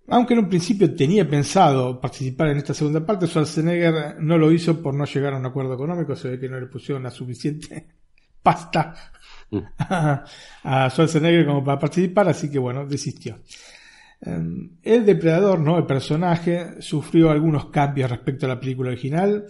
[0.09, 4.83] Aunque en un principio tenía pensado participar en esta segunda parte, Schwarzenegger no lo hizo
[4.83, 8.04] por no llegar a un acuerdo económico, se ve que no le pusieron la suficiente
[8.45, 8.95] pasta
[9.51, 9.59] mm.
[10.65, 13.41] a Schwarzenegger como para participar, así que bueno, desistió.
[14.21, 15.77] Em, el depredador, ¿no?
[15.79, 19.47] El personaje sufrió algunos cambios respecto a la película original.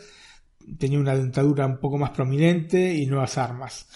[0.78, 3.86] Tenía una dentadura un poco más prominente y nuevas armas.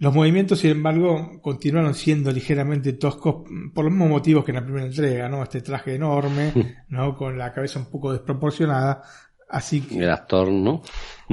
[0.00, 4.64] Los movimientos, sin embargo, continuaron siendo ligeramente toscos por los mismos motivos que en la
[4.64, 5.42] primera entrega, ¿no?
[5.42, 6.52] Este traje enorme,
[6.88, 7.16] ¿no?
[7.16, 9.02] Con la cabeza un poco desproporcionada.
[9.48, 9.98] Así que.
[9.98, 10.82] El actor, ¿no?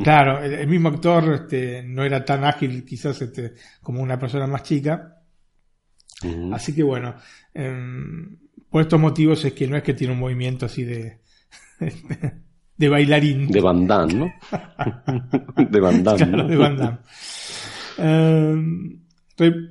[0.03, 4.63] Claro, el, mismo actor este, no era tan ágil quizás este, como una persona más
[4.63, 5.11] chica.
[6.53, 7.15] Así que bueno,
[7.53, 8.37] em,
[8.69, 11.19] por estos motivos es que no es que tiene un movimiento así de,
[12.77, 13.47] de bailarín.
[13.47, 14.33] De bandán, ¿no?
[15.69, 16.17] de bandán.
[16.17, 16.99] Claro, de bandán.
[17.97, 19.01] Em,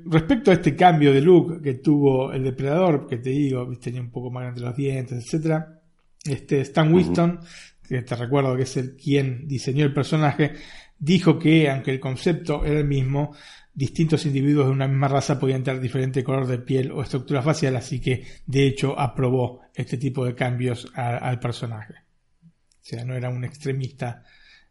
[0.06, 4.10] respecto a este cambio de look que tuvo el depredador, que te digo, tenía un
[4.10, 5.80] poco más grande los dientes, etcétera,
[6.24, 7.40] este Stan Winston
[7.86, 10.54] que te recuerdo que es el quien diseñó el personaje,
[10.98, 13.34] dijo que, aunque el concepto era el mismo,
[13.74, 17.76] distintos individuos de una misma raza podían tener diferente color de piel o estructura facial,
[17.76, 21.94] así que de hecho aprobó este tipo de cambios al personaje.
[22.42, 24.22] O sea, no era un extremista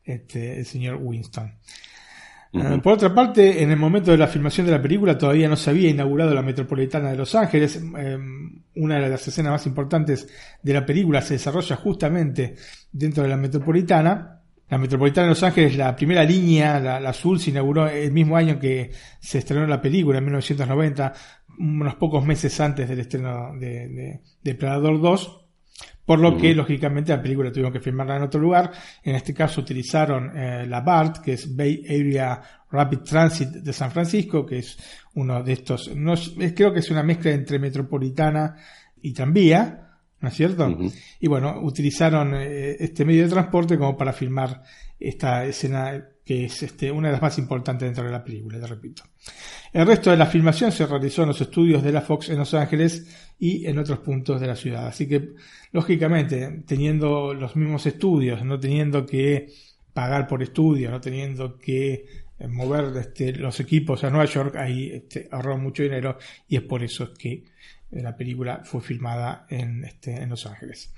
[0.03, 1.59] este, el señor Winston.
[2.53, 5.55] Eh, por otra parte, en el momento de la filmación de la película todavía no
[5.55, 7.81] se había inaugurado la Metropolitana de Los Ángeles.
[7.97, 8.17] Eh,
[8.75, 10.27] una de las escenas más importantes
[10.61, 12.55] de la película se desarrolla justamente
[12.91, 14.39] dentro de la Metropolitana.
[14.69, 18.59] La Metropolitana de Los Ángeles, la primera línea, la, azul, se inauguró el mismo año
[18.59, 21.13] que se estrenó la película, en 1990,
[21.59, 25.42] unos pocos meses antes del estreno de, de Depredador 2.
[26.05, 28.71] Por lo que, lógicamente, la película tuvieron que filmarla en otro lugar.
[29.03, 33.91] En este caso utilizaron eh, la BART, que es Bay Area Rapid Transit de San
[33.91, 34.77] Francisco, que es
[35.15, 36.13] uno de estos, no,
[36.55, 38.55] creo que es una mezcla entre metropolitana
[39.01, 40.77] y tranvía, ¿no es cierto?
[41.19, 44.63] Y bueno, utilizaron eh, este medio de transporte como para filmar
[44.99, 48.67] esta escena que es este, una de las más importantes dentro de la película, te
[48.67, 49.03] repito.
[49.73, 52.53] El resto de la filmación se realizó en los estudios de la Fox en Los
[52.53, 54.87] Ángeles y en otros puntos de la ciudad.
[54.87, 55.33] Así que,
[55.71, 59.47] lógicamente, teniendo los mismos estudios, no teniendo que
[59.93, 62.05] pagar por estudio, no teniendo que
[62.39, 66.63] eh, mover este, los equipos a Nueva York, ahí este, ahorró mucho dinero y es
[66.63, 70.93] por eso que eh, la película fue filmada en, este, en Los Ángeles.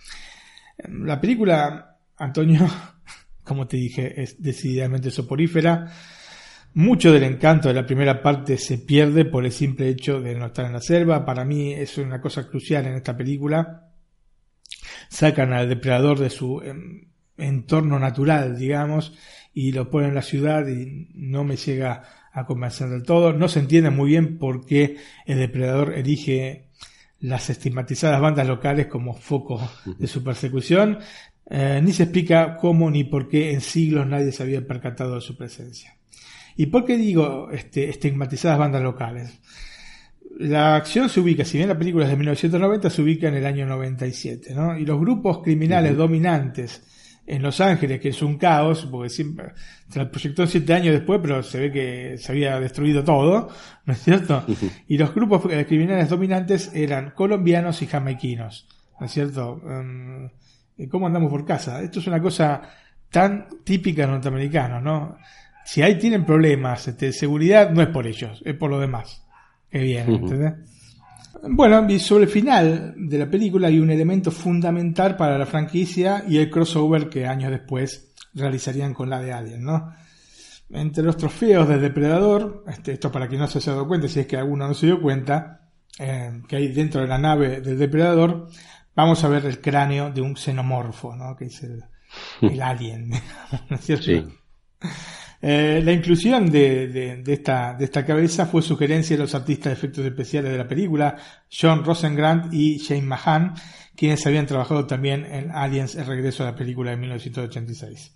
[0.90, 2.68] La película, Antonio,
[3.44, 5.91] como te dije, es decididamente soporífera.
[6.76, 10.47] Mucho del encanto de la primera parte se pierde por el simple hecho de no
[10.47, 11.23] estar en la selva.
[11.23, 13.91] Para mí es una cosa crucial en esta película.
[15.07, 17.07] Sacan al depredador de su em,
[17.38, 19.14] entorno natural, digamos,
[19.53, 22.03] y lo ponen en la ciudad y no me llega
[22.34, 23.31] a convencer del todo.
[23.31, 26.68] No se entiende muy bien por qué el depredador elige
[27.22, 29.61] las estigmatizadas bandas locales como foco
[29.97, 30.99] de su persecución,
[31.49, 35.22] eh, ni se explica cómo ni por qué en siglos nadie se había percatado de
[35.22, 35.95] su presencia.
[36.56, 39.40] ¿Y por qué digo este, estigmatizadas bandas locales?
[40.38, 43.45] La acción se ubica, si bien la película es de 1990, se ubica en el
[43.45, 44.77] año 97, ¿no?
[44.77, 46.84] Y los grupos criminales dominantes
[47.27, 49.53] en Los Ángeles, que es un caos, porque siempre
[49.90, 53.49] se proyectó siete años después, pero se ve que se había destruido todo,
[53.86, 54.45] ¿no es cierto?
[54.88, 58.68] Y los grupos criminales dominantes eran colombianos y jamaiquinos,
[58.99, 59.61] ¿no es cierto?
[59.64, 60.30] Um,
[60.90, 61.82] cómo andamos por casa.
[61.82, 62.61] Esto es una cosa
[63.10, 65.18] tan típica de norteamericanos, ¿no?
[65.66, 69.24] Si ahí tienen problemas este, de seguridad, no es por ellos, es por lo demás.
[69.70, 70.54] Qué bien, ¿entendés?
[71.48, 76.24] Bueno, y sobre el final de la película hay un elemento fundamental para la franquicia
[76.28, 79.92] y el crossover que años después realizarían con la de Alien, ¿no?
[80.70, 84.20] Entre los trofeos del depredador, este, esto para quien no se haya dado cuenta, si
[84.20, 85.70] es que alguno no se dio cuenta,
[86.00, 88.48] eh, que hay dentro de la nave del depredador,
[88.96, 91.36] vamos a ver el cráneo de un xenomorfo, ¿no?
[91.36, 91.84] que es el,
[92.42, 93.10] el alien,
[93.70, 94.06] ¿no es cierto?
[94.06, 94.26] Sí.
[95.47, 100.57] Eh, la inclusión de, esta, cabeza fue sugerencia de los artistas de efectos especiales de
[100.57, 101.17] la película,
[101.51, 103.53] John Rosengrant y Shane Mahan,
[103.95, 108.15] quienes habían trabajado también en Aliens, el regreso a la película de 1986,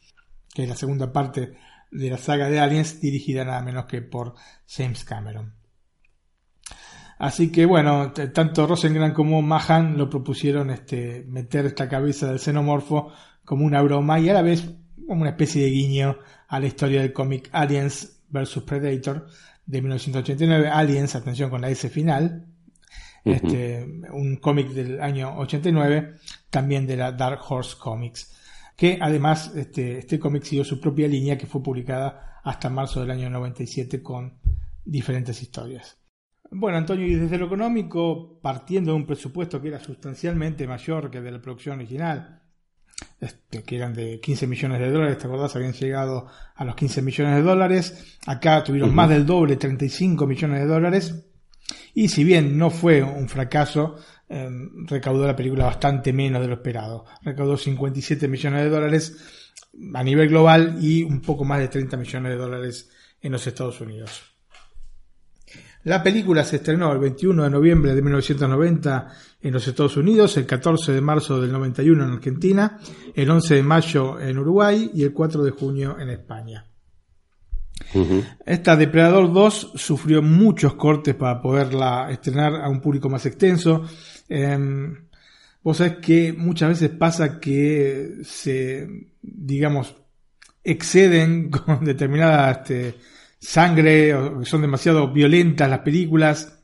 [0.56, 1.53] que es la segunda parte
[1.91, 4.34] de la saga de Aliens, dirigida nada menos que por
[4.68, 5.53] James Cameron.
[7.19, 13.14] Así que bueno, tanto Rosengrant como Mahan lo propusieron este, meter esta cabeza del xenomorfo
[13.45, 14.68] como una broma y a la vez
[15.07, 16.18] como una especie de guiño
[16.50, 19.28] a la historia del cómic Aliens vs Predator
[19.66, 20.68] de 1989.
[20.68, 22.46] Aliens, atención con la S final,
[23.24, 23.36] uh -huh.
[23.36, 26.16] este, un cómic del año 89,
[26.50, 28.36] también de la Dark Horse Comics,
[28.76, 33.12] que además este, este cómic siguió su propia línea que fue publicada hasta marzo del
[33.12, 34.40] año 97 con
[34.84, 35.98] diferentes historias.
[36.52, 41.20] Bueno, Antonio, y desde lo económico, partiendo de un presupuesto que era sustancialmente mayor que
[41.20, 42.39] el de la producción original,
[43.20, 45.56] este, que eran de 15 millones de dólares, ¿te acordás?
[45.56, 48.18] Habían llegado a los 15 millones de dólares.
[48.26, 48.96] Acá tuvieron uh -huh.
[48.96, 51.16] más del doble, 35 millones de dólares.
[51.94, 53.98] Y si bien no fue un fracaso,
[54.28, 54.50] eh,
[54.86, 57.06] recaudó la película bastante menos de lo esperado.
[57.24, 59.18] Recaudó 57 millones de dólares
[59.94, 62.90] a nivel global y un poco más de 30 millones de dólares
[63.22, 64.28] en los Estados Unidos.
[65.90, 69.07] La película se estrenó el 21 de noviembre de 1990
[69.41, 72.78] en los Estados Unidos, el 14 de marzo del 91 en Argentina,
[73.16, 76.64] el 11 de mayo en Uruguay y el 4 de junio en España.
[77.95, 78.38] Uh -huh.
[78.45, 83.84] Esta Depredador 2 sufrió muchos cortes para poderla estrenar a un público más extenso.
[84.30, 84.94] Eh,
[85.64, 88.88] vos sabés que muchas veces pasa que se,
[89.24, 89.95] digamos,
[90.64, 92.95] exceden con determinadas este,
[93.40, 96.56] sangre o son demasiado violentas las películas.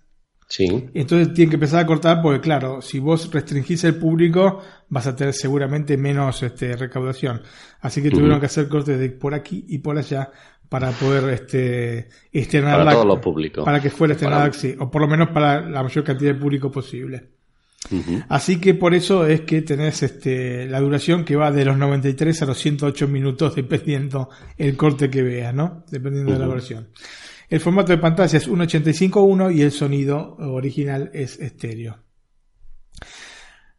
[0.47, 0.89] Sí.
[0.93, 5.15] Entonces tienen que empezar a cortar porque claro, si vos restringís el público vas a
[5.15, 7.41] tener seguramente menos este, recaudación.
[7.81, 8.39] Así que tuvieron uh -huh.
[8.41, 10.31] que hacer cortes de por aquí y por allá
[10.69, 12.85] para poder este, estrenarla.
[12.85, 13.65] Para todos los públicos.
[13.65, 14.53] Para que fuera estrenada, para...
[14.53, 17.34] sí, o por lo menos para la mayor cantidad de público posible.
[17.91, 18.25] Uh -huh.
[18.29, 22.41] Así que por eso es que tenés este, la duración que va de los 93
[22.41, 25.83] a los 108 minutos, dependiendo el corte que veas, ¿no?
[25.91, 26.39] Dependiendo uh -huh.
[26.39, 26.87] de la versión.
[27.49, 31.99] El formato de pantalla es 1.85.1 y el sonido original es estéreo.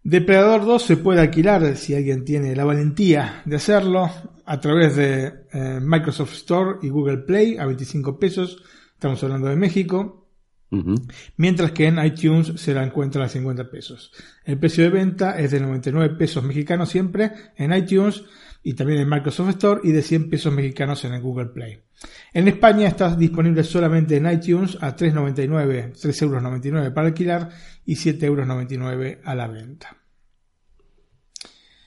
[0.03, 4.09] Depredador 2 se puede alquilar si alguien tiene la valentía de hacerlo
[4.45, 8.63] a través de eh, Microsoft Store y Google Play a 25 pesos.
[8.95, 10.26] Estamos hablando de México.
[10.77, 11.13] Uh -huh.
[11.37, 14.13] Mientras que en iTunes se la encuentra a 50 pesos.
[14.45, 18.25] El precio de venta es de 99 pesos mexicanos siempre en iTunes
[18.63, 21.79] y también en Microsoft Store y de 100 pesos mexicanos en el Google Play.
[22.33, 27.49] En España está disponible solamente en iTunes a 3,99, 3,99 euros para alquilar
[27.85, 29.97] y 7,99 euros a la venta.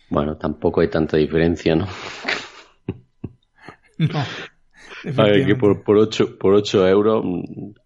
[0.10, 1.88] Bueno, tampoco hay tanta diferencia, ¿no?
[3.98, 4.24] no.
[5.16, 7.24] Ver, que por, por, 8, por 8 euros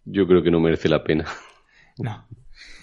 [0.06, 1.26] yo creo que no merece la pena.
[2.00, 2.28] No.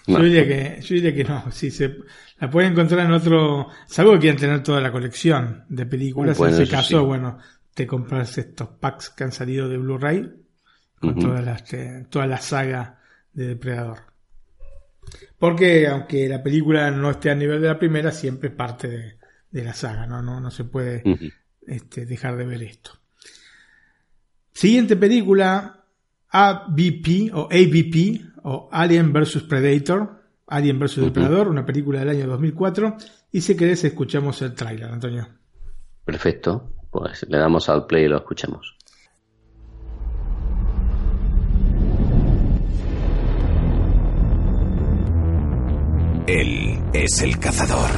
[0.07, 0.17] no.
[0.19, 1.51] Yo, diría que, yo diría que no.
[1.51, 1.97] Si se,
[2.39, 3.67] la pueden encontrar en otro.
[3.87, 6.37] Salvo que quieran tener toda la colección de películas.
[6.37, 7.05] Bueno, en ese caso, sí.
[7.05, 7.37] bueno,
[7.73, 10.31] te compras estos packs que han salido de Blu-ray
[10.99, 11.21] con uh -huh.
[11.21, 12.99] toda, la, este, toda la saga
[13.33, 13.99] de Depredador.
[15.37, 19.17] Porque aunque la película no esté a nivel de la primera, siempre es parte de,
[19.49, 20.21] de la saga, ¿no?
[20.21, 21.33] No, no se puede uh -huh.
[21.67, 23.00] este, dejar de ver esto.
[24.53, 25.85] Siguiente película,
[26.29, 31.05] AVP o AVP o Alien vs Predator, Alien vs uh -huh.
[31.05, 32.97] Depredador, una película del año 2004.
[33.31, 35.27] Y si querés, escuchamos el tráiler, Antonio.
[36.03, 38.75] Perfecto, pues le damos al play y lo escuchamos.
[46.27, 47.89] Él es el cazador.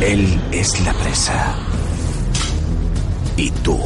[0.00, 1.73] Él es la presa.
[3.36, 3.78] Y tú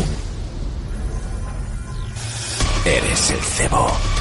[2.85, 4.18] eres el cebo.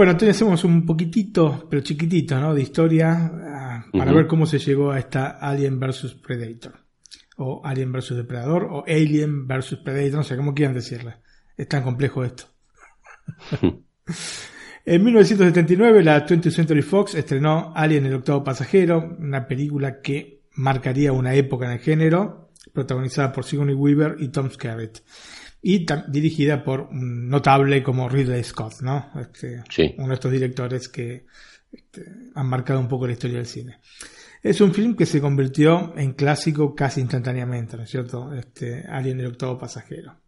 [0.00, 2.54] Bueno, entonces hacemos un poquitito, pero chiquitito, ¿no?
[2.54, 6.72] De historia ah, para ver cómo se llegó a esta Alien vs Predator.
[7.36, 11.16] O Alien vs Depredador, o Alien vs Predator, no sé cómo quieran decirle.
[11.54, 12.44] Es tan complejo esto.
[14.86, 21.12] en 1979, la 20th Century Fox estrenó Alien el octavo pasajero, una película que marcaría
[21.12, 25.00] una época en el género, protagonizada por Sigourney Weaver y Tom Skerritt
[25.62, 29.10] y dirigida por un notable como Ridley Scott, ¿no?
[29.20, 29.62] Este,
[29.98, 31.26] Uno de estos directores que
[31.70, 32.04] este,
[32.34, 33.78] han marcado un poco la historia del cine.
[34.42, 38.32] Es un film que se convirtió en clásico casi instantáneamente, ¿no es cierto?
[38.32, 40.14] Este, Alien el octavo pasajero.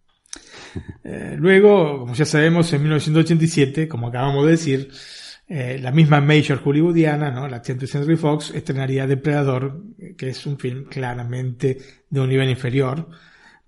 [1.04, 4.90] Eh, luego, como ya sabemos, en 1987, como acabamos de decir,
[5.46, 7.46] eh, la misma Major hollywoodiana, ¿no?
[7.46, 9.82] la 20th Century Fox, estrenaría Depredador,
[10.16, 11.76] que es un film claramente
[12.08, 13.10] de un nivel inferior,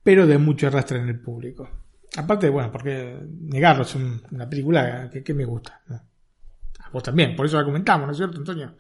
[0.05, 1.68] pero de mucho arrastre en el público.
[2.16, 5.82] Aparte, bueno, porque negarlo es una película que, me gusta.
[5.89, 8.76] A vos también, por eso la comentamos, ¿no es cierto, Antonio?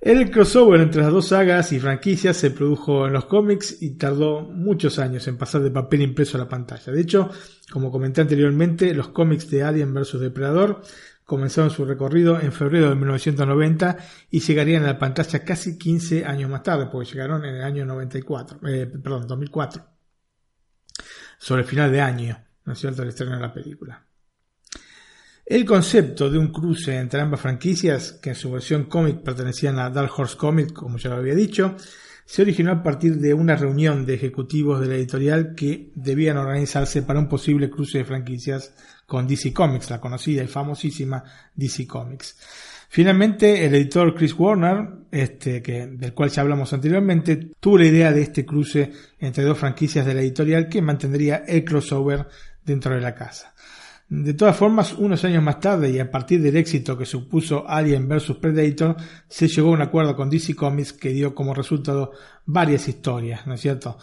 [0.00, 4.40] El crossover entre las dos sagas y franquicias se produjo en los cómics y tardó
[4.40, 6.92] muchos años en pasar de papel impreso a la pantalla.
[6.92, 7.30] De hecho,
[7.70, 10.82] como comenté anteriormente, los cómics de Alien vs Depredador
[11.24, 13.96] comenzaron su recorrido en febrero de 1990
[14.30, 17.84] y llegarían a la pantalla casi 15 años más tarde, porque llegaron en el año
[17.86, 19.84] 94, eh, perdón, 2004,
[21.38, 24.06] sobre el final de año, ¿no es cierto?, el estreno de la película.
[25.44, 29.90] El concepto de un cruce entre ambas franquicias, que en su versión cómic pertenecían a
[29.90, 31.76] Dark Horse Comics, como ya lo había dicho,
[32.32, 37.02] se originó a partir de una reunión de ejecutivos de la editorial que debían organizarse
[37.02, 38.72] para un posible cruce de franquicias
[39.04, 41.22] con DC Comics, la conocida y famosísima
[41.54, 42.34] DC Comics.
[42.88, 48.22] Finalmente, el editor Chris Warner, este, del cual ya hablamos anteriormente, tuvo la idea de
[48.22, 48.90] este cruce
[49.20, 52.28] entre dos franquicias de la editorial que mantendría el crossover
[52.64, 53.52] dentro de la casa.
[54.14, 58.06] De todas formas, unos años más tarde y a partir del éxito que supuso Alien
[58.06, 58.94] vs Predator,
[59.26, 62.12] se llegó a un acuerdo con DC Comics que dio como resultado
[62.44, 63.96] varias historias, ¿no es cierto?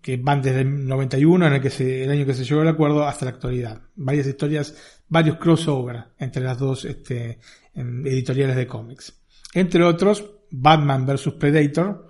[0.00, 2.68] Que van desde el 91, en el, que se, el año que se llegó al
[2.68, 3.82] acuerdo, hasta la actualidad.
[3.96, 4.76] Varias historias,
[5.08, 7.40] varios crossover entre las dos este,
[7.74, 9.24] editoriales de cómics.
[9.54, 12.06] Entre otros, Batman vs Predator,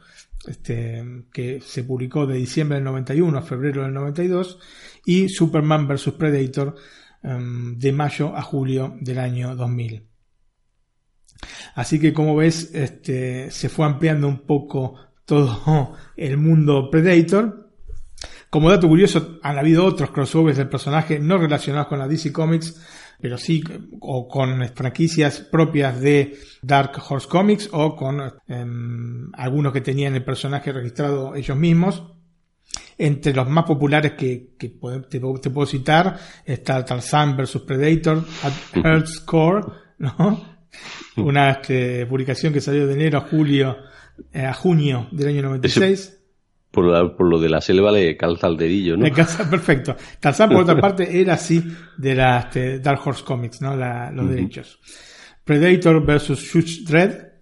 [0.47, 4.59] este, que se publicó de diciembre del 91 a febrero del 92,
[5.07, 6.75] y Superman vs Predator,
[7.24, 10.09] Em, de mayo a julio del año 2000.
[11.77, 17.70] Así que como ves, este, se fue ampliando un poco todo el mundo Predator.
[18.51, 22.81] Como dato curioso, han habido otros crossovers del personaje no relacionados con la DC Comics,
[23.20, 23.62] pero sí
[24.01, 30.24] o con franquicias propias de Dark Horse Comics o con em, algunos que tenían el
[30.24, 32.03] personaje registrado ellos mismos.
[32.99, 38.53] Entre los más populares que, te, puedo citar está Tarzan vs Predator, at
[38.85, 39.62] Earth's Core,
[39.99, 40.53] ¿no?
[41.16, 43.77] Una este, publicación que salió de enero a julio,
[44.32, 46.20] eh, a junio del año 96.
[46.70, 49.05] por, por, lo de la selva le calza el dedillo, ¿no?
[49.51, 49.97] perfecto.
[50.20, 51.62] Tarzan, por otra parte, era así
[51.99, 53.77] de la este, Dark Horse Comics, ¿no?
[53.77, 54.78] los derechos.
[55.44, 56.51] Predator vs.
[56.51, 57.32] Judge Dredd,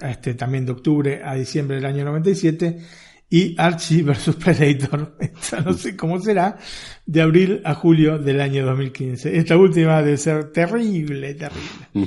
[0.00, 2.78] este, también de octubre a diciembre del año 97
[3.28, 6.58] y Archie vs Predator, esta no sé cómo será,
[7.04, 9.36] de abril a julio del año 2015.
[9.36, 12.06] Esta última debe ser terrible, terrible.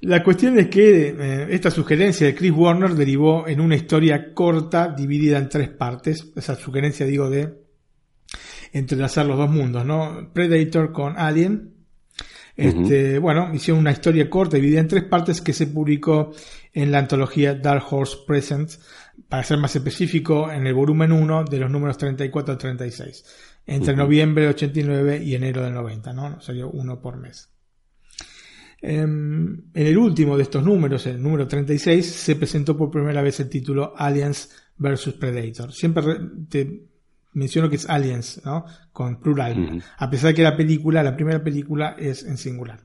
[0.00, 4.88] La cuestión es que eh, esta sugerencia de Chris Warner derivó en una historia corta
[4.88, 6.30] dividida en tres partes.
[6.36, 7.64] Esa sugerencia, digo, de
[8.72, 10.30] entrelazar los dos mundos, ¿no?
[10.34, 11.70] Predator con Alien.
[12.56, 16.32] Este, Bueno, hicieron una historia corta dividida en tres partes que se publicó
[16.72, 18.80] en la antología Dark Horse Presents
[19.28, 23.24] para ser más específico, en el volumen 1 de los números 34 al 36,
[23.66, 26.40] entre noviembre del 89 y enero del 90, ¿no?
[26.40, 27.50] Salió uno por mes.
[28.80, 33.40] Em, en el último de estos números, el número 36, se presentó por primera vez
[33.40, 35.72] el título Aliens vs Predator.
[35.72, 36.02] Siempre
[36.48, 36.84] te
[37.32, 38.66] menciono que es Aliens, ¿no?
[38.92, 39.82] Con plural.
[39.96, 42.80] A pesar de que la película, la primera película es en singular.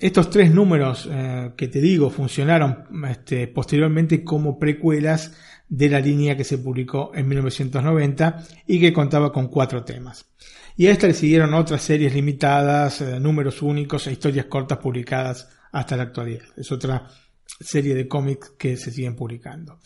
[0.00, 5.32] Estos tres números eh, que te digo funcionaron este, posteriormente como precuelas
[5.68, 10.26] de la línea que se publicó en 1990 y que contaba con cuatro temas.
[10.76, 15.48] Y a esta le siguieron otras series limitadas, eh, números únicos e historias cortas publicadas
[15.70, 16.44] hasta la actualidad.
[16.56, 17.08] Es otra
[17.60, 19.78] serie de cómics que se siguen publicando.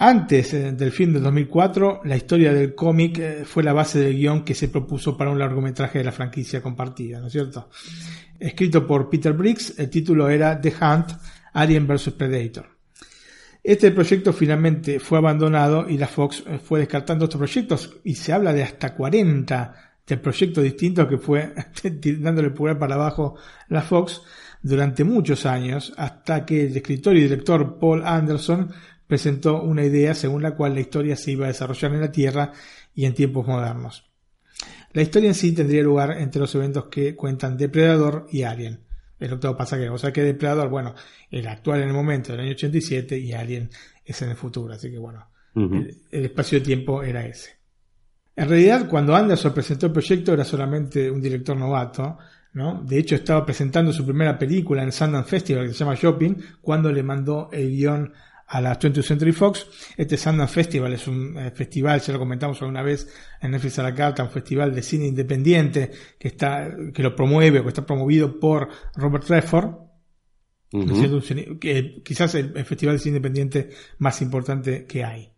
[0.00, 4.44] Antes eh, del film de 2004, la historia del cómic fue la base del guion
[4.44, 7.68] que se propuso para un largometraje de la franquicia compartida, ¿no es cierto?
[8.38, 11.12] escrito por Peter Briggs, el título era The Hunt,
[11.52, 12.10] Alien vs.
[12.10, 12.66] Predator.
[13.62, 18.32] Este proyecto finalmente fue abandonado y la Fox eh, fue descartando estos proyectos y se
[18.32, 19.74] habla de hasta 40
[20.06, 21.52] del proyecto distinto que fue
[22.18, 23.34] dándole pulgar para abajo
[23.68, 24.22] la Fox
[24.62, 28.72] durante muchos años, hasta que el escritor y director Paul Anderson
[29.08, 32.52] presentó una idea según la cual la historia se iba a desarrollar en la Tierra
[32.94, 34.04] y en tiempos modernos.
[34.92, 38.80] La historia en sí tendría lugar entre los eventos que cuentan Depredador y Alien,
[39.18, 39.94] el octavo pasajero.
[39.94, 40.94] O sea que Depredador, bueno,
[41.30, 43.70] el actual en el momento del año 87 y Alien
[44.04, 44.72] es en el futuro.
[44.74, 47.58] Así que bueno, el, el espacio de tiempo era ese.
[48.36, 52.18] En realidad, cuando Anderson presentó el proyecto era solamente un director novato,
[52.52, 52.82] ¿no?
[52.82, 56.92] De hecho, estaba presentando su primera película en Sundance Festival que se llama Shopping, cuando
[56.92, 58.12] le mandó el guion
[58.48, 59.66] a la 20th Century Fox.
[59.96, 63.08] Este Sundance Festival es un eh, festival, ya lo comentamos alguna vez
[63.40, 67.60] en Netflix a la carta, un festival de cine independiente que está, que lo promueve
[67.60, 69.74] o que está promovido por Robert Redford.
[71.58, 75.32] que quizás el, el, festival de cine independiente más importante que hay.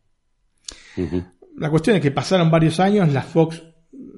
[1.56, 3.62] La cuestión es que pasaron varios años, la Fox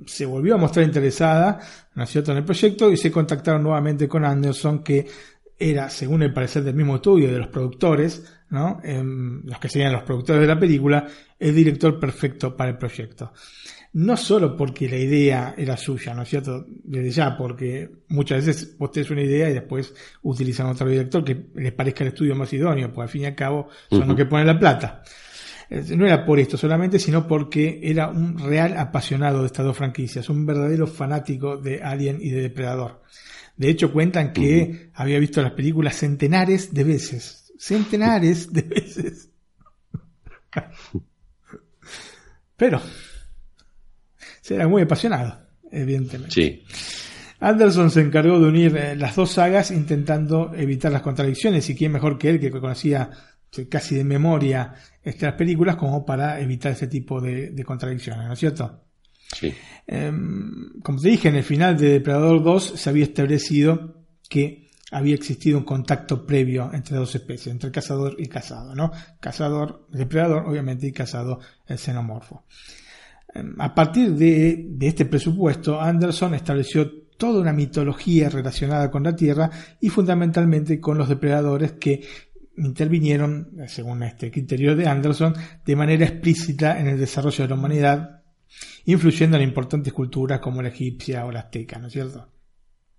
[0.07, 1.61] se volvió a mostrar interesada,
[1.95, 5.07] ¿no es cierto?, en el proyecto y se contactaron nuevamente con Anderson, que
[5.59, 8.81] era, según el parecer del mismo estudio de los productores, ¿no?
[8.85, 11.07] Eh, los que serían los productores de la película,
[11.39, 13.33] el director perfecto para el proyecto.
[13.95, 16.67] No solo porque la idea era suya, ¿no es cierto?
[16.85, 21.47] Desde ya, porque muchas veces vos tenés una idea y después utilizan otro director que
[21.55, 24.07] les parezca el estudio más idóneo, pues al fin y al cabo son uh -huh.
[24.09, 25.03] los que ponen la plata.
[25.97, 30.29] No era por esto solamente, sino porque era un real apasionado de estas dos franquicias,
[30.29, 33.01] un verdadero fanático de Alien y de Depredador.
[33.57, 34.91] De hecho, cuentan que uh -huh.
[34.95, 37.42] había visto las películas centenares de veces.
[37.63, 39.31] Centenares de veces.
[42.57, 42.83] Pero,
[44.51, 46.35] era muy apasionado, evidentemente.
[46.35, 46.65] Sí.
[47.39, 51.93] Anderson se encargó de unir eh, las dos sagas intentando evitar las contradicciones y quién
[51.93, 53.11] mejor que él que conocía
[53.69, 58.41] casi de memoria estas películas como para evitar ese tipo de, de contradicciones, ¿no es
[58.41, 58.87] cierto?
[59.39, 59.55] Sí.
[59.87, 60.13] Eh,
[60.83, 64.62] como te dije, en el final de Depredador 2 se había establecido que
[64.93, 68.93] había existido un contacto previo entre dos especies, entre cazador y cazado, ¿no?
[69.21, 72.45] Cazador, depredador, obviamente, y cazado, el xenomorfo.
[73.35, 79.17] Eh, a partir de, de este presupuesto, Anderson estableció toda una mitología relacionada con la
[79.17, 79.51] Tierra
[79.81, 82.03] y fundamentalmente con los depredadores que
[82.57, 88.23] intervinieron, según este criterio de Anderson, de manera explícita en el desarrollo de la humanidad,
[88.85, 92.32] influyendo en importantes culturas como la egipcia o la azteca, ¿no es cierto?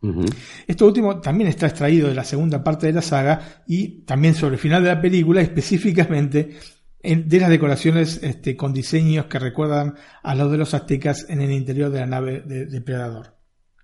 [0.03, 0.35] Uh -huh.
[0.67, 4.55] Esto último también está extraído de la segunda parte de la saga y también sobre
[4.55, 6.57] el final de la película, específicamente
[7.01, 11.51] de las decoraciones este, con diseños que recuerdan a los de los aztecas en el
[11.51, 13.35] interior de la nave de Depredador.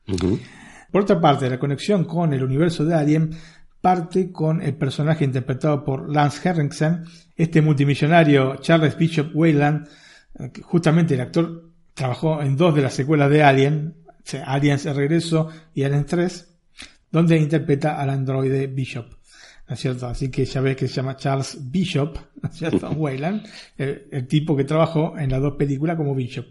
[0.08, 0.40] Uh -huh.
[0.92, 3.32] Por otra parte, la conexión con el universo de Alien
[3.82, 7.06] parte con el personaje interpretado por Lance Henriksen,
[7.36, 9.88] este multimillonario Charles Bishop Weyland,
[10.64, 13.96] justamente el actor trabajó en dos de las secuelas de Alien,
[14.34, 16.48] Aliens el regreso y Alien 3,
[17.12, 19.08] donde interpreta al androide Bishop.
[19.68, 20.08] ¿No es cierto?
[20.08, 22.90] Así que ya ves que se llama Charles Bishop, ¿no es cierto?
[22.98, 23.48] Weyland,
[23.78, 26.46] el, el tipo que trabajó en las dos películas como Bishop.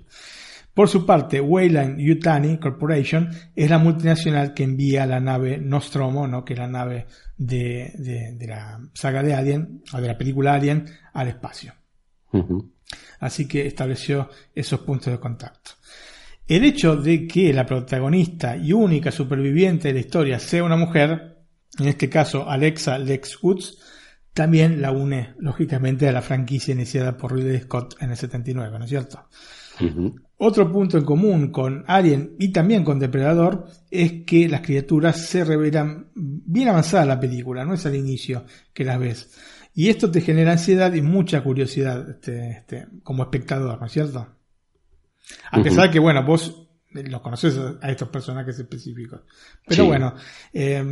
[0.79, 6.45] Por su parte, Weyland Yutani Corporation es la multinacional que envía la nave Nostromo, ¿no?
[6.45, 10.55] que es la nave de, de, de, la saga de Alien, o de la película
[10.55, 11.75] Alien, al espacio.
[12.31, 12.71] Uh -huh.
[13.19, 15.73] Así que estableció esos puntos de contacto.
[16.49, 21.37] El hecho de que la protagonista y única superviviente de la historia sea una mujer,
[21.79, 23.79] en este caso Alexa Lex Woods,
[24.33, 28.85] también la une, lógicamente, a la franquicia iniciada por Ridley Scott en el 79, ¿no
[28.85, 29.29] es cierto?
[29.79, 30.15] Uh -huh.
[30.39, 35.45] Otro punto en común con Alien y también con Depredador es que las criaturas se
[35.45, 39.37] revelan bien avanzada la película, no es al inicio que las ves.
[39.75, 44.38] Y esto te genera ansiedad y mucha curiosidad este, este, como espectador, ¿no es cierto?
[45.51, 49.21] A pesar de que, bueno, vos los conoces a estos personajes específicos.
[49.67, 49.89] Pero sí.
[49.89, 50.15] bueno,
[50.53, 50.85] eh,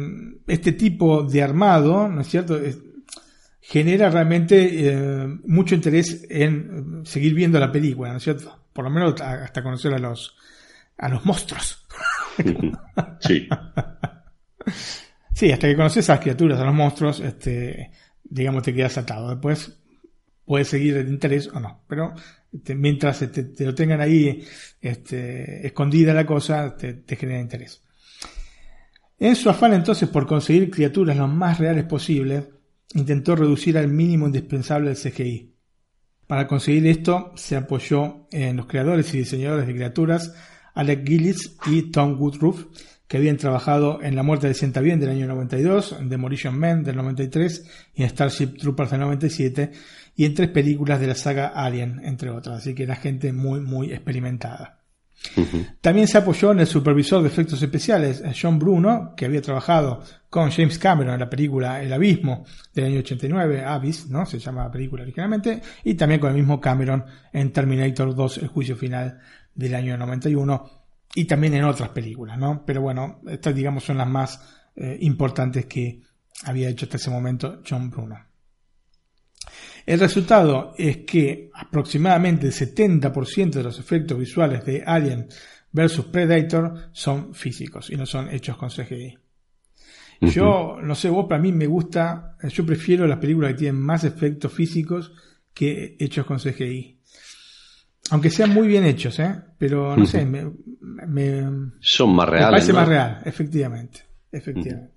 [0.47, 2.57] este tipo de armado, ¿no es cierto?
[2.59, 2.79] Es,
[3.61, 8.67] genera realmente eh, mucho interés en seguir viendo la película, ¿no es cierto?
[8.73, 10.37] Por lo menos hasta conocer a los
[10.99, 11.87] a los monstruos.
[13.21, 13.49] sí.
[15.37, 17.91] Sí, hasta que conoces a las criaturas, a los monstruos, este,
[18.25, 19.29] digamos, te quedas atado.
[19.29, 19.79] Después
[20.47, 21.83] puedes seguir el interés o no.
[21.87, 22.15] Pero
[22.75, 24.45] mientras te, te, lo tengan ahí
[24.81, 27.83] este, escondida la cosa, te, te genera interés.
[29.19, 32.45] En su afán entonces por conseguir criaturas lo más reales posibles,
[32.95, 35.55] intentó reducir al mínimo indispensable el CGI.
[36.27, 40.35] Para conseguir esto se apoyó en los creadores y diseñadores de criaturas
[40.75, 42.67] Alec Gillis y Tom Woodruff,
[43.09, 46.83] que habían trabajado en La muerte de Sienta Bien del año 92, en Demolition Man
[46.83, 47.65] del 93
[47.95, 49.73] y en Starship Troopers del 97
[50.17, 52.59] y en tres películas de la saga Alien, entre otras.
[52.59, 54.81] Así que era gente muy, muy experimentada.
[55.81, 60.51] También se apoyó en el supervisor de efectos especiales, John Bruno, que había trabajado con
[60.51, 64.27] James Cameron en la película El Abismo del año 89, Abyss, ¿no?
[64.27, 68.49] Se llama la película originalmente, y también con el mismo Cameron en Terminator 2, El
[68.49, 69.19] Juicio Final
[69.55, 70.76] del año 91,
[71.15, 72.65] y también en otras películas, ¿no?
[72.65, 74.41] Pero bueno, estas digamos son las más
[74.75, 76.03] eh, importantes que
[76.45, 78.19] había hecho hasta ese momento John Bruno.
[79.87, 85.29] El resultado es que aproximadamente el 70% de los efectos visuales de Alien
[85.71, 89.19] vs Predator son físicos y no son hechos con CGI.
[90.21, 94.03] Yo, no sé, vos para mí me gusta, yo prefiero las películas que tienen más
[94.05, 95.13] efectos físicos
[95.53, 96.96] que hechos con CGI.
[98.11, 99.35] Aunque sean muy bien hechos, ¿eh?
[99.59, 100.53] Pero no sé, me,
[101.81, 102.47] son más reales.
[102.47, 104.01] Me parece más real, efectivamente.
[104.31, 104.95] Efectivamente.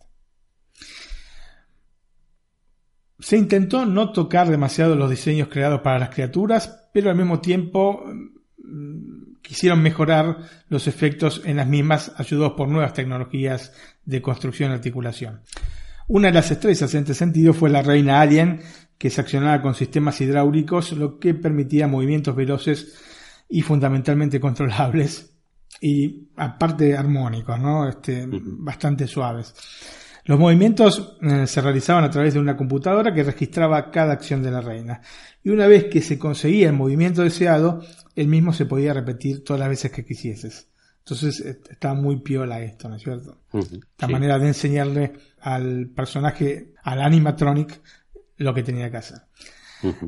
[3.19, 8.05] Se intentó no tocar demasiado los diseños creados para las criaturas, pero al mismo tiempo
[8.57, 10.37] mm, quisieron mejorar
[10.69, 13.73] los efectos en las mismas, ayudados por nuevas tecnologías
[14.05, 15.41] de construcción y articulación.
[16.07, 18.61] Una de las estrellas en este sentido fue la reina Alien,
[18.99, 22.99] que se accionaba con sistemas hidráulicos, lo que permitía movimientos veloces
[23.47, 25.33] y fundamentalmente controlables
[25.81, 27.87] y aparte armónicos, ¿no?
[27.87, 29.55] Este, bastante suaves.
[30.25, 34.51] Los movimientos eh, se realizaban a través de una computadora que registraba cada acción de
[34.51, 35.01] la reina.
[35.43, 37.81] Y una vez que se conseguía el movimiento deseado,
[38.15, 40.67] el mismo se podía repetir todas las veces que quisieses.
[40.99, 43.39] Entonces eh, estaba muy piola esto, ¿no es cierto?
[43.97, 47.81] La manera de enseñarle al personaje, al animatronic,
[48.39, 49.19] lo que tenía que hacer.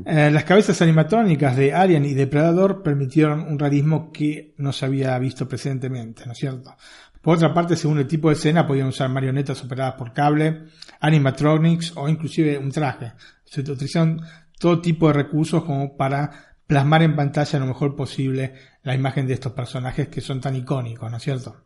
[0.04, 5.18] Eh, las cabezas animatrónicas de Alien y Depredador permitieron un realismo que no se había
[5.18, 6.76] visto precedentemente, ¿no es cierto?
[7.22, 10.64] Por otra parte, según el tipo de escena, podían usar marionetas operadas por cable,
[11.00, 13.12] animatronics o inclusive un traje.
[13.44, 14.20] Se utilizaron
[14.58, 19.34] todo tipo de recursos como para plasmar en pantalla lo mejor posible la imagen de
[19.34, 21.64] estos personajes que son tan icónicos, ¿no es cierto?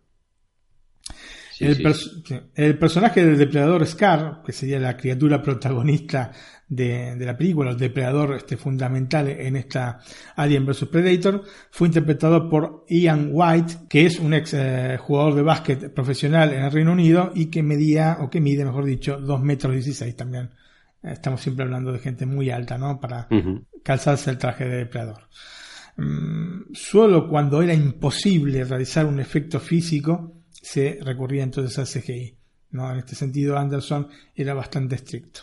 [1.60, 6.32] El, personaje del depredador Scar, que sería la criatura protagonista
[6.68, 10.00] de, la película, el depredador este, fundamental en esta
[10.34, 15.42] Alien vs Predator, fue interpretado por Ian White, que es un ex eh, jugador de
[15.42, 19.42] básquet profesional en el Reino Unido y que medía, o que mide, mejor dicho, 2
[19.42, 20.50] metros 16 también.
[21.02, 22.98] Estamos siempre hablando de gente muy alta, ¿no?
[23.00, 23.28] Para
[23.82, 25.28] calzarse el traje de depredador.
[25.96, 30.35] Mm, solo cuando era imposible realizar un efecto físico,
[30.66, 32.36] se recurría entonces al CGI.
[32.72, 32.90] ¿no?
[32.90, 35.42] En este sentido, Anderson era bastante estricto.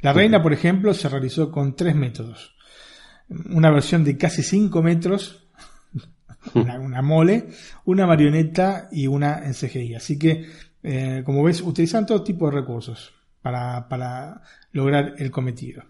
[0.00, 2.56] La reina, por ejemplo, se realizó con tres métodos.
[3.50, 5.46] Una versión de casi 5 metros,
[6.54, 7.50] una, mole,
[7.84, 9.94] una marioneta y una en CGI.
[9.94, 10.44] Así que,
[10.82, 14.42] eh, como ves, utilizan todo tipo de recursos para, para
[14.72, 15.84] lograr el cometido.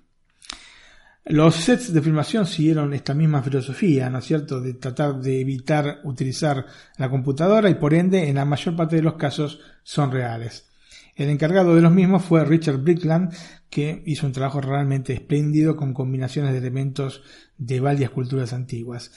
[1.26, 6.00] Los sets de filmación siguieron esta misma filosofía, ¿no es cierto?, de tratar de evitar
[6.04, 6.66] utilizar
[6.98, 10.68] la computadora y por ende en la mayor parte de los casos son reales.
[11.16, 13.32] El encargado de los mismos fue Richard Brickland,
[13.70, 17.22] que hizo un trabajo realmente espléndido con combinaciones de elementos
[17.56, 19.10] de varias culturas antiguas.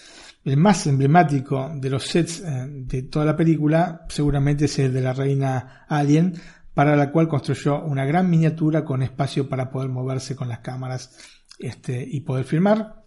[0.45, 5.01] El más emblemático de los sets eh, de toda la película seguramente es el de
[5.01, 6.35] la reina Alien,
[6.73, 11.36] para la cual construyó una gran miniatura con espacio para poder moverse con las cámaras
[11.59, 13.03] este, y poder filmar.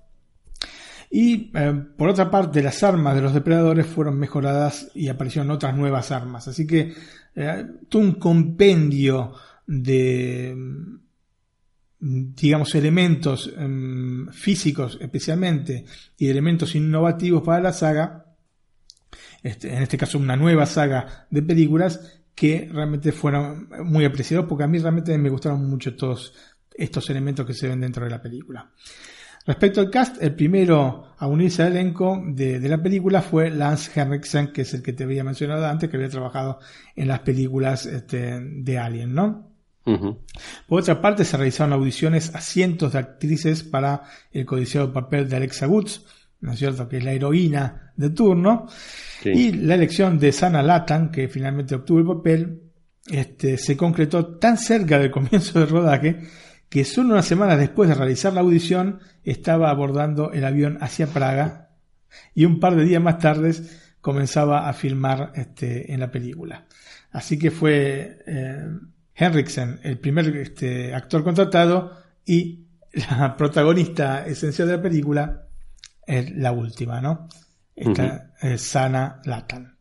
[1.11, 5.77] Y eh, por otra parte, las armas de los depredadores fueron mejoradas y aparecieron otras
[5.77, 6.47] nuevas armas.
[6.47, 6.95] Así que
[7.35, 9.33] eh, todo un compendio
[9.67, 10.57] de,
[11.99, 15.85] digamos, elementos em, físicos especialmente
[16.17, 18.27] y elementos innovativos para la saga.
[19.43, 24.65] Este, en este caso, una nueva saga de películas que realmente fueron muy apreciados porque
[24.65, 26.33] a mí realmente me gustaron mucho todos
[26.75, 28.71] estos elementos que se ven dentro de la película.
[29.47, 34.53] Respecto al cast, el primero a unirse al elenco de, la película fue Lance Henriksen,
[34.53, 36.61] que es el que te había mencionado antes, que había trabajado
[36.95, 39.49] en las películas este, de Alien, ¿no?
[40.69, 45.37] Por otra parte, se realizaron audiciones a cientos de actrices para el codiciado papel de
[45.37, 46.05] Alexa Woods,
[46.41, 46.89] ¿no es cierto?
[46.89, 48.69] Que es la heroína de turno.
[49.25, 52.63] Y la elección de Sana Latan, que finalmente obtuvo el papel,
[53.09, 56.21] este, se concretó tan cerca del comienzo del rodaje
[56.71, 61.71] que solo unas semanas después de realizar la audición estaba abordando el avión hacia Praga
[62.35, 63.53] y un par de días más tarde
[64.01, 66.67] comenzaba a filmar este, en la película.
[67.11, 68.67] Así que fue eh,
[69.15, 71.93] Henriksen el primer este, actor contratado
[72.25, 75.49] y la protagonista esencial de la película
[76.07, 77.29] es la última, ¿no?
[77.75, 79.77] Esta es Sana Latan.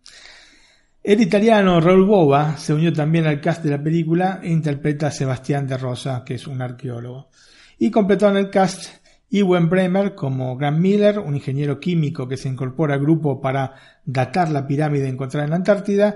[1.10, 5.11] El italiano Raúl Bova se unió también al cast de la película e interpreta a
[5.11, 7.31] Sebastián de Rosa, que es un arqueólogo.
[7.80, 8.94] Y completaron el cast
[9.31, 13.73] Ewen Bremer como Grant Miller, un ingeniero químico que se incorpora al grupo para
[14.06, 16.15] datar la pirámide encontrada en la Antártida,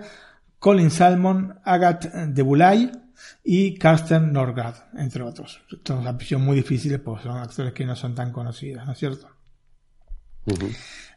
[0.60, 2.92] Colin Salmon, Agat de Bulay
[3.44, 5.60] y Carsten Norgard, entre otros.
[5.82, 9.28] Todos apellidos muy difíciles porque son actores que no son tan conocidos, ¿no es cierto?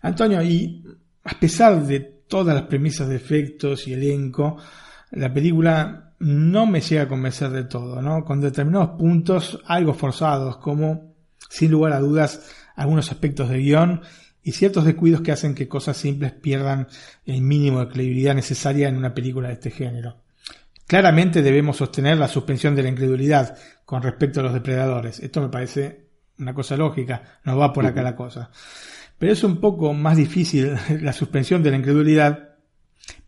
[0.01, 0.83] Antonio, y
[1.25, 4.57] a pesar de todas las premisas de efectos y elenco,
[5.13, 8.25] la película no me llega a convencer de todo, ¿no?
[8.25, 11.15] Con determinados puntos algo forzados, como,
[11.51, 14.03] sin lugar a dudas, algunos aspectos de guion
[14.43, 16.87] y ciertos descuidos que hacen que cosas simples pierdan
[17.25, 20.23] el mínimo de credibilidad necesaria en una película de este género.
[20.87, 25.19] Claramente debemos sostener la suspensión de la incredulidad con respecto a los depredadores.
[25.19, 26.07] Esto me parece
[26.39, 28.51] una cosa lógica, no va por acá la cosa.
[29.19, 32.57] Pero es un poco más difícil la suspensión de la incredulidad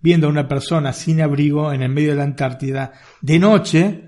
[0.01, 4.05] viendo a una persona sin abrigo en el medio de la Antártida de noche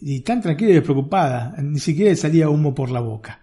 [0.00, 3.42] y tan tranquila y despreocupada, ni siquiera le salía humo por la boca.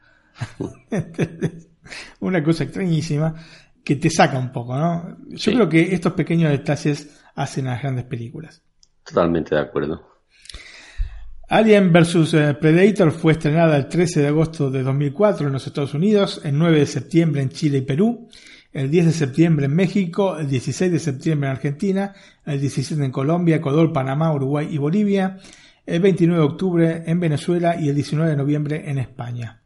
[2.20, 3.36] una cosa extrañísima
[3.84, 5.18] que te saca un poco, ¿no?
[5.30, 8.62] Yo creo que estos pequeños detalles hacen las grandes películas.
[9.04, 10.17] Totalmente de acuerdo.
[11.50, 15.94] Alien vs eh, Predator fue estrenada el 13 de agosto de 2004 en los Estados
[15.94, 18.28] Unidos, el 9 de septiembre en Chile y Perú,
[18.74, 22.14] el 10 de septiembre en México, el 16 de septiembre en Argentina,
[22.46, 25.38] el 17 en Colombia, Ecuador, Panamá, Uruguay y Bolivia,
[25.86, 29.62] el 29 de octubre en Venezuela y el 19 de noviembre en España.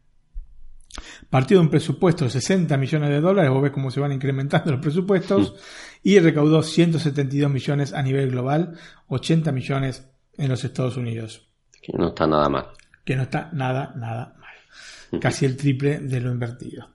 [1.30, 4.70] Partió de un presupuesto de 60 millones de dólares, vos ves cómo se van incrementando
[4.70, 5.56] los presupuestos,
[6.04, 8.78] y recaudó 172 millones a nivel global,
[9.08, 11.51] 80 millones en los Estados Unidos.
[11.82, 12.66] Que no está nada mal.
[13.04, 15.20] Que no está nada, nada mal.
[15.20, 16.90] Casi el triple de lo invertido.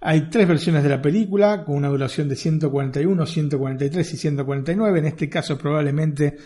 [0.00, 4.98] Hay tres versiones de la película con una duración de 141, 143 y 149.
[4.98, 6.36] En este caso probablemente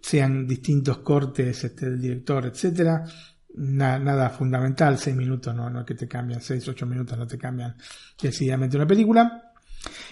[0.00, 3.04] sean distintos cortes este, del director, etcétera.
[3.54, 7.74] nada fundamental, 6 minutos, no, no que te cambian, 6, 8 minutos no te cambian
[8.20, 9.52] decididamente una película.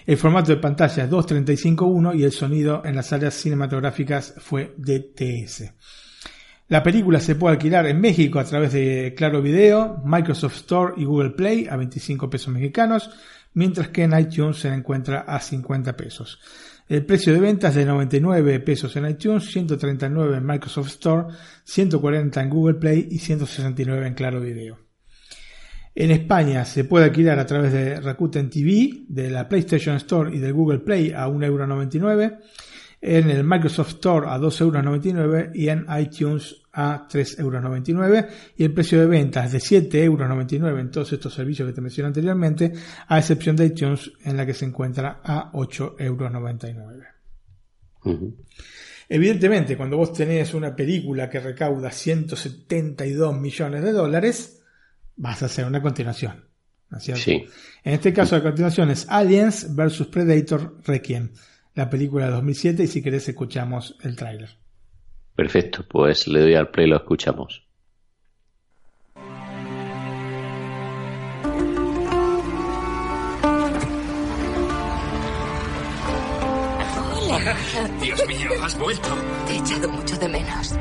[0.06, 5.72] El formato de pantalla es 2.35.1 y el sonido en las áreas cinematográficas fue DTS.
[6.68, 11.04] La película se puede alquilar en México a través de Claro Video, Microsoft Store y
[11.04, 13.08] Google Play a 25 pesos mexicanos,
[13.54, 16.40] mientras que en iTunes se encuentra a 50 pesos.
[16.88, 21.26] El precio de venta es de 99 pesos en iTunes, 139 en Microsoft Store,
[21.62, 24.76] 140 en Google Play y 169 en Claro Video.
[25.94, 30.40] En España se puede alquilar a través de Rakuten TV, de la PlayStation Store y
[30.40, 32.38] del Google Play a 1,99€
[33.06, 39.06] en el Microsoft Store a 2,99€ y en iTunes a 3,99€ y el precio de
[39.06, 42.72] venta es de 7,99€ en todos estos servicios que te mencioné anteriormente,
[43.06, 47.06] a excepción de iTunes en la que se encuentra a 8,99€.
[49.08, 54.62] Evidentemente, cuando vos tenés una película que recauda 172 millones de dólares,
[55.14, 56.44] vas a hacer una continuación.
[57.84, 61.30] En este caso, la continuación es Aliens vs Predator Requiem
[61.76, 64.48] la película de 2007 y si querés escuchamos el tráiler.
[65.36, 67.62] Perfecto, pues le doy al play y lo escuchamos.
[77.28, 77.56] Hola.
[78.00, 79.08] Dios mío, has vuelto.
[79.46, 80.74] Te he echado mucho de menos.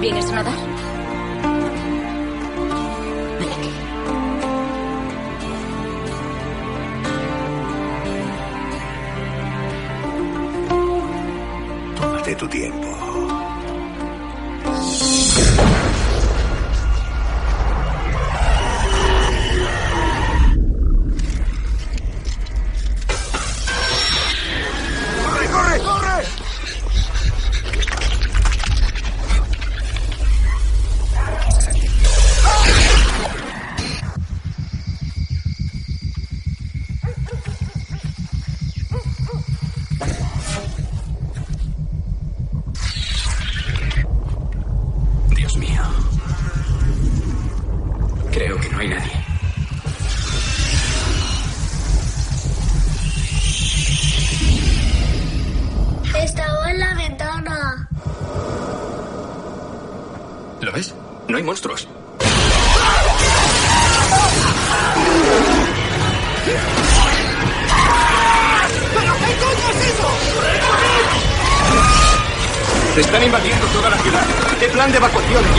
[0.00, 0.56] ¿Vienes a nadar?
[3.38, 3.70] Ven aquí.
[12.00, 13.09] Tómate tu tiempo.
[74.90, 75.49] Plan de evacuación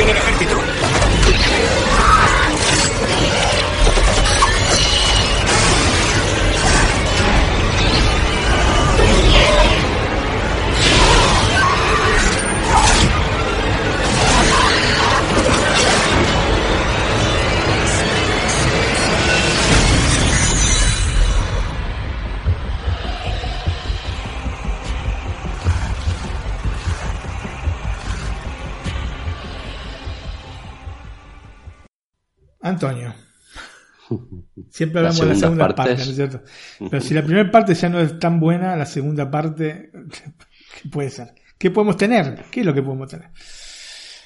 [34.81, 36.41] Siempre hablamos de la segunda parte, ¿no es cierto?
[36.89, 39.91] Pero si la primera parte ya no es tan buena, la segunda parte,
[40.81, 41.35] ¿qué puede ser?
[41.55, 42.45] ¿Qué podemos tener?
[42.49, 43.29] ¿Qué es lo que podemos tener?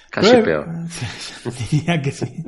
[0.09, 0.65] Casi peor.
[1.71, 2.41] Diría que sí.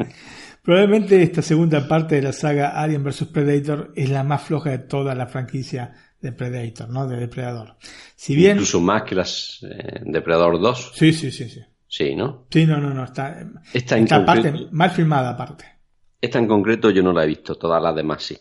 [0.64, 4.78] Probablemente esta segunda parte de la saga Alien vs Predator es la más floja de
[4.78, 7.10] toda la franquicia de Predator, ¿no?
[7.10, 7.76] De Depredador.
[8.16, 8.54] Si bien...
[8.54, 10.94] Incluso más que las eh, Depredador 2.
[10.96, 11.60] Sí, sí, sí, sí.
[11.90, 12.46] Sí, ¿no?
[12.50, 13.04] Sí, no, no, no.
[13.04, 15.77] Está, esta, esta parte mal filmada aparte.
[16.20, 18.38] Esta en concreto yo no la he visto, todas las demás sí.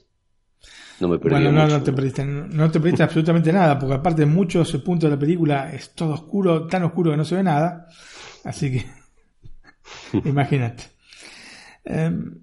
[1.00, 4.22] No me perdí Bueno, no, no te perdiste, no te perdiste absolutamente nada, porque aparte
[4.22, 7.42] en muchos puntos de la película es todo oscuro, tan oscuro que no se ve
[7.42, 7.86] nada.
[8.44, 8.86] Así que,
[10.28, 10.84] imagínate.
[11.84, 12.40] Em,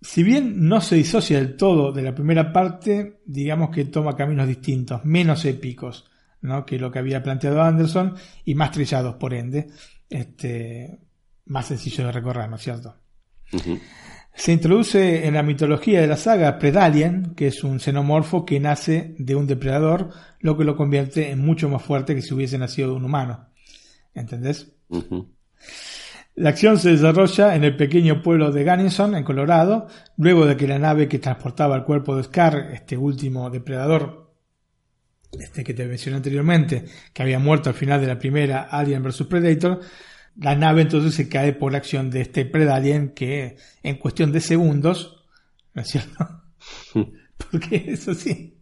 [0.00, 4.46] si bien no se disocia del todo de la primera parte, digamos que toma caminos
[4.46, 6.08] distintos, menos épicos
[6.42, 6.64] ¿no?
[6.64, 8.14] que lo que había planteado Anderson
[8.44, 9.66] y más trillados, por ende,
[10.08, 11.00] este,
[11.46, 12.94] más sencillo de recorrer, ¿no es cierto?
[14.36, 19.14] Se introduce en la mitología de la saga Predalien, que es un xenomorfo que nace
[19.18, 20.10] de un depredador,
[20.40, 23.48] lo que lo convierte en mucho más fuerte que si hubiese nacido de un humano.
[24.14, 24.74] ¿Entendés?
[26.34, 29.86] La acción se desarrolla en el pequeño pueblo de Gunnison, en Colorado,
[30.18, 34.26] luego de que la nave que transportaba el cuerpo de Scar, este último depredador
[35.32, 39.24] este que te mencioné anteriormente, que había muerto al final de la primera Alien vs
[39.24, 39.80] Predator,
[40.38, 44.40] la nave entonces se cae por la acción de este Predalien que en cuestión de
[44.40, 45.24] segundos,
[45.74, 46.42] ¿no es cierto?
[47.50, 48.58] Porque eso sí,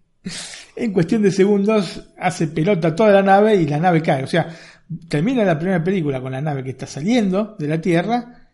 [0.76, 4.24] en cuestión de segundos hace pelota toda la nave y la nave cae.
[4.24, 4.48] O sea,
[5.08, 8.50] termina la primera película con la nave que está saliendo de la Tierra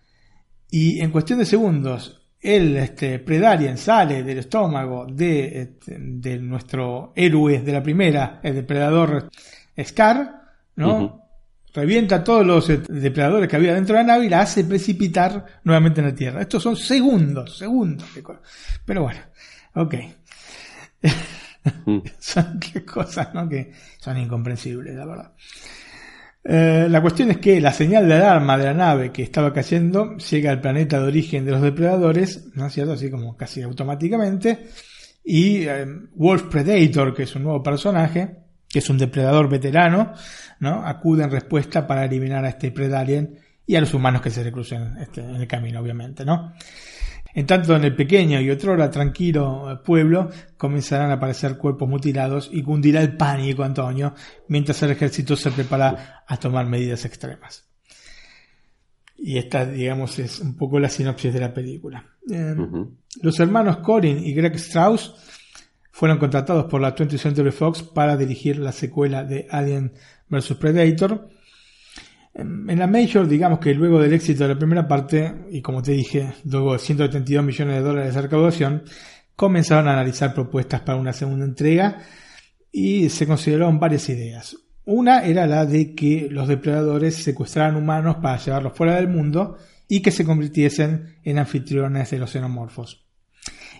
[0.71, 7.13] y en cuestión de segundos el este, Predalien sale del estómago de, este, de, nuestro
[7.15, 9.29] héroe de la primera, el depredador
[9.79, 10.41] Scar,
[10.77, 11.30] ¿no?
[11.73, 15.45] Revienta todos los eh, depredadores que había dentro de la nave y la hace precipitar
[15.65, 16.43] nuevamente en la Tierra.
[16.43, 18.09] Estos son segundos, segundos.
[18.85, 19.21] Pero bueno,
[19.75, 19.95] ok.
[22.19, 23.49] son qué cosas, ¿no?
[23.49, 25.33] Que son incomprensibles, la verdad.
[26.43, 30.17] Eh, la cuestión es que la señal de alarma de la nave que estaba cayendo
[30.17, 32.95] llega al planeta de origen de los depredadores, ¿no es cierto?
[32.95, 34.69] Así como casi automáticamente.
[35.23, 38.37] Y eh, Wolf Predator, que es un nuevo personaje,
[38.71, 40.15] que es un depredador veterano,
[40.61, 40.87] ¿no?
[40.87, 44.53] Acude en respuesta para eliminar a este Predalien y a los humanos que se le
[44.53, 46.55] crucen este, en el camino, obviamente, ¿no?
[47.33, 52.63] En tanto, en el pequeño y otrora tranquilo pueblo comenzarán a aparecer cuerpos mutilados y
[52.63, 54.15] cundirá el pánico, Antonio,
[54.49, 57.69] mientras el ejército se prepara a tomar medidas extremas.
[59.17, 62.05] Y esta, digamos, es un poco la sinopsis de la película.
[62.29, 62.55] Eh,
[63.23, 65.15] los hermanos Corin y Greg Strauss
[65.91, 69.93] fueron contratados por la 20th Century Fox para dirigir la secuela de Alien
[70.29, 71.29] vs Predator.
[72.35, 75.93] En la Major, digamos que luego del éxito de la primera parte, y como te
[75.93, 78.85] dije, luego de 172 millones de dólares de recaudación,
[79.35, 81.99] comenzaron a analizar propuestas para una segunda entrega
[82.71, 84.57] y se consideraron varias ideas.
[84.85, 89.57] Una era la de que los depredadores secuestraran humanos para llevarlos fuera del mundo
[89.89, 93.10] y que se convirtiesen en anfitriones de los xenomorfos.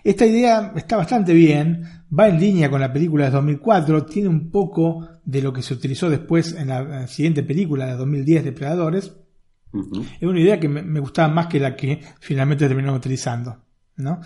[0.03, 1.83] Esta idea está bastante bien,
[2.17, 5.73] va en línea con la película de 2004, tiene un poco de lo que se
[5.73, 9.13] utilizó después en la siguiente película de 2010, Depredadores.
[9.73, 13.63] Es una idea que me, gustaba más que la que finalmente terminaron utilizando.
[13.95, 14.19] ¿no?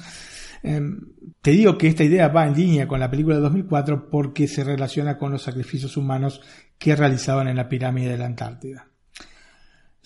[0.63, 0.99] Em,
[1.41, 4.63] te digo que esta idea va en línea con la película de 2004 porque se
[4.63, 6.41] relaciona con los sacrificios humanos
[6.79, 8.87] que realizaban en la pirámide de la Antártida.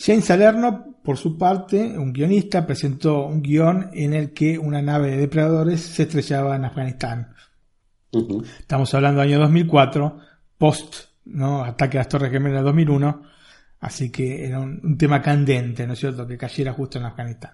[0.02, 5.12] James Salerno, por su parte, un guionista, presentó un guion en el que una nave
[5.12, 7.34] de depredadores se estrellaba en Afganistán.
[8.60, 10.20] Estamos hablando del año 2004,
[10.58, 10.96] post
[11.26, 11.66] ¿no?
[11.66, 13.24] ataque a las Torres Gemelas 2001,
[13.82, 17.52] así que era un, tema candente, ¿no es cierto?, que cayera justo en Afganistán.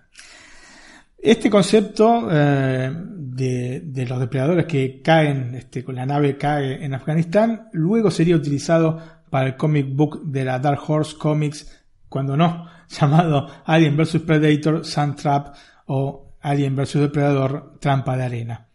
[1.17, 7.69] Este concepto eh, de, los depredadores que caen, este, con la nave cae en Afganistán,
[7.73, 9.01] luego sería utilizado
[9.31, 11.74] para el comic book de la Dark Horse Comics
[12.15, 15.53] cuando no, llamado Alien vs Predator Sand Trap
[15.87, 18.69] o Alien vs Depredador Trampa de Arena.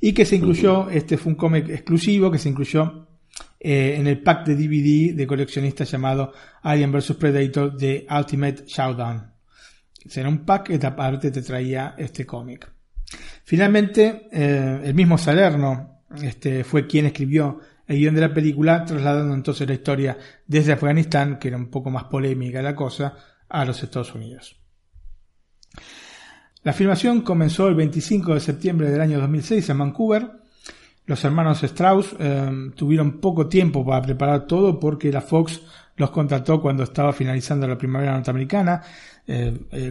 [0.00, 3.06] Y que se incluyó, este fue un cómic exclusivo que se incluyó
[3.60, 6.32] eh, en el pack de DVD de coleccionistas llamado
[6.62, 9.30] Alien vs Predator de Ultimate Showdown.
[10.04, 12.68] Será un pack que aparte te traía este cómic.
[13.44, 17.60] Finalmente, eh, el mismo Salerno este, fue quien escribió
[17.92, 21.90] el guion de la película, trasladando entonces la historia desde Afganistán, que era un poco
[21.90, 23.14] más polémica la cosa,
[23.48, 24.56] a los Estados Unidos.
[26.62, 30.30] La filmación comenzó el 25 de septiembre del año 2006 en Vancouver.
[31.06, 35.60] Los hermanos Strauss em, tuvieron poco tiempo para preparar todo porque la Fox
[35.96, 38.82] los contrató cuando estaba finalizando la primavera norteamericana.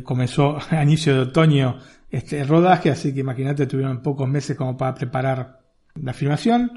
[0.03, 1.77] comenzó a inicio de otoño
[2.09, 5.59] este rodaje, así que imagínate, tuvieron pocos meses como para preparar
[5.95, 6.71] la filmación.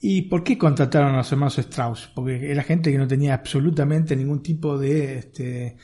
[0.00, 2.10] ¿Y por qué contrataron a los hermanos Strauss?
[2.14, 5.76] Porque era gente que no tenía absolutamente ningún tipo de este,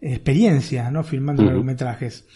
[0.00, 1.02] experiencia ¿no?
[1.02, 2.26] filmando largometrajes.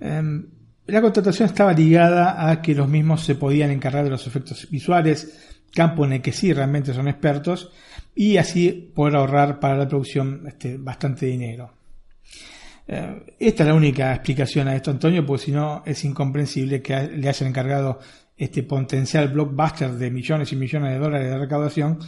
[0.00, 0.46] Em,
[0.86, 5.56] la contratación estaba ligada a que los mismos se podían encargar de los efectos visuales,
[5.72, 7.72] campo en el que sí realmente son expertos,
[8.14, 11.72] y así poder ahorrar para la producción este, bastante dinero.
[12.86, 17.08] Eh, esta es la única explicación a esto, Antonio, porque si no es incomprensible que
[17.08, 17.98] le hayan encargado
[18.36, 21.98] este potencial blockbuster de millones y millones de dólares de recaudación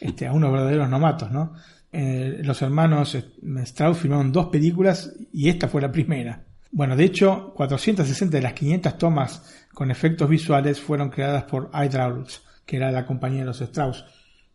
[0.00, 1.54] este, a unos verdaderos nomatos, ¿no?
[1.92, 3.16] Eh, los hermanos
[3.62, 6.44] Strauss filmaron dos películas y esta fue la primera.
[6.72, 12.42] Bueno, de hecho, 460 de las 500 tomas con efectos visuales fueron creadas por Hydraulics,
[12.66, 14.04] que era la compañía de los Strauss.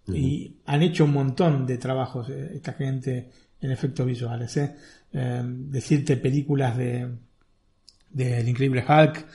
[0.08, 3.30] Y han hecho un montón de trabajos eh, esta gente
[3.62, 4.58] en efectos visuales.
[4.58, 4.76] ¿eh?
[5.14, 7.08] eh decirte películas de,
[8.10, 9.26] de El Increíble Hulk,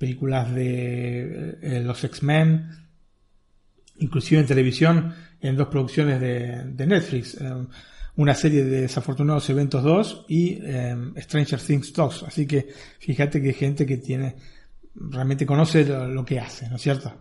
[0.00, 2.70] películas de eh, los X-Men,
[3.98, 7.66] inclusive en televisión, en dos producciones de, Netflix, eh,
[8.16, 12.22] una serie de desafortunados eventos 2 y eh, Stranger Things 2.
[12.22, 12.68] Así que
[12.98, 14.36] fíjate que hay gente que tiene
[14.94, 17.20] realmente conoce lo, que hace, ¿no es cierto?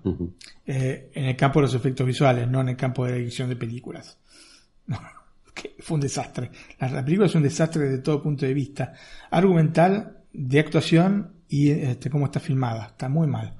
[0.65, 3.57] en el campo de los efectos visuales, no en el campo de la edición de
[3.57, 4.17] películas.
[5.79, 6.49] fue un desastre.
[6.79, 8.93] La, la película es un desastre desde todo punto de vista.
[9.29, 12.87] Argumental, de actuación y este, cómo está filmada.
[12.87, 13.55] Está muy mal.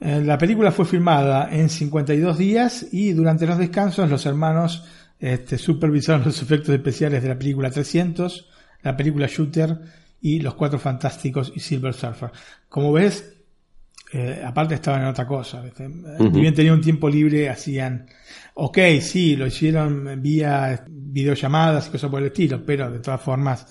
[0.00, 4.84] Eh, la película fue filmada en 52 días y durante los descansos los hermanos
[5.18, 8.48] este, supervisaron los efectos especiales de la película 300,
[8.82, 9.78] la película Shooter
[10.22, 12.30] y Los Cuatro Fantásticos y Silver Surfer.
[12.68, 13.36] Como ves,
[14.12, 15.62] eh, aparte estaban en otra cosa.
[16.18, 18.06] bien tenían un tiempo libre, hacían,
[18.54, 23.66] ok, sí, lo hicieron vía videollamadas y cosas por el estilo, pero de todas formas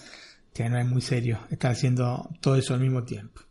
[0.53, 3.41] que no es muy serio estar haciendo todo eso al mismo tiempo.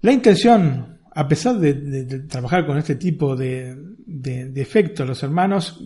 [0.00, 3.74] La intención, a pesar de, trabajar con este tipo de,
[4.06, 5.82] de, efectos, los hermanos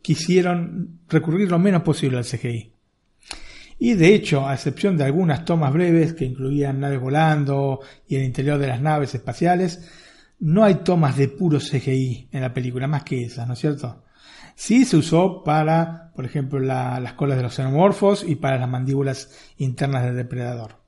[0.00, 2.72] quisieron recurrir lo menos posible al CGI.
[3.78, 8.24] Y de hecho, a excepción de algunas tomas breves que incluían naves volando y el
[8.24, 9.90] interior de las naves espaciales,
[10.38, 14.04] no hay tomas de puro CGI en la película, más que esas, ¿no es cierto?
[14.54, 19.30] Sí se usó para, por ejemplo, las colas de los xenomorfos y para las mandíbulas
[19.58, 20.82] internas del depredador.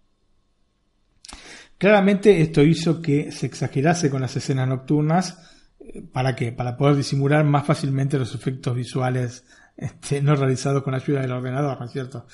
[1.78, 5.38] Claramente esto hizo que se exagerase con las escenas nocturnas.
[5.80, 6.52] Eh, ¿Para qué?
[6.52, 9.44] Para poder disimular más fácilmente los efectos visuales
[9.76, 12.26] este, no realizados con la ayuda del ordenador, ¿no es cierto?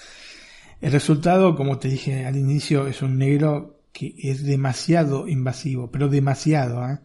[0.80, 6.08] El resultado, como te dije al inicio, es un negro que es demasiado invasivo, pero
[6.08, 6.86] demasiado.
[6.88, 7.00] ¿eh?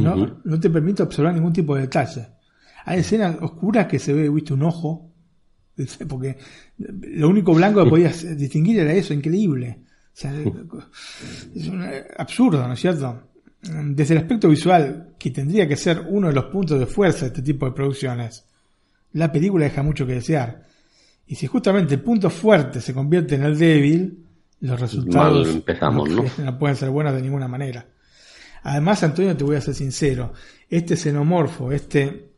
[0.00, 2.28] no, no, te permite observar ningún tipo de detalle.
[2.84, 5.10] Hay escenas oscuras que se ve, viste, un ojo,
[6.08, 6.36] porque
[6.78, 9.80] lo único blanco que podías distinguir era eso, increíble.
[11.54, 11.70] es
[12.18, 13.22] absurdo, ¿no es cierto?
[13.62, 17.26] Desde el aspecto visual, que tendría que ser uno de los puntos de fuerza de
[17.28, 18.44] este tipo de producciones,
[19.12, 20.64] la película deja mucho que desear.
[21.26, 24.24] Y si justamente el punto fuerte se convierte en el débil,
[24.60, 27.86] los resultados empezamos, no, no pueden ser buenos de ninguna manera.
[28.62, 30.32] Además, Antonio, te voy a ser sincero,
[30.68, 32.29] este xenomorfo, este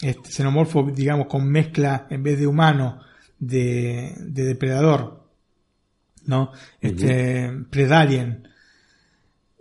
[0.00, 3.00] este xenomorfo, digamos, con mezcla en vez de humano
[3.38, 5.28] de, depredador,
[6.26, 6.52] ¿no?
[6.80, 8.48] Este, Predalien,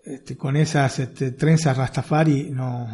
[0.03, 2.88] este, con esas este, trenzas Rastafari, no,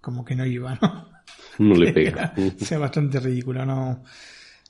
[0.00, 1.12] como que no iba, ¿no?
[1.58, 2.32] No le pega.
[2.56, 4.02] sea bastante ridículo, no,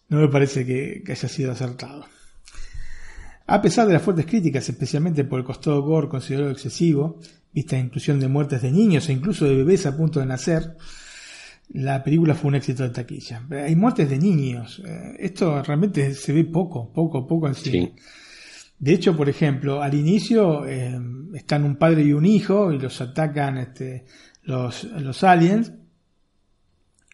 [0.09, 2.07] no me parece que, que haya sido acertado.
[3.47, 7.21] A pesar de las fuertes críticas, especialmente por el costado gore considerado excesivo,
[7.53, 10.77] vista la inclusión de muertes de niños e incluso de bebés a punto de nacer,
[11.75, 13.43] la película fue un éxito de taquilla.
[13.51, 14.83] Hay muertes de niños.
[14.87, 17.93] Eh, esto realmente se ve poco, poco, poco en sí.
[18.79, 20.99] De hecho, por ejemplo, al inicio eh,
[21.35, 24.05] están un padre y un hijo y los atacan este,
[24.43, 25.73] los, los aliens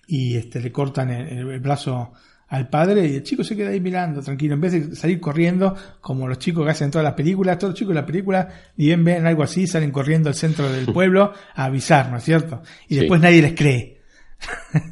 [0.06, 2.12] y este, le cortan el, brazo
[2.48, 5.76] al padre y el chico se queda ahí mirando tranquilo en vez de salir corriendo
[6.01, 8.86] como los chicos que hacen todas las películas todos los chicos de la película y
[8.86, 12.62] bien ven algo así salen corriendo al centro del pueblo a avisar ¿no es cierto?
[12.89, 13.98] y después nadie les cree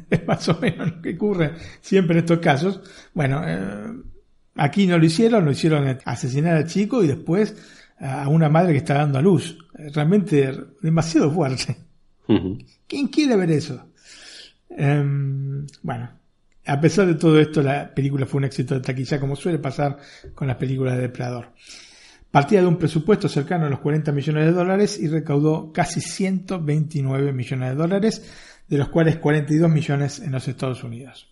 [0.09, 2.81] es más o menos lo que ocurre siempre en estos casos.
[3.13, 3.93] Bueno, eh,
[4.55, 7.55] aquí no lo hicieron, lo hicieron asesinar al chico y después
[7.99, 9.57] a una madre que está dando a luz.
[9.73, 11.77] Realmente demasiado fuerte.
[12.87, 13.87] ¿Quién quiere ver eso?
[14.69, 16.09] Em, bueno,
[16.65, 19.97] a pesar de todo esto, la película fue un éxito de taquilla, como suele pasar
[20.35, 21.53] con las películas de Depredador.
[22.29, 27.31] Partía de un presupuesto cercano a los 40 millones de dólares y recaudó casi 129
[27.31, 28.21] millones de dólares,
[28.67, 31.29] de los cuales 42 millones en los Estados Unidos.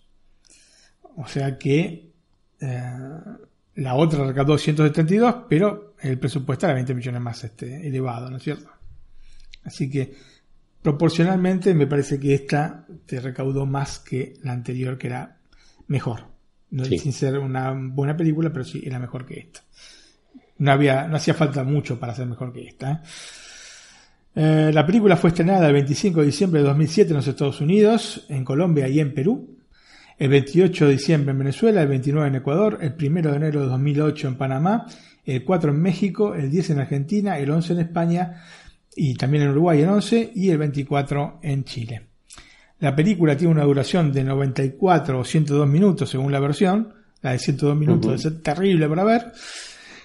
[1.16, 2.12] O sea que
[2.60, 2.92] eh,
[3.76, 8.42] la otra recaudó 172, pero el presupuesto era 20 millones más este, elevado, ¿no es
[8.42, 8.70] cierto?
[9.64, 10.14] Así que
[10.82, 15.38] proporcionalmente me parece que esta te recaudó más que la anterior, que era
[15.88, 16.24] mejor.
[16.70, 19.60] No sin ser una buena película, pero sí era mejor que esta.
[20.58, 22.92] No había, no hacía falta mucho para ser mejor que esta.
[22.92, 23.00] ¿eh?
[24.38, 28.26] Eh, la película fue estrenada el 25 de diciembre de 2007 en los Estados Unidos,
[28.28, 29.56] en Colombia y en Perú.
[30.18, 33.66] El 28 de diciembre en Venezuela, el 29 en Ecuador, el 1 de enero de
[33.68, 34.86] 2008 en Panamá,
[35.24, 38.42] el 4 en México, el 10 en Argentina, el 11 en España
[38.94, 42.02] y también en Uruguay el 11 y el 24 en Chile.
[42.80, 46.92] La película tiene una duración de 94 o 102 minutos según la versión.
[47.22, 49.32] La de 102 minutos es terrible para ver.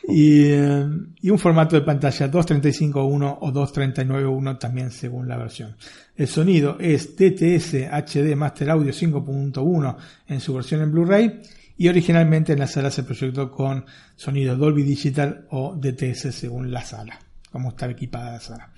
[0.08, 5.76] Y, un formato de pantalla 235.1 o 239.1 también según la versión.
[6.16, 9.96] El sonido es DTS HD Master Audio 5.1
[10.28, 11.42] en su versión en Blu-ray
[11.78, 16.82] y originalmente en la sala se proyectó con sonido Dolby Digital o DTS según la
[16.82, 17.20] sala,
[17.52, 18.72] como estaba equipada la sala.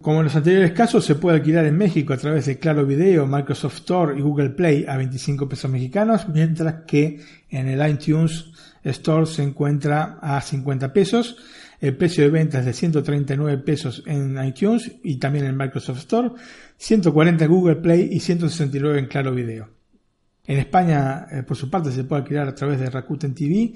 [0.00, 3.26] Como en los anteriores casos, se puede alquilar en México a través de Claro Video,
[3.26, 8.52] Microsoft Store y Google Play a 25 pesos mexicanos, mientras que en el iTunes
[8.84, 11.36] Store se encuentra a 50 pesos.
[11.80, 16.30] El precio de venta es de 139 pesos en iTunes y también en Microsoft Store,
[16.76, 19.68] 140 en Google Play y 169 en Claro Video.
[20.46, 23.72] En España, eh, por su parte, se puede alquilar a través de Rakuten TV,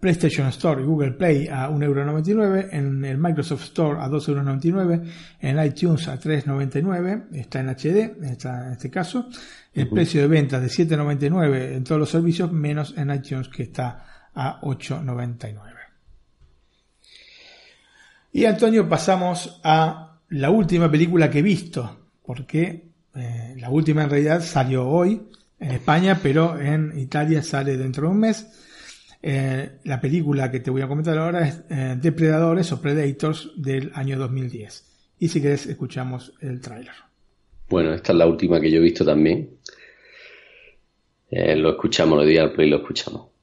[0.00, 5.02] PlayStation Store y Google Play a 1,99€, en el Microsoft Store a 2,99€,
[5.40, 9.28] en iTunes a 3,99€, está en HD está en este caso.
[9.72, 14.15] El precio de venta de 7,99€ en todos los servicios, menos en iTunes que está
[14.36, 15.76] a 8,99.
[18.32, 24.10] Y Antonio, pasamos a la última película que he visto, porque eh, la última en
[24.10, 25.22] realidad salió hoy
[25.58, 28.46] en España, pero en Italia sale dentro de un mes.
[29.22, 33.90] Eh, la película que te voy a comentar ahora es eh, Depredadores o Predators del
[33.94, 34.84] año 2010.
[35.18, 36.92] Y si querés, escuchamos el tráiler.
[37.70, 39.48] Bueno, esta es la última que yo he visto también.
[41.30, 43.35] lo escuchamos, lo di al play, lo escuchamos.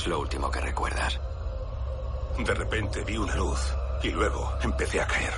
[0.00, 1.20] Es lo último que recuerdas?
[2.38, 3.60] De repente vi una luz
[4.02, 5.34] y luego empecé a caer.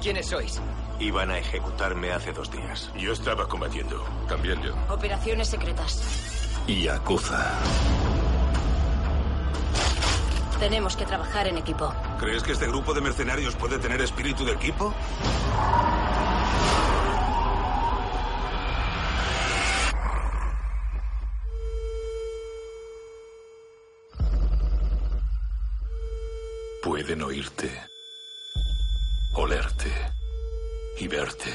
[0.00, 0.60] ¿Quiénes sois?
[0.98, 2.90] Iban a ejecutarme hace dos días.
[2.96, 4.04] Yo estaba combatiendo.
[4.28, 4.74] También yo.
[4.88, 6.02] Operaciones secretas.
[6.66, 7.52] Y acusa.
[10.58, 11.92] Tenemos que trabajar en equipo.
[12.18, 14.92] ¿Crees que este grupo de mercenarios puede tener espíritu de equipo?
[27.02, 27.68] Pueden oírte,
[29.32, 29.92] olerte
[31.00, 31.50] y verte.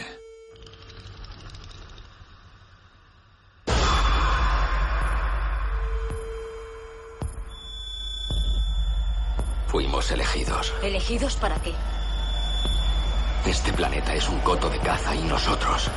[9.68, 10.74] Fuimos elegidos.
[10.84, 11.72] ¿Elegidos para qué?
[13.46, 15.90] Este planeta es un coto de caza y nosotros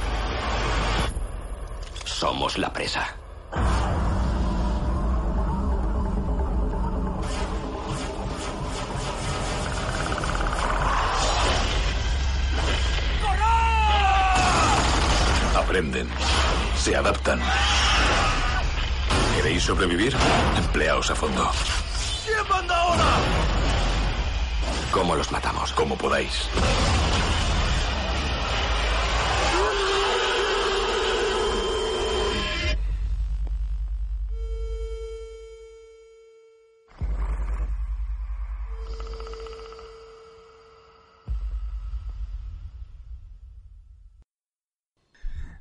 [2.05, 3.20] somos la presa.
[16.81, 17.39] Se adaptan.
[19.37, 20.17] ¿Queréis sobrevivir?
[20.57, 21.51] Empleaos a fondo.
[22.25, 23.05] ¿Quién manda ahora?
[24.91, 25.73] ¿Cómo los matamos?
[25.75, 26.49] Como podáis.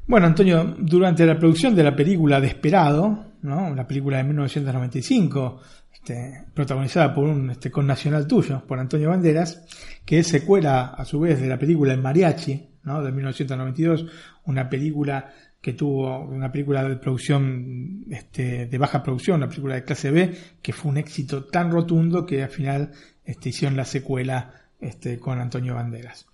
[0.10, 3.76] Bueno, Antonio, durante la producción de la película Desperado, ¿no?
[3.76, 5.62] la película de 1995,
[5.94, 9.68] este, protagonizada por un este, connacional tuyo, por Antonio Banderas,
[10.04, 13.04] que es secuela a su vez de la película El Mariachi, ¿no?
[13.04, 14.08] de 1992,
[14.46, 15.32] una película
[15.62, 20.36] que tuvo una película de producción este, de baja producción, una película de clase B,
[20.60, 25.40] que fue un éxito tan rotundo que al final este, hicieron la secuela este, con
[25.40, 26.26] Antonio Banderas.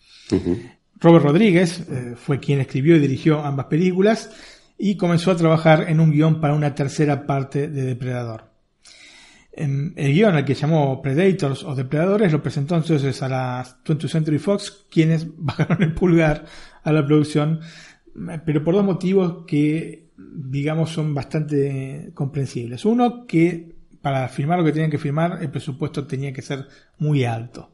[1.05, 4.31] Robert Rodríguez eh, fue quien escribió y dirigió ambas películas
[4.77, 8.49] y comenzó a trabajar en un guion para una tercera parte de Depredador.
[9.53, 14.39] el guion al que llamó Predators o Depredadores lo presentó entonces a la 20th Century
[14.39, 16.45] Fox, quienes bajaron el pulgar
[16.83, 17.61] a la producción
[18.45, 22.85] pero por dos motivos que, digamos, son bastante comprensibles.
[22.85, 26.67] Uno, que para filmar lo que tenían que filmar, el presupuesto tenía que ser
[26.99, 27.71] muy alto.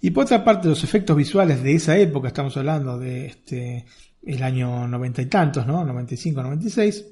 [0.00, 3.84] Y por otra parte, los efectos visuales de esa época, estamos hablando de este,
[4.22, 5.84] el año noventa y tantos, ¿no?
[5.84, 7.06] 95, 96,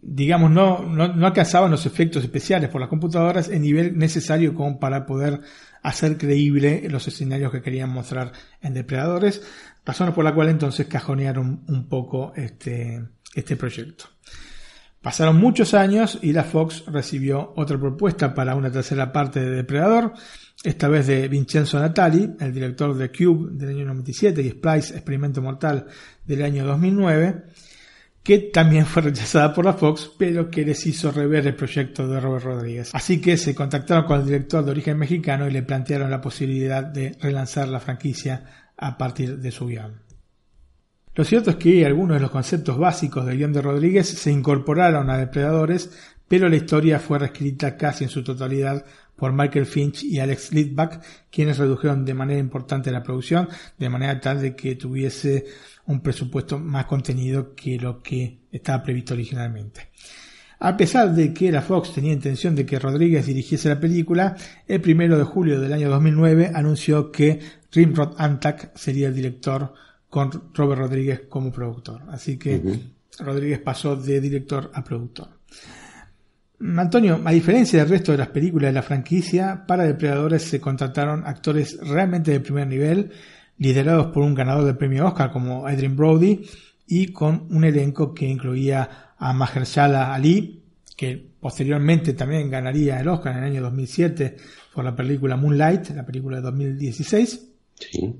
[0.00, 4.78] digamos, no, no, no, alcanzaban los efectos especiales por las computadoras en nivel necesario como
[4.78, 5.40] para poder
[5.82, 9.42] hacer creíble los escenarios que querían mostrar en Depredadores,
[9.84, 13.04] razones por la cual entonces cajonearon un poco este,
[13.34, 14.06] este proyecto.
[15.00, 20.12] Pasaron muchos años y la Fox recibió otra propuesta para una tercera parte de Depredador,
[20.62, 25.40] esta vez de Vincenzo Natali, el director de Cube del año 97 y Splice, Experimento
[25.40, 25.86] Mortal
[26.26, 27.44] del año 2009,
[28.22, 32.20] que también fue rechazada por la Fox, pero que les hizo rever el proyecto de
[32.20, 32.90] Robert Rodríguez.
[32.92, 36.84] Así que se contactaron con el director de origen mexicano y le plantearon la posibilidad
[36.84, 40.02] de relanzar la franquicia a partir de su guion.
[41.14, 45.08] Lo cierto es que algunos de los conceptos básicos del guion de Rodríguez se incorporaron
[45.08, 45.90] a Depredadores,
[46.28, 48.84] pero la historia fue reescrita casi en su totalidad
[49.20, 54.18] por Michael Finch y Alex Lidback, quienes redujeron de manera importante la producción, de manera
[54.18, 55.44] tal de que tuviese
[55.84, 59.90] un presupuesto más contenido que lo que estaba previsto originalmente.
[60.60, 64.80] A pesar de que la Fox tenía intención de que Rodríguez dirigiese la película, el
[64.80, 67.40] primero de julio del año 2009 anunció que
[67.72, 69.74] Rimrod Antak sería el director
[70.08, 72.04] con Robert Rodríguez como productor.
[72.08, 72.62] Así que
[73.18, 75.28] Rodríguez pasó de director a productor.
[76.76, 81.26] Antonio, a diferencia del resto de las películas de la franquicia, para Depredadores se contrataron
[81.26, 83.10] actores realmente de primer nivel
[83.56, 86.42] liderados por un ganador del premio Oscar como Adrian Brody
[86.86, 90.62] y con un elenco que incluía a Mahershala Ali,
[90.96, 94.36] que posteriormente también ganaría el Oscar en el año 2007
[94.74, 97.48] por la película Moonlight, la película de 2016.
[97.74, 98.14] Sí.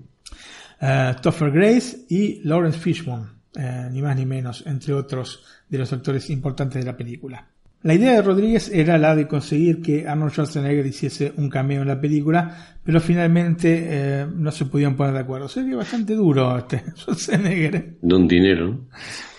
[0.80, 5.92] Uh, Topher Grace y Lawrence Fishburne, uh, ni más ni menos, entre otros de los
[5.92, 7.46] actores importantes de la película.
[7.82, 11.88] La idea de Rodríguez era la de conseguir que Arnold Schwarzenegger hiciese un cameo en
[11.88, 15.48] la película, pero finalmente eh, no se podían poner de acuerdo.
[15.48, 17.74] Sería bastante duro este Schwarzenegger.
[17.74, 17.96] ¿eh?
[18.02, 18.86] De un dinero.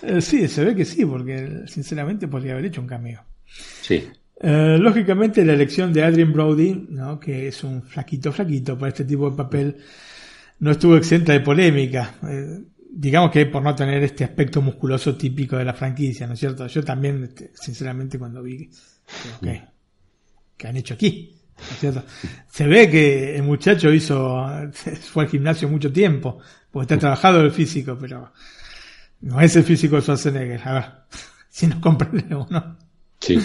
[0.02, 3.22] Eh, sí, se ve que sí, porque sinceramente podría haber hecho un cameo.
[3.82, 4.08] Sí.
[4.42, 7.20] lógicamente la elección de Adrian Brody, ¿no?
[7.20, 9.78] que es un flaquito flaquito para este tipo de papel,
[10.60, 12.16] no estuvo exenta de polémica
[12.94, 16.68] digamos que por no tener este aspecto musculoso típico de la franquicia, ¿no es cierto?
[16.68, 18.70] Yo también, este, sinceramente, cuando vi,
[19.38, 19.64] okay,
[20.58, 21.34] ¿qué han hecho aquí?
[21.58, 22.03] ¿No es cierto?
[22.50, 24.45] Se ve que el muchacho hizo,
[25.02, 26.40] fue al gimnasio mucho tiempo,
[26.70, 28.34] porque está trabajado el físico, pero
[29.22, 30.61] no es el físico de Schwarzenegger.
[30.68, 30.86] A ver,
[31.50, 32.78] si nos comprendemos, ¿no?
[33.20, 33.40] Sí.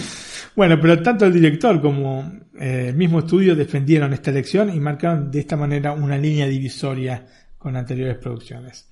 [0.55, 5.29] Bueno, pero tanto el director como eh, el mismo estudio defendieron esta elección y marcaron
[5.29, 7.27] de esta manera una línea divisoria
[7.59, 8.87] con anteriores producciones.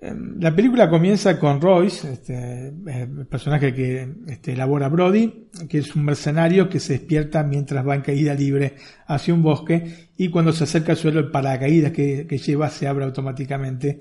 [0.00, 5.96] Em, la película comienza con Royce, este, el personaje que este, elabora Brody, que es
[5.96, 10.52] un mercenario que se despierta mientras va en caída libre hacia un bosque y cuando
[10.52, 14.00] se acerca al suelo el paracaídas que, lleva se abre automáticamente,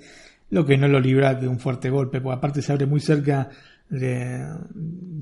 [0.51, 3.49] lo que no lo libra de un fuerte golpe, porque aparte se abre muy cerca
[3.89, 4.45] de,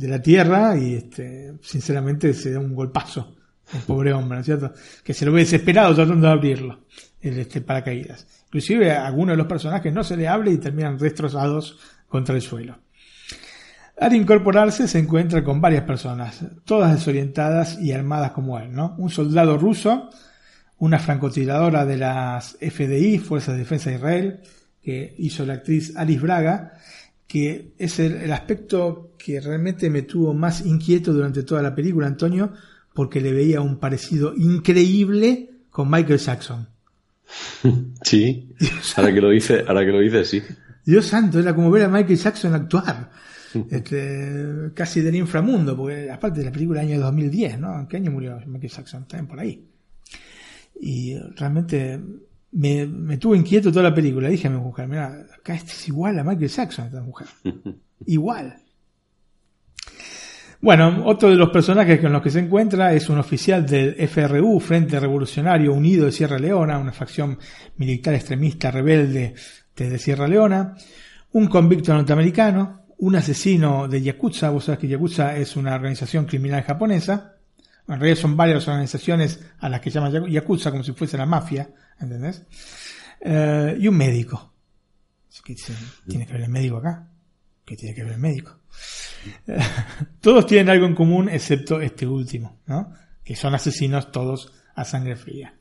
[0.02, 3.38] la tierra y este, sinceramente se da un golpazo,
[3.74, 4.74] el pobre hombre, ¿no es cierto?
[5.04, 6.80] Que se lo ve desesperado tratando de abrirlo,
[7.26, 8.28] el este, paracaídas.
[8.48, 12.42] Inclusive a algunos de los personajes no se le hable y terminan destrozados contra el
[12.42, 12.78] suelo.
[14.00, 18.94] Al incorporarse se encuentra con varias personas, todas desorientadas y armadas como él, ¿no?
[18.98, 20.10] Un soldado ruso,
[20.78, 24.40] una francotiradora de las FDI, Fuerzas de Defensa de Israel,
[24.82, 26.74] que hizo la actriz Alice Braga,
[27.26, 32.52] que es el, aspecto que realmente me tuvo más inquieto durante toda la película, Antonio,
[32.94, 36.75] porque le veía un parecido increíble con Michael Jackson.
[38.04, 38.54] Sí,
[38.96, 40.42] ahora que lo dice, ahora que lo dice, sí.
[40.86, 43.10] Dios santo, era como ver a Michael Jackson actuar.
[43.70, 47.80] Este, casi del inframundo, porque aparte de la película del año 2010, ¿no?
[47.80, 49.08] ¿En qué año murió Michael Jackson?
[49.08, 49.66] También por ahí.
[50.82, 52.00] Y realmente
[52.52, 54.28] me, me tuvo inquieto toda la película.
[54.28, 57.28] Dije a mi mujer, mira, acá este es igual a Michael Jackson, esta mujer.
[58.06, 58.58] igual.
[60.62, 64.60] Bueno, otro de los personajes con los que se encuentra es un oficial del FRU,
[64.60, 67.38] Frente Revolucionario Unido de Sierra Leona, una facción
[67.78, 69.36] militar extremista rebelde
[69.76, 70.76] de Sierra Leona,
[71.34, 76.64] un convicto norteamericano, un asesino de Yakuza, vos sabés que Yakuza es una organización criminal
[76.64, 77.36] japonesa,
[77.88, 81.70] en realidad son varias organizaciones a las que llaman Yakuza como si fuese la mafia,
[82.00, 82.44] ¿entendés?
[83.20, 84.54] Eh, y un médico.
[86.08, 87.08] ¿Tiene que ver el médico acá?
[87.66, 88.62] ¿Qué tiene que ver el médico?
[90.22, 92.92] todos tienen algo en común excepto este último, ¿no?
[93.24, 95.56] Que son asesinos todos a sangre fría.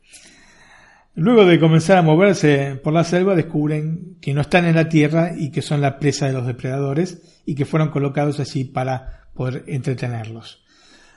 [1.15, 5.31] Luego de comenzar a moverse por la selva, descubren que no están en la tierra
[5.37, 9.63] y que son la presa de los depredadores y que fueron colocados allí para poder
[9.67, 10.65] entretenerlos.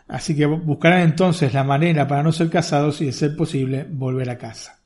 [0.06, 4.30] Así que buscarán entonces la manera para no ser cazados y, de ser posible, volver
[4.30, 4.78] a casa.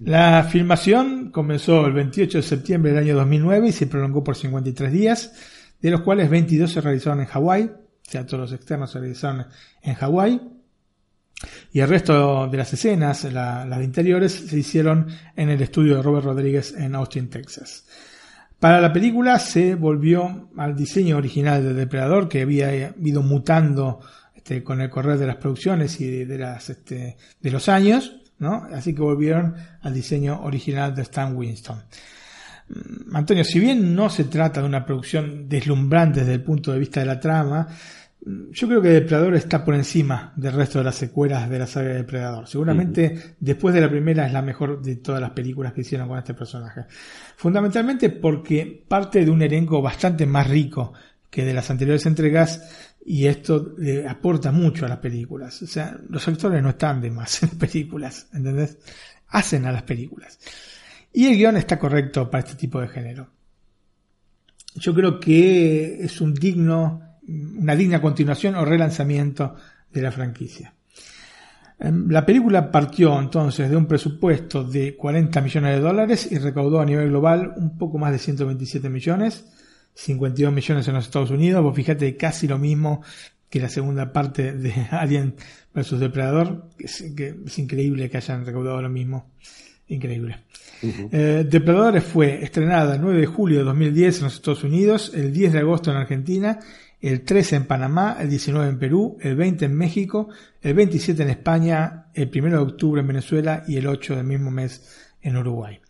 [0.00, 4.92] La filmación comenzó el 28 de septiembre del año 2009 y se prolongó por 53
[4.92, 5.32] días,
[5.80, 9.46] de los cuales 22 se realizaron en Hawái, o sea, todos los externos se realizaron
[9.82, 10.40] en Hawái,
[11.72, 16.02] y el resto de las escenas, las de interiores, se hicieron en el estudio de
[16.02, 17.84] Robert Rodríguez en Austin, Texas.
[18.58, 24.00] Para la película se volvió al diseño original de Depredador, que había ido mutando
[24.34, 28.66] este, con el correr de las producciones y de, las, este, de los años, ¿no?
[28.72, 31.84] Así que volvieron al diseño original de Stan Winston.
[33.12, 37.00] Antonio, si bien no se trata de una producción deslumbrante desde el punto de vista
[37.00, 37.66] de la trama,
[38.20, 41.88] yo creo que Depredador está por encima del resto de las secuelas de la saga
[41.88, 42.46] de Depredador.
[42.46, 46.18] Seguramente después de la primera es la mejor de todas las películas que hicieron con
[46.18, 46.84] este personaje.
[47.36, 50.92] Fundamentalmente porque parte de un elenco bastante más rico
[51.30, 55.62] que de las anteriores entregas y esto le aporta mucho a las películas.
[55.62, 58.78] O sea, los actores no están de más en películas, ¿entendés?
[59.28, 60.38] Hacen a las películas.
[61.18, 63.28] Y el guion está correcto para este tipo de género.
[64.76, 67.02] Yo creo que es un digno
[67.58, 69.56] una digna continuación o relanzamiento
[69.92, 70.72] de la franquicia.
[71.80, 76.78] Em, la película partió entonces de un presupuesto de 40 millones de dólares y recaudó
[76.78, 79.44] a nivel global un poco más de 127 millones,
[79.94, 81.64] 52 millones en los Estados Unidos.
[81.64, 83.02] Vos fíjate casi lo mismo
[83.50, 85.34] que la segunda parte de Alien
[85.74, 89.32] vs Depredador, que es, increíble que hayan recaudado lo mismo.
[89.88, 90.44] Increíble.
[90.82, 95.32] Eh, Depredadores fue estrenada el 9 de julio de 2010 en los Estados Unidos, el
[95.32, 96.60] 10 de agosto en Argentina
[97.00, 100.28] el 13 en Panamá, el 19 en Perú, el 20 en México,
[100.60, 104.50] el 27 en España, el 1 de octubre en Venezuela y el 8 del mismo
[104.50, 104.82] mes
[105.22, 105.80] en Uruguay.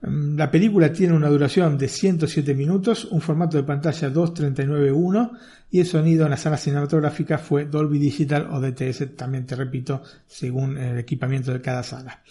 [0.00, 5.30] Mm, la película tiene una duración de 107 minutos, un formato de pantalla 2.39.1
[5.70, 10.02] y el sonido en la sala cinematográfica fue Dolby Digital o DTS, también te repito,
[10.26, 12.22] según el equipamiento de cada sala.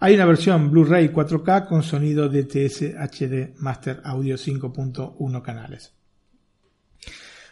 [0.00, 5.92] Hay una versión Blu-ray 4K con sonido DTS HD Master Audio 5.1 canales.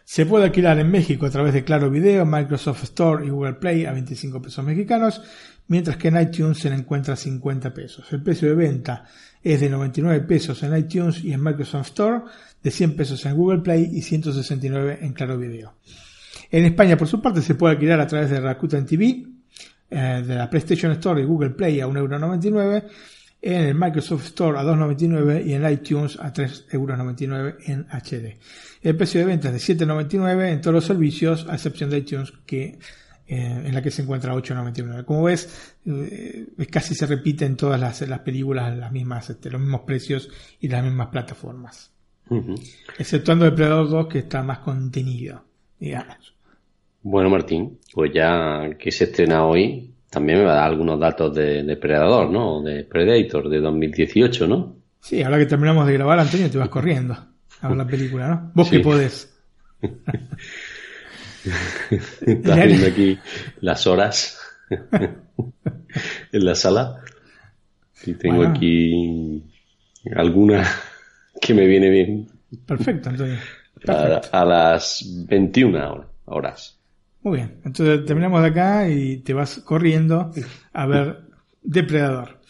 [0.05, 3.87] Se puede alquilar en México a través de Claro Video, Microsoft Store y Google Play
[3.87, 5.23] a 25 pesos mexicanos,
[5.69, 8.13] mientras que en iTunes se le encuentra a 50 pesos.
[8.13, 9.05] El precio de venta
[9.43, 12.21] es de 99 pesos en iTunes y en Microsoft Store,
[12.63, 15.75] de 100 pesos en Google Play y 169 en Claro Video.
[16.51, 19.25] En España, por su parte, se puede alquilar a través de Rakuten TV,
[19.93, 22.85] eh, de la PlayStation Store y Google Play a 1,99€
[23.43, 28.39] en el Microsoft Store a 2,99 y en iTunes a 3,99 en HD.
[28.83, 32.33] El precio de venta es de 7,99 en todos los servicios, a excepción de iTunes,
[32.47, 32.79] que
[33.27, 35.05] eh, en la que se encuentra 8,99.
[35.05, 39.61] Como ves, eh, casi se repite en todas las, las películas las mismas, este, los
[39.61, 40.29] mismos precios
[40.61, 41.91] y las mismas plataformas.
[42.99, 45.45] Exceptuando Depredador 2, que está más contenido,
[45.79, 46.35] digamos.
[47.03, 51.35] Bueno, Martín, pues ya que se estrena hoy, también me va a dar algunos datos
[51.35, 52.63] de Depredador, ¿no?
[52.63, 54.77] De Predator de 2018, ¿no?
[55.01, 57.17] Sí, ahora que terminamos de grabar, Antonio, te vas corriendo
[57.63, 58.53] a ver la película, ¿no?
[58.55, 59.33] Vos que podés.
[62.21, 63.19] Estás viendo aquí
[63.61, 64.39] las horas
[66.33, 67.03] en la sala.
[68.05, 69.45] Y tengo aquí
[70.15, 70.69] alguna
[71.41, 72.29] que me viene bien.
[72.67, 73.39] Perfecto, Antonio.
[73.87, 76.79] A, las 21 horas.
[77.23, 80.33] Muy bien, entonces terminamos de acá y te vas corriendo
[80.73, 81.21] a ver
[81.63, 82.41] Depredador.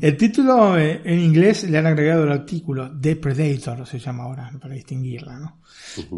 [0.00, 4.74] El título eh, en inglés le han agregado el artículo Depredator, se llama ahora, para
[4.74, 5.58] distinguirla, ¿no?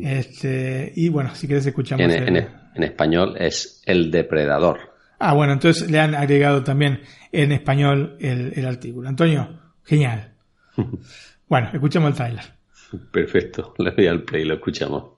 [0.02, 2.12] este, y bueno, si quieres escuchamos.
[2.12, 4.78] En, en, español es El Depredador.
[5.18, 7.00] Ah, bueno, entonces le han agregado también
[7.32, 9.08] en español el, el artículo.
[9.08, 9.48] Antonio,
[9.82, 10.34] genial.
[11.48, 12.44] bueno, escuchemos el trailer.
[13.10, 15.17] Perfecto, le doy al play y lo escuchamos.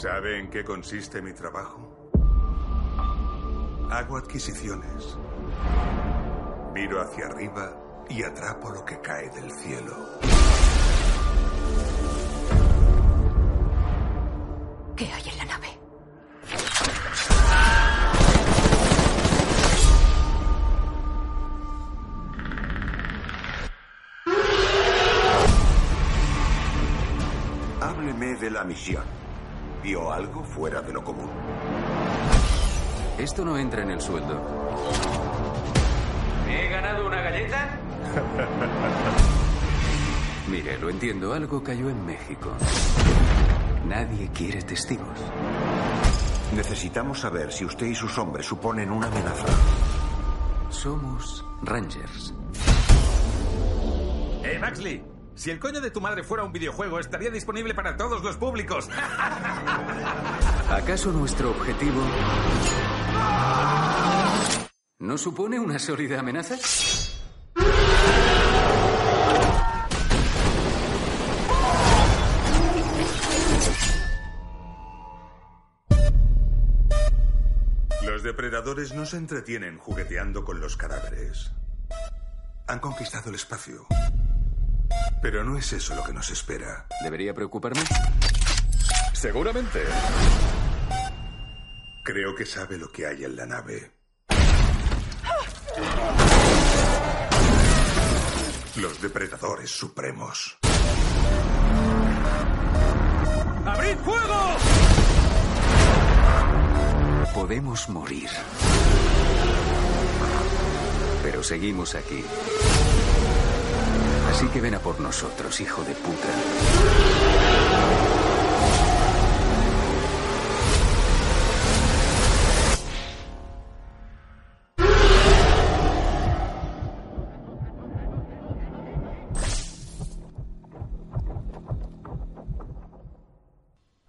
[0.00, 2.10] ¿Sabe en qué consiste mi trabajo?
[3.90, 5.18] Hago adquisiciones.
[6.72, 9.92] Miro hacia arriba y atrapo lo que cae del cielo.
[14.96, 15.68] ¿Qué hay en la nave?
[27.82, 29.19] Hábleme de la misión.
[29.82, 31.30] ¿Vio algo fuera de lo común?
[33.18, 34.40] Esto no entra en el sueldo.
[36.46, 37.78] ¿Me he ganado una galleta?
[40.50, 41.32] Mire, lo entiendo.
[41.32, 42.50] Algo cayó en México.
[43.86, 45.18] Nadie quiere testigos.
[46.54, 49.46] Necesitamos saber si usted y sus hombres suponen una amenaza.
[50.68, 52.34] Somos Rangers.
[54.42, 55.02] ¡Eh, Maxley!
[55.40, 58.90] Si el coño de tu madre fuera un videojuego, estaría disponible para todos los públicos.
[60.68, 62.02] ¿Acaso nuestro objetivo
[64.98, 66.56] no supone una sólida amenaza?
[78.02, 81.50] Los depredadores no se entretienen jugueteando con los cadáveres.
[82.66, 83.86] Han conquistado el espacio.
[85.22, 86.86] Pero no es eso lo que nos espera.
[87.02, 87.82] ¿Debería preocuparme?
[89.12, 89.80] Seguramente.
[92.02, 93.92] Creo que sabe lo que hay en la nave.
[98.76, 100.58] Los depredadores supremos.
[103.66, 104.56] ¡Abrid fuego!
[107.34, 108.30] Podemos morir.
[111.22, 112.24] Pero seguimos aquí.
[114.30, 116.28] Así que ven a por nosotros, hijo de puta.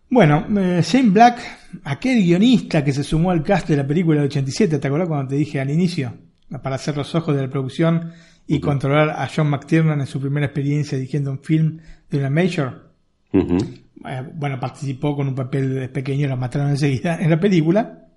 [0.07, 1.39] Bueno, eh, Shane Black,
[1.83, 5.29] aquel guionista que se sumó al cast de la película del 87, ¿te acordás cuando
[5.29, 6.13] te dije al inicio?
[6.61, 8.11] Para hacer los ojos de la producción
[8.55, 12.91] y controlar a John McTiernan en su primera experiencia dirigiendo un film de una major.
[13.31, 18.09] Eh, bueno, participó con un papel pequeño, lo mataron enseguida en la película.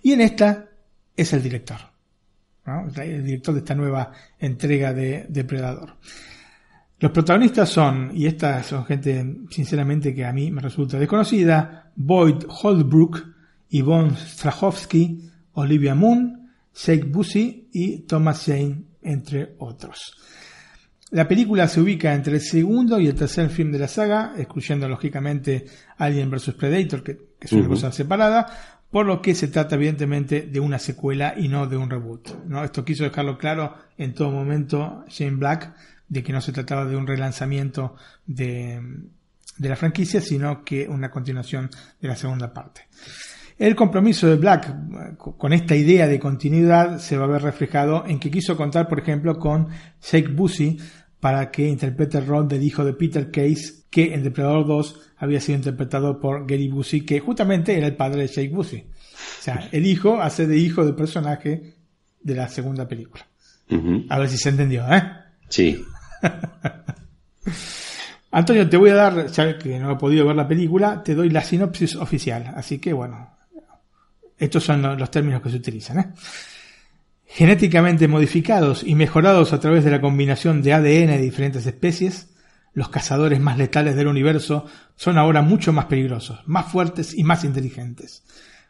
[0.00, 0.68] Y en esta
[1.16, 1.78] es el director.
[2.66, 2.86] ¿no?
[3.02, 5.96] El director de esta nueva entrega de Depredador.
[7.00, 12.44] Los protagonistas son, y estas son gente sinceramente que a mí me resulta desconocida, Boyd
[12.48, 13.24] Holbrook,
[13.70, 20.16] Yvonne Strahovski, Olivia Moon, Shake Busey y Thomas Jane, entre otros.
[21.10, 24.88] La película se ubica entre el segundo y el tercer film de la saga, excluyendo
[24.88, 25.66] lógicamente
[25.96, 30.42] Alien vs Predator, que, que es una cosa separada, por lo que se trata evidentemente
[30.42, 32.46] de una secuela y no de un reboot.
[32.46, 32.64] ¿no?
[32.64, 35.74] Esto quiso dejarlo claro en todo momento Shane Black,
[36.08, 38.80] de que no se trataba de un relanzamiento de,
[39.58, 42.88] de la franquicia, sino que una continuación de la segunda parte.
[43.58, 48.18] El compromiso de Black con esta idea de continuidad se va a ver reflejado en
[48.18, 49.68] que quiso contar, por ejemplo, con
[50.02, 50.78] Jake Busey
[51.20, 55.40] para que interprete el rol del hijo de Peter Case, que en Depredador 2 había
[55.40, 58.80] sido interpretado por Gary Busey, que justamente era el padre de Jake Busey.
[58.80, 61.74] O sea, el hijo hace de hijo del personaje
[62.20, 63.26] de la segunda película.
[64.08, 65.02] A ver si se entendió, ¿eh?
[65.48, 65.82] Sí.
[68.30, 71.30] Antonio, te voy a dar, ya que no he podido ver la película, te doy
[71.30, 72.52] la sinopsis oficial.
[72.56, 73.33] Así que bueno,
[74.38, 75.98] estos son los términos que se utilizan.
[75.98, 76.12] ¿eh?
[77.26, 82.28] Genéticamente modificados y mejorados a través de la combinación de ADN de diferentes especies,
[82.74, 87.44] los cazadores más letales del universo son ahora mucho más peligrosos, más fuertes y más
[87.44, 88.24] inteligentes.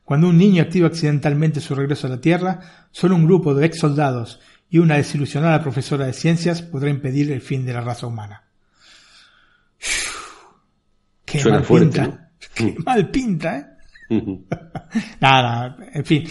[0.05, 3.79] Cuando un niño activa accidentalmente su regreso a la Tierra, solo un grupo de ex
[3.79, 8.45] soldados y una desilusionada profesora de ciencias podrá impedir el fin de la raza humana.
[11.25, 12.07] Qué Suena mal fuerte, pinta.
[12.07, 12.19] ¿no?
[12.55, 13.74] Qué mal pinta, ¿eh?
[15.21, 16.25] Nada, en fin.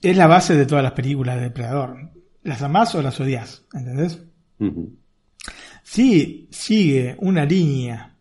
[0.00, 2.10] Es la base de todas las películas de Depredador.
[2.42, 3.64] ¿Las amás o las odias?
[3.72, 4.22] ¿Entendés?
[5.82, 8.16] Si sigue una línea,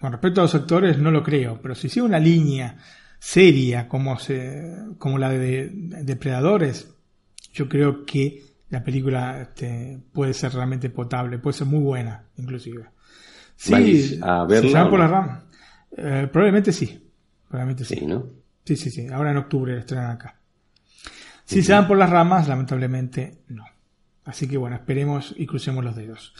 [0.00, 2.76] con respecto a los actores no lo creo, pero si sigue una línea
[3.18, 6.94] seria como, se, como la de Depredadores,
[7.52, 12.84] yo creo que la película este, puede ser realmente potable, puede ser muy buena, inclusive.
[13.56, 14.98] Sí, ¿Vais a verla ¿se por no?
[14.98, 15.42] las ramas?
[15.96, 17.10] Eh, probablemente sí.
[17.48, 17.96] Probablemente sí.
[17.96, 18.26] Sí, ¿no?
[18.64, 19.06] Sí, sí, sí.
[19.08, 20.38] Ahora en octubre la estrenan acá.
[21.44, 23.64] Si se van por las ramas, lamentablemente no.
[24.24, 26.34] Así que bueno, esperemos y crucemos los dedos.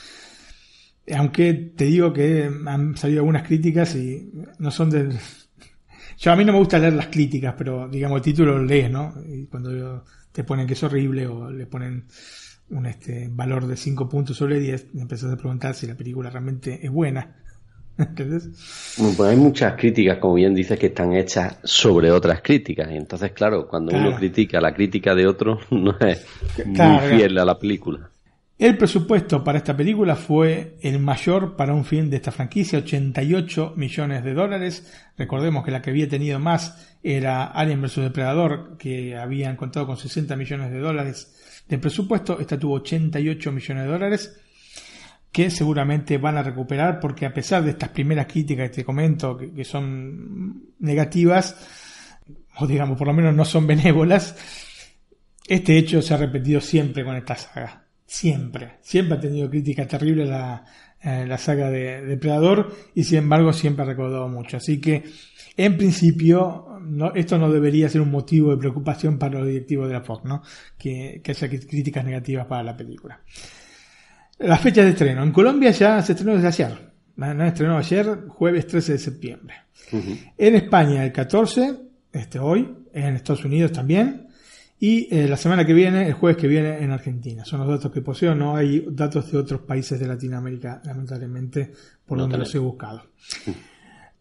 [1.14, 5.16] Aunque te digo que han salido algunas críticas y no son del...
[6.18, 8.90] Yo a mí no me gusta leer las críticas, pero digamos el título lo lees,
[8.90, 9.14] ¿no?
[9.28, 12.06] Y cuando te ponen que es horrible o le ponen
[12.70, 16.84] un este valor de 5 puntos sobre 10, empezás a preguntar si la película realmente
[16.84, 17.36] es buena.
[19.16, 22.90] Pues hay muchas críticas, como bien dices, que están hechas sobre otras críticas.
[22.90, 24.08] Y entonces, claro, cuando Claro.
[24.08, 26.24] uno critica la crítica de otro, no es
[26.74, 27.06] Claro.
[27.06, 28.10] muy fiel a la película.
[28.58, 33.74] El presupuesto para esta película fue el mayor para un film de esta franquicia, 88
[33.76, 34.90] millones de dólares.
[35.18, 39.98] Recordemos que la que había tenido más era Alien vs Depredador, que habían contado con
[39.98, 42.40] 60 millones de dólares de presupuesto.
[42.40, 44.40] Esta tuvo 88 millones de dólares,
[45.36, 49.36] que seguramente van a recuperar porque a pesar de estas primeras críticas que te comento
[49.36, 51.54] que, son negativas,
[52.56, 54.34] o digamos por lo menos no son benévolas,
[55.46, 57.84] este hecho se ha repetido siempre con esta saga.
[58.06, 58.78] Siempre.
[58.80, 60.64] Siempre ha tenido crítica terrible la,
[61.02, 64.56] eh, la saga de Depredador y sin embargo siempre ha recordado mucho.
[64.56, 65.04] Así que
[65.54, 66.80] en principio
[67.14, 70.42] esto no debería ser un motivo de preocupación para los directivos de la Fox, ¿no?
[70.78, 73.20] que, que haya críticas negativas para la película.
[74.38, 75.22] Las fechas de estreno.
[75.22, 76.86] En Colombia ya se estrenó desde ayer.
[77.16, 79.54] No estrenó ayer, jueves 13 de septiembre.
[80.36, 81.76] En España el 14,
[82.12, 84.26] este hoy, en Estados Unidos también,
[84.78, 87.44] y eh, la semana que viene, el jueves que viene en Argentina.
[87.44, 91.72] Son los datos que poseo, no hay datos de otros países de Latinoamérica, lamentablemente,
[92.04, 93.04] por donde los he buscado.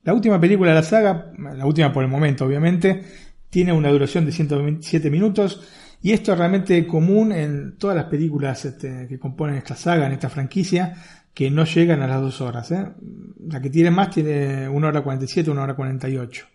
[0.03, 3.03] La última película de la saga, la última por el momento obviamente,
[3.49, 5.61] tiene una duración de 127 minutos
[6.01, 10.13] y esto es realmente común en todas las películas este, que componen esta saga, en
[10.13, 10.95] esta franquicia,
[11.33, 12.71] que no llegan a las dos horas.
[12.71, 12.87] ¿eh?
[13.47, 16.45] La que tiene más tiene 1 hora 47, 1 hora 48.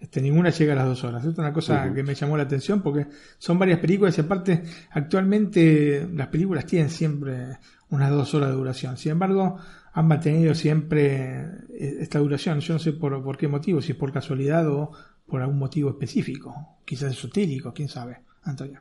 [0.00, 1.20] Este, ninguna llega a las dos horas.
[1.20, 3.06] Esto es una cosa que me llamó la atención porque
[3.38, 7.58] son varias películas y aparte actualmente las películas tienen siempre
[7.90, 8.96] unas dos horas de duración.
[8.96, 9.58] Sin embargo,
[9.92, 12.58] han mantenido siempre eh, esta duración.
[12.60, 14.90] Yo no sé por, por qué motivo, si es por casualidad o
[15.26, 16.78] por algún motivo específico.
[16.84, 18.80] Quizás esotérico, quién sabe, Antonio.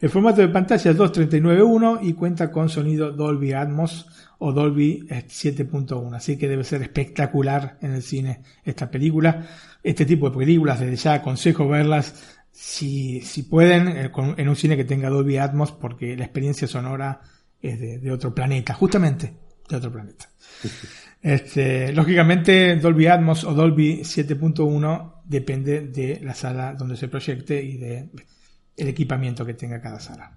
[0.00, 4.06] El formato de pantalla es 239.1 y cuenta con sonido Dolby Atmos
[4.38, 9.46] o Dolby 7.1, así que debe ser espectacular en el cine esta película.
[9.82, 14.76] Este tipo de películas, desde ya aconsejo verlas si, si pueden eh, en un cine
[14.76, 17.20] que tenga Dolby Atmos porque la experiencia sonora
[17.62, 19.32] es de otro planeta, justamente
[19.68, 20.28] de otro planeta.
[21.22, 27.78] Este, lógicamente, Dolby Atmos o Dolby 7.1 depende de la sala donde se proyecte y
[27.78, 28.10] de
[28.76, 30.36] el equipamiento que tenga cada sala.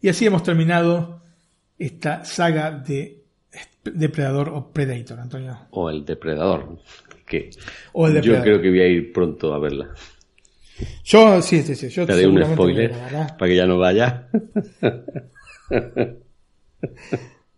[0.00, 1.22] Y así hemos terminado
[1.78, 3.24] esta saga de
[3.84, 5.58] Depredador o Predator, Antonio.
[5.70, 6.78] O el Depredador,
[7.26, 7.50] que
[7.94, 9.94] yo creo que voy a ir pronto a verla.
[11.04, 11.88] Yo, sí, sí, sí.
[11.88, 12.92] Yo te un spoiler
[13.38, 14.28] para que ya no vaya.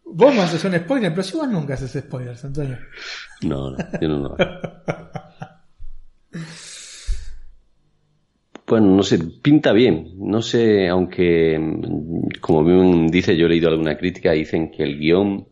[0.04, 2.76] Vos me haces un spoiler, pero si vos nunca haces spoilers, Antonio.
[3.42, 4.36] No, no, yo no lo
[8.72, 10.14] Bueno, no sé, pinta bien.
[10.16, 11.60] No sé, aunque,
[12.40, 15.46] como bien dice, yo he leído alguna crítica, dicen que el guion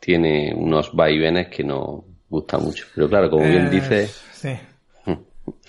[0.00, 2.86] tiene unos vaivenes que no gusta mucho.
[2.94, 4.08] Pero claro, como bien eh, dice...
[4.32, 4.56] Sí.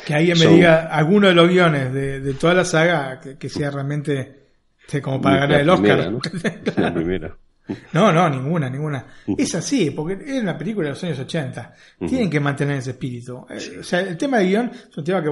[0.05, 4.45] Que alguien me diga alguno de los guiones de, toda la saga que sea realmente
[5.03, 6.09] como para ganar el Oscar.
[6.09, 6.21] ¿no?
[6.77, 7.35] la primera.
[7.91, 9.05] No, no, ninguna, ninguna.
[9.37, 11.73] Es así, porque es una película de los años 80.
[12.07, 13.45] Tienen que mantener ese espíritu.
[13.49, 15.29] Eh, o sea, el tema de guion es un tema que,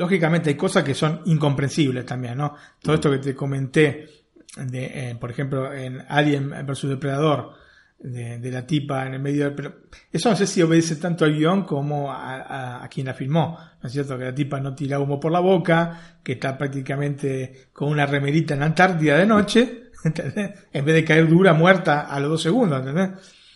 [0.00, 2.54] lógicamente, hay cosas que son incomprensibles también, ¿no?
[2.82, 4.08] Todo esto que te comenté,
[4.56, 6.88] de, eh, por ejemplo, en Alien vs.
[6.88, 7.52] Depredador,
[7.98, 9.54] de, la tipa en el medio del...
[9.54, 9.74] Pero
[10.10, 13.58] eso no sé si obedece tanto al guion como a, quien la filmó.
[13.82, 14.16] ¿No es cierto?
[14.16, 18.54] Que la tipa no tira humo por la boca, que está prácticamente con una remerita
[18.54, 19.90] en la Antártida de noche,
[20.72, 23.10] En vez de caer dura, muerta a los dos segundos, ¿entendés?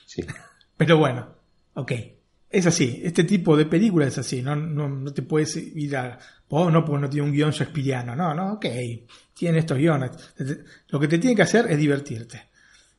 [0.05, 0.23] Sí.
[0.77, 1.27] Pero bueno,
[1.73, 1.93] ok.
[2.51, 6.21] Es así, este tipo de película es así, no, no, no te puedes ir a...
[6.49, 8.15] Oh, no, porque no tiene un guion shakespeariano.
[8.15, 8.67] No, no, ok.
[9.33, 10.11] Tiene estos guiones.
[10.89, 12.49] Lo que te tiene que hacer es divertirte.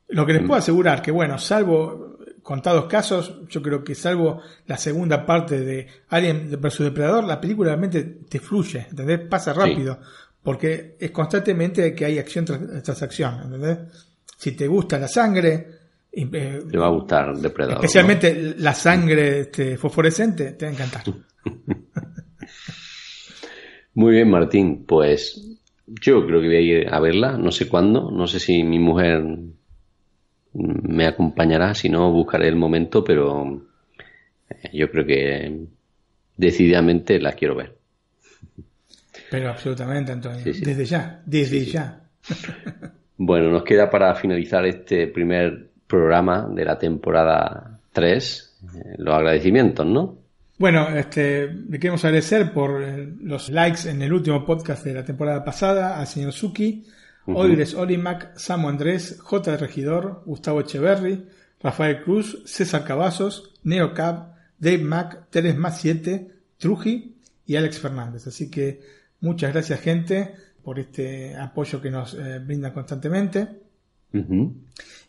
[0.09, 4.77] Lo que les puedo asegurar que, bueno, salvo contados casos, yo creo que salvo la
[4.77, 9.22] segunda parte de Alien vs Depredador, la película realmente te fluye, ¿entendés?
[9.22, 9.99] Pasa rápido,
[10.43, 13.80] porque es constantemente que hay acción tras, acción, ¿entendés?
[14.38, 15.69] Si te gusta la sangre...
[16.11, 17.83] Eh, te va a gustar Depredador.
[17.83, 21.03] Especialmente la sangre este, fosforescente, te va a encantar.
[23.95, 25.41] Muy bien, Martín, pues
[25.88, 28.77] yo creo que voy a ir a verla, no sé cuándo, no sé si mi
[28.77, 29.24] mujer
[30.53, 33.61] me acompañará, si no buscaré el momento, pero
[34.49, 35.65] eh, yo creo que
[36.35, 37.75] decididamente la quiero ver.
[39.32, 40.43] Pero absolutamente, Antonio.
[40.43, 42.01] Desde ya, desde ya.
[43.17, 49.85] bueno, nos queda para finalizar este primer programa de la temporada 3 eh, los agradecimientos,
[49.85, 50.24] ¿no?
[50.58, 55.03] Bueno, este, le queremos agradecer por eh, los likes en el último podcast de la
[55.03, 56.85] temporada pasada al señor Suki,
[57.27, 59.58] Oigres Olimac, Samu Andrés, J.
[59.58, 61.27] Regidor, Gustavo Echeverry,
[61.61, 68.27] Rafael Cruz, César Cavazos, Neo Cab, Dave Mac, Teres Más 7, Truji y Alex Fernández.
[68.27, 68.80] Así que
[69.19, 73.61] muchas gracias gente por este apoyo que nos eh, brindan constantemente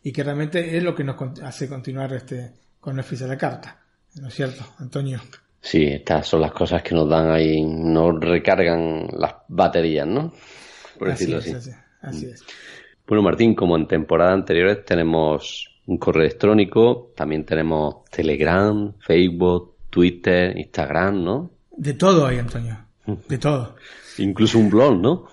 [0.02, 3.85] y que realmente es lo que nos hace continuar este con el de la carta.
[4.20, 5.20] ¿No es cierto, Antonio?
[5.60, 10.32] Sí, estas son las cosas que nos dan ahí, nos recargan las baterías, ¿no?
[10.98, 11.52] Por decirlo así.
[12.00, 12.44] Así es.
[13.06, 20.56] Bueno, Martín, como en temporadas anteriores tenemos un correo electrónico, también tenemos Telegram, Facebook, Twitter,
[20.56, 21.50] Instagram, ¿no?
[21.76, 22.78] De todo hay, Antonio.
[23.28, 23.76] De todo.
[24.18, 25.26] Incluso un blog, ¿no?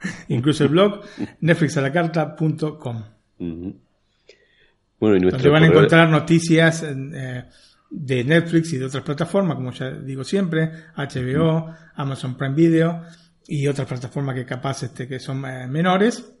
[0.28, 1.02] Incluso el blog
[1.40, 3.04] netflixalacarta.com.
[3.38, 7.44] Bueno, y nuestro Donde van a encontrar noticias eh,
[7.90, 13.02] de Netflix y de otras plataformas, como ya digo siempre, HBO, Amazon Prime Video
[13.46, 16.32] y otras plataformas que capaz este, que son eh, menores.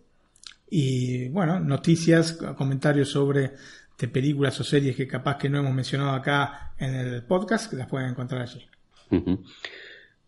[0.70, 3.52] Y bueno, noticias, comentarios sobre
[3.98, 7.76] de películas o series que capaz que no hemos mencionado acá en el podcast, que
[7.76, 8.66] las pueden encontrar allí.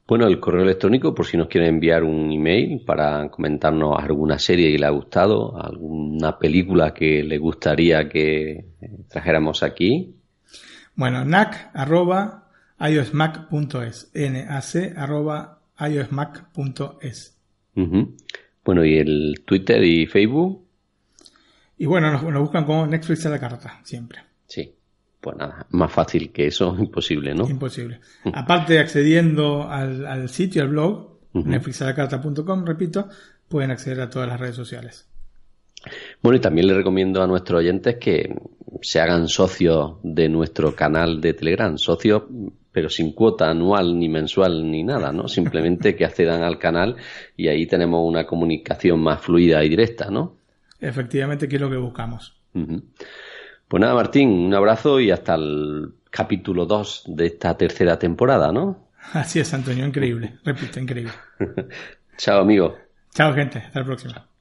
[0.06, 4.72] Bueno, el correo electrónico, por si nos quieren enviar un email para comentarnos alguna serie
[4.72, 8.66] que le ha gustado, alguna película que le gustaría que
[9.08, 10.16] trajéramos aquí.
[10.94, 12.48] Bueno, nac arroba
[12.78, 17.38] iosmac.es, nac arroba iosmac.es.
[18.64, 20.66] Bueno, ¿y el Twitter y Facebook?
[21.78, 24.20] Y bueno, nos, buscan como Netflix a la carta, siempre.
[24.46, 24.74] Sí.
[25.20, 27.48] Pues nada, más fácil que eso, imposible, ¿no?
[27.48, 28.00] Imposible.
[28.32, 33.08] Aparte, accediendo al, sitio, al blog, netflixalacarta.com, repito,
[33.48, 35.08] pueden acceder a todas las redes sociales.
[36.22, 38.34] Bueno, y también le recomiendo a nuestros oyentes que
[38.80, 42.22] se hagan socios de nuestro canal de Telegram, socios
[42.72, 45.28] pero sin cuota anual ni mensual ni nada, ¿no?
[45.28, 46.96] Simplemente que accedan al canal
[47.36, 50.36] y ahí tenemos una comunicación más fluida y directa, ¿no?
[50.80, 52.34] Efectivamente, que es lo que buscamos.
[52.52, 58.88] Pues nada, Martín, un abrazo y hasta el capítulo 2 de esta tercera temporada, ¿no?
[59.12, 60.38] Así es, Antonio, increíble.
[60.44, 61.12] Repito, increíble.
[62.16, 62.76] Chao, amigo.
[63.14, 63.58] Chao, gente.
[63.58, 64.31] Hasta la próxima.